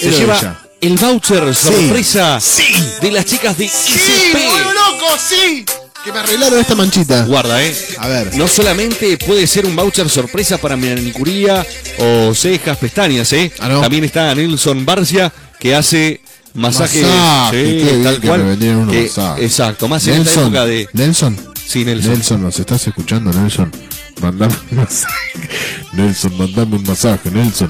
Se 0.01 0.09
Él 0.09 0.15
o 0.15 0.19
lleva 0.19 0.39
ella. 0.39 0.61
el 0.81 0.97
voucher 0.97 1.55
sorpresa 1.55 2.41
Sí. 2.41 2.75
de 3.01 3.11
las 3.11 3.25
chicas 3.25 3.57
de 3.59 3.65
ICP. 3.65 4.35
loco, 4.75 5.17
sí! 5.19 5.65
Que 6.05 6.13
me 6.13 6.19
arreglaron 6.19 6.59
esta 6.61 6.75
manchita. 6.75 7.25
Guarda, 7.25 7.63
¿eh? 7.65 7.75
A 7.99 8.09
ver. 8.09 8.37
No 8.37 8.47
solamente 8.47 9.17
puede 9.17 9.47
ser 9.47 9.65
un 9.67 9.75
voucher 9.75 10.09
sorpresa 10.11 10.59
para 10.59 10.77
manicuría 10.77 11.67
o 11.99 12.35
cejas, 12.35 12.77
pestañas, 12.77 13.33
¿eh? 13.33 13.51
Ah, 13.59 13.69
no. 13.69 13.81
También 13.81 14.05
está 14.05 14.35
Nelson 14.35 14.85
Barcia 14.85 15.33
que 15.59 15.75
hace 15.75 16.21
masaje, 16.53 17.01
Masaje, 17.03 17.65
sí, 17.65 17.79
qué 17.79 17.91
bien 17.93 18.05
tal 18.05 18.21
que 18.21 18.29
cual. 18.29 18.43
me 18.43 18.51
vendieron 18.51 18.79
unos 18.83 18.95
que- 18.95 19.03
masajes. 19.05 19.45
exacto, 19.45 19.89
más 19.89 20.07
en 20.07 20.13
esta 20.15 20.25
Nelson, 20.25 20.45
época 20.45 20.67
de. 20.67 20.89
Nelson. 20.93 21.55
Sí, 21.67 21.85
Nelson. 21.87 22.13
Nelson, 22.13 22.43
¿nos 22.43 22.59
estás 22.61 22.87
escuchando, 22.87 23.33
Nelson? 23.33 23.73
Mandame 24.21 24.55
un 24.71 24.77
masaje. 24.79 25.49
Nelson, 25.93 26.37
mandame 26.39 26.77
un 26.77 26.83
masaje, 26.85 27.31
Nelson. 27.31 27.69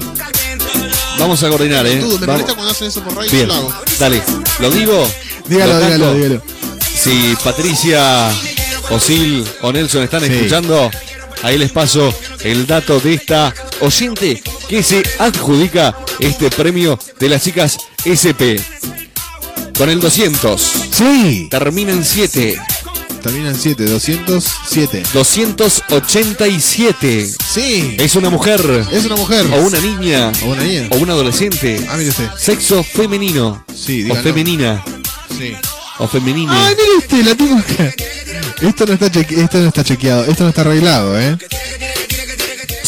Vamos 1.19 1.43
a 1.43 1.49
coordinar, 1.49 1.85
¿eh? 1.87 1.97
Tú, 1.99 2.07
me 2.19 2.25
Vamos. 2.25 2.27
molesta 2.27 2.53
cuando 2.55 2.71
hacen 2.71 2.87
eso 2.87 3.03
por 3.03 3.15
radio, 3.15 3.31
Bien, 3.31 3.47
yo 3.47 3.53
lo 3.53 3.53
hago. 3.69 3.73
dale, 3.99 4.23
lo 4.59 4.69
digo. 4.71 5.07
Dígalo, 5.47 5.73
lo 5.79 5.85
dígalo, 5.85 6.13
dígalo. 6.13 6.41
Si 6.97 7.35
Patricia, 7.43 8.29
Osil 8.89 9.45
o 9.61 9.71
Nelson 9.71 10.03
están 10.03 10.21
Sí. 10.25 10.33
escuchando, 10.33 10.89
ahí 11.43 11.57
les 11.57 11.71
paso 11.71 12.13
el 12.43 12.65
dato 12.67 12.99
de 12.99 13.13
esta 13.15 13.53
oyente 13.81 14.41
que 14.67 14.81
se 14.83 15.03
adjudica 15.19 15.95
este 16.19 16.49
premio 16.49 16.97
de 17.19 17.29
las 17.29 17.43
chicas 17.43 17.77
SP. 18.05 18.59
Con 19.77 19.89
el 19.89 19.99
200. 19.99 20.61
Sí. 20.91 21.47
Termina 21.51 21.91
en 21.91 22.03
7. 22.05 22.59
Termina 23.25 23.49
en 23.49 23.55
7, 23.55 23.85
207. 23.85 25.01
287. 25.11 27.27
Sí. 27.51 27.95
Es 27.97 28.15
una 28.15 28.29
mujer. 28.29 28.61
Es 28.91 29.05
una 29.05 29.15
mujer. 29.15 29.47
O 29.51 29.61
una 29.65 29.79
niña. 29.79 30.31
O 30.43 30.49
una 30.51 30.61
niña. 30.63 30.89
O 30.91 30.97
un 30.97 31.09
adolescente. 31.09 31.83
Ah, 31.89 31.95
mire 31.97 32.11
usted. 32.11 32.29
Sexo 32.37 32.83
femenino. 32.83 33.65
Sí, 33.73 34.01
o 34.03 34.05
dígalo. 34.05 34.21
femenina. 34.21 34.83
Sí. 35.39 35.55
O 35.97 36.07
femenina. 36.07 36.67
Ay, 36.67 36.75
mire 36.75 36.97
usted, 36.99 37.25
la 37.25 37.33
tengo 37.35 37.57
acá. 37.57 37.91
Esto 38.61 38.85
no 38.85 38.93
está, 38.93 39.11
cheque- 39.11 39.41
esto 39.43 39.57
no 39.57 39.67
está 39.69 39.83
chequeado, 39.83 40.25
esto 40.25 40.43
no 40.43 40.49
está 40.49 40.61
arreglado, 40.61 41.19
¿eh? 41.19 41.35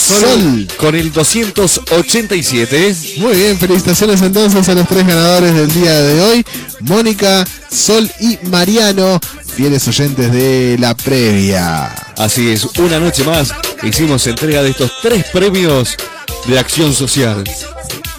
Sol. 0.08 0.68
Con 0.78 0.96
el 0.96 1.12
287. 1.12 2.96
Muy 3.18 3.36
bien, 3.36 3.60
felicitaciones 3.60 4.22
entonces 4.22 4.70
a 4.70 4.74
los 4.74 4.88
tres 4.88 5.06
ganadores 5.06 5.54
del 5.54 5.74
día 5.74 6.02
de 6.02 6.22
hoy. 6.22 6.46
Mónica, 6.80 7.46
Sol 7.70 8.10
y 8.22 8.40
Mariano, 8.48 9.20
fieles 9.54 9.86
oyentes 9.86 10.32
de 10.32 10.78
la 10.80 10.96
previa. 10.96 11.88
Así 12.16 12.50
es, 12.52 12.64
una 12.78 13.02
noche 13.02 13.26
más 13.26 13.52
hicimos 13.84 14.26
entrega 14.28 14.64
de 14.64 14.70
estos 14.70 14.94
tres 15.02 15.26
premios 15.26 15.98
de 16.46 16.58
acción 16.58 16.94
social. 16.94 17.44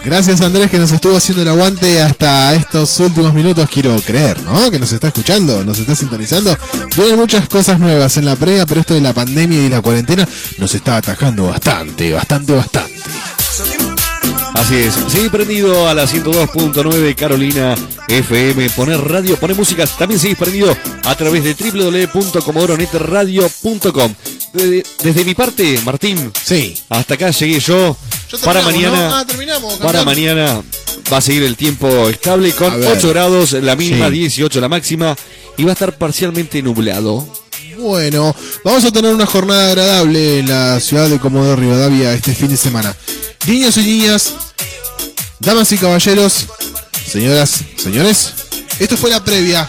Gracias 0.08 0.40
Andrés 0.40 0.70
que 0.70 0.78
nos 0.78 0.90
estuvo 0.90 1.18
haciendo 1.18 1.42
el 1.42 1.48
aguante 1.48 2.00
hasta 2.00 2.54
estos 2.54 2.98
últimos 2.98 3.34
minutos, 3.34 3.68
quiero 3.70 3.94
creer, 4.00 4.40
¿no? 4.40 4.70
Que 4.70 4.78
nos 4.78 4.90
está 4.90 5.08
escuchando, 5.08 5.62
nos 5.66 5.78
está 5.78 5.94
sintonizando. 5.94 6.56
Tiene 6.94 7.14
muchas 7.14 7.46
cosas 7.46 7.78
nuevas 7.78 8.16
en 8.16 8.24
la 8.24 8.34
previa, 8.34 8.64
pero 8.64 8.80
esto 8.80 8.94
de 8.94 9.02
la 9.02 9.12
pandemia 9.12 9.66
y 9.66 9.68
la 9.68 9.82
cuarentena 9.82 10.26
nos 10.56 10.74
está 10.74 10.96
atajando 10.96 11.48
bastante, 11.48 12.10
bastante, 12.10 12.54
bastante. 12.54 12.94
Así 14.54 14.76
es, 14.76 14.94
sigue 15.08 15.28
prendido 15.28 15.86
a 15.86 15.94
la 15.94 16.06
102.9 16.06 17.14
Carolina 17.14 17.74
FM, 18.08 18.70
poner 18.70 18.98
radio, 19.02 19.36
poner 19.36 19.58
música, 19.58 19.86
también 19.86 20.18
sigue 20.18 20.36
prendido 20.36 20.74
a 21.04 21.14
través 21.16 21.44
de 21.44 21.52
www.comodoronetradio.com. 21.52 24.14
Desde, 24.54 24.82
desde 25.04 25.24
mi 25.26 25.34
parte, 25.34 25.78
Martín, 25.84 26.32
sí. 26.42 26.74
hasta 26.88 27.12
acá 27.12 27.28
llegué 27.28 27.60
yo. 27.60 27.94
Para 28.44 28.62
mañana, 28.62 29.08
¿no? 29.08 29.16
Ah, 29.16 29.24
terminamos, 29.26 29.74
para 29.76 30.04
mañana 30.04 30.62
va 31.12 31.16
a 31.16 31.20
seguir 31.20 31.42
el 31.44 31.56
tiempo 31.56 32.08
estable 32.08 32.52
con 32.52 32.72
A 32.72 32.76
ver. 32.76 32.96
8 32.96 33.08
grados 33.08 33.52
la 33.52 33.76
mínima, 33.76 34.06
Sí. 34.08 34.14
18 34.14 34.60
la 34.60 34.68
máxima 34.68 35.16
y 35.56 35.64
va 35.64 35.70
a 35.70 35.72
estar 35.72 35.96
parcialmente 35.96 36.62
nublado. 36.62 37.26
Bueno, 37.78 38.34
vamos 38.64 38.84
a 38.84 38.90
tener 38.90 39.14
una 39.14 39.24
jornada 39.26 39.68
agradable 39.68 40.40
en 40.40 40.48
la 40.48 40.80
ciudad 40.80 41.08
de 41.08 41.18
Comodoro 41.20 41.56
Rivadavia 41.56 42.12
este 42.12 42.34
fin 42.34 42.48
de 42.48 42.56
semana. 42.56 42.94
Niños 43.46 43.76
y 43.76 43.82
niñas, 43.82 44.34
damas 45.38 45.70
y 45.72 45.78
caballeros, 45.78 46.46
señoras, 47.10 47.60
señores, 47.76 48.32
esto 48.80 48.96
fue 48.96 49.10
la 49.10 49.22
previa. 49.24 49.66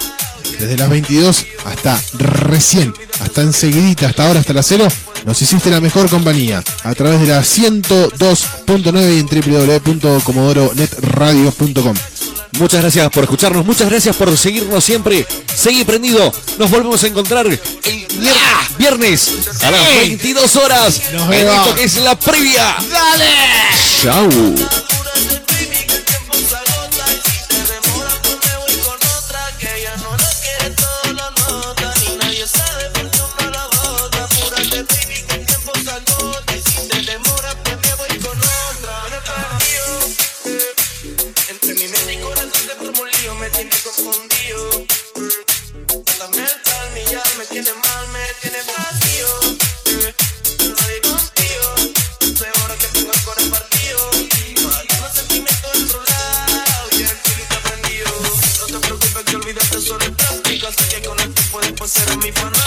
Desde 0.60 0.76
las 0.76 0.90
22 0.90 1.46
hasta 1.66 2.02
recién, 2.18 2.94
hasta 3.22 3.42
enseguidita, 3.44 4.08
hasta 4.08 4.28
ahora, 4.28 4.40
hasta 4.42 4.52
las 4.54 4.66
0, 4.68 4.88
nos 5.26 5.42
hiciste 5.42 5.70
la 5.70 5.82
mejor 5.82 6.10
compañía 6.10 6.64
a 6.84 6.96
través 6.96 7.20
de 7.22 7.28
la 7.28 7.42
102.9 7.42 9.16
y 9.16 9.20
en 9.20 9.28
www.comodoronetradio.com. 9.28 11.96
Muchas 12.54 12.82
gracias 12.82 13.10
por 13.12 13.24
escucharnos, 13.26 13.64
muchas 13.66 13.90
gracias 13.90 14.16
por 14.16 14.36
seguirnos 14.38 14.82
siempre. 14.84 15.26
Seguí 15.56 15.84
prendido. 15.84 16.32
Nos 16.58 16.70
volvemos 16.72 17.04
a 17.04 17.08
encontrar 17.08 17.46
el 17.46 17.60
vier- 17.60 18.78
viernes 18.78 19.30
a 19.62 19.70
las 19.72 19.86
22 19.96 20.56
horas. 20.56 21.02
Nos 21.14 21.32
en 21.34 21.48
esto 21.48 21.76
que 21.76 21.84
es 21.84 21.98
la 21.98 22.18
previa. 22.18 22.76
¡Dale! 22.92 23.26
Chau. 24.02 24.30
El 61.90 62.04
tiempo 62.06 62.06
después 62.06 62.06
serás 62.06 62.18
mi 62.18 62.32
fanática. 62.32 62.59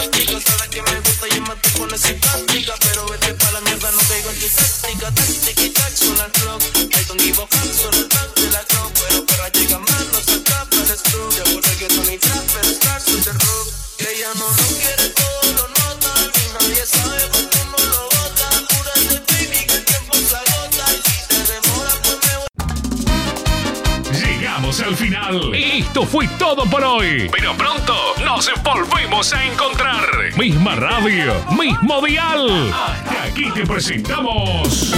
Al 25.32 25.40
final. 25.40 25.54
Esto 25.54 26.04
fue 26.04 26.28
todo 26.38 26.64
por 26.66 26.82
hoy. 26.82 27.28
Pero 27.32 27.54
pronto 27.56 27.94
nos 28.24 28.50
volvemos 28.62 29.32
a 29.32 29.44
encontrar. 29.44 30.06
Misma 30.36 30.74
radio, 30.74 31.34
mismo 31.58 32.00
dial. 32.04 32.72
Hasta 32.72 33.22
aquí 33.24 33.50
te 33.52 33.66
presentamos. 33.66 34.92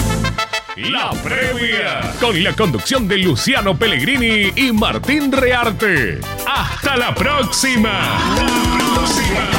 La 0.76 1.10
previa, 1.22 2.12
con 2.20 2.42
la 2.42 2.52
conducción 2.52 3.06
de 3.06 3.18
Luciano 3.18 3.76
Pellegrini 3.76 4.50
y 4.56 4.72
Martín 4.72 5.30
Rearte. 5.30 6.20
Hasta 6.46 6.96
la 6.96 7.14
próxima. 7.14 8.16
Hasta 8.16 8.42
la 8.42 8.94
próxima. 8.94 9.53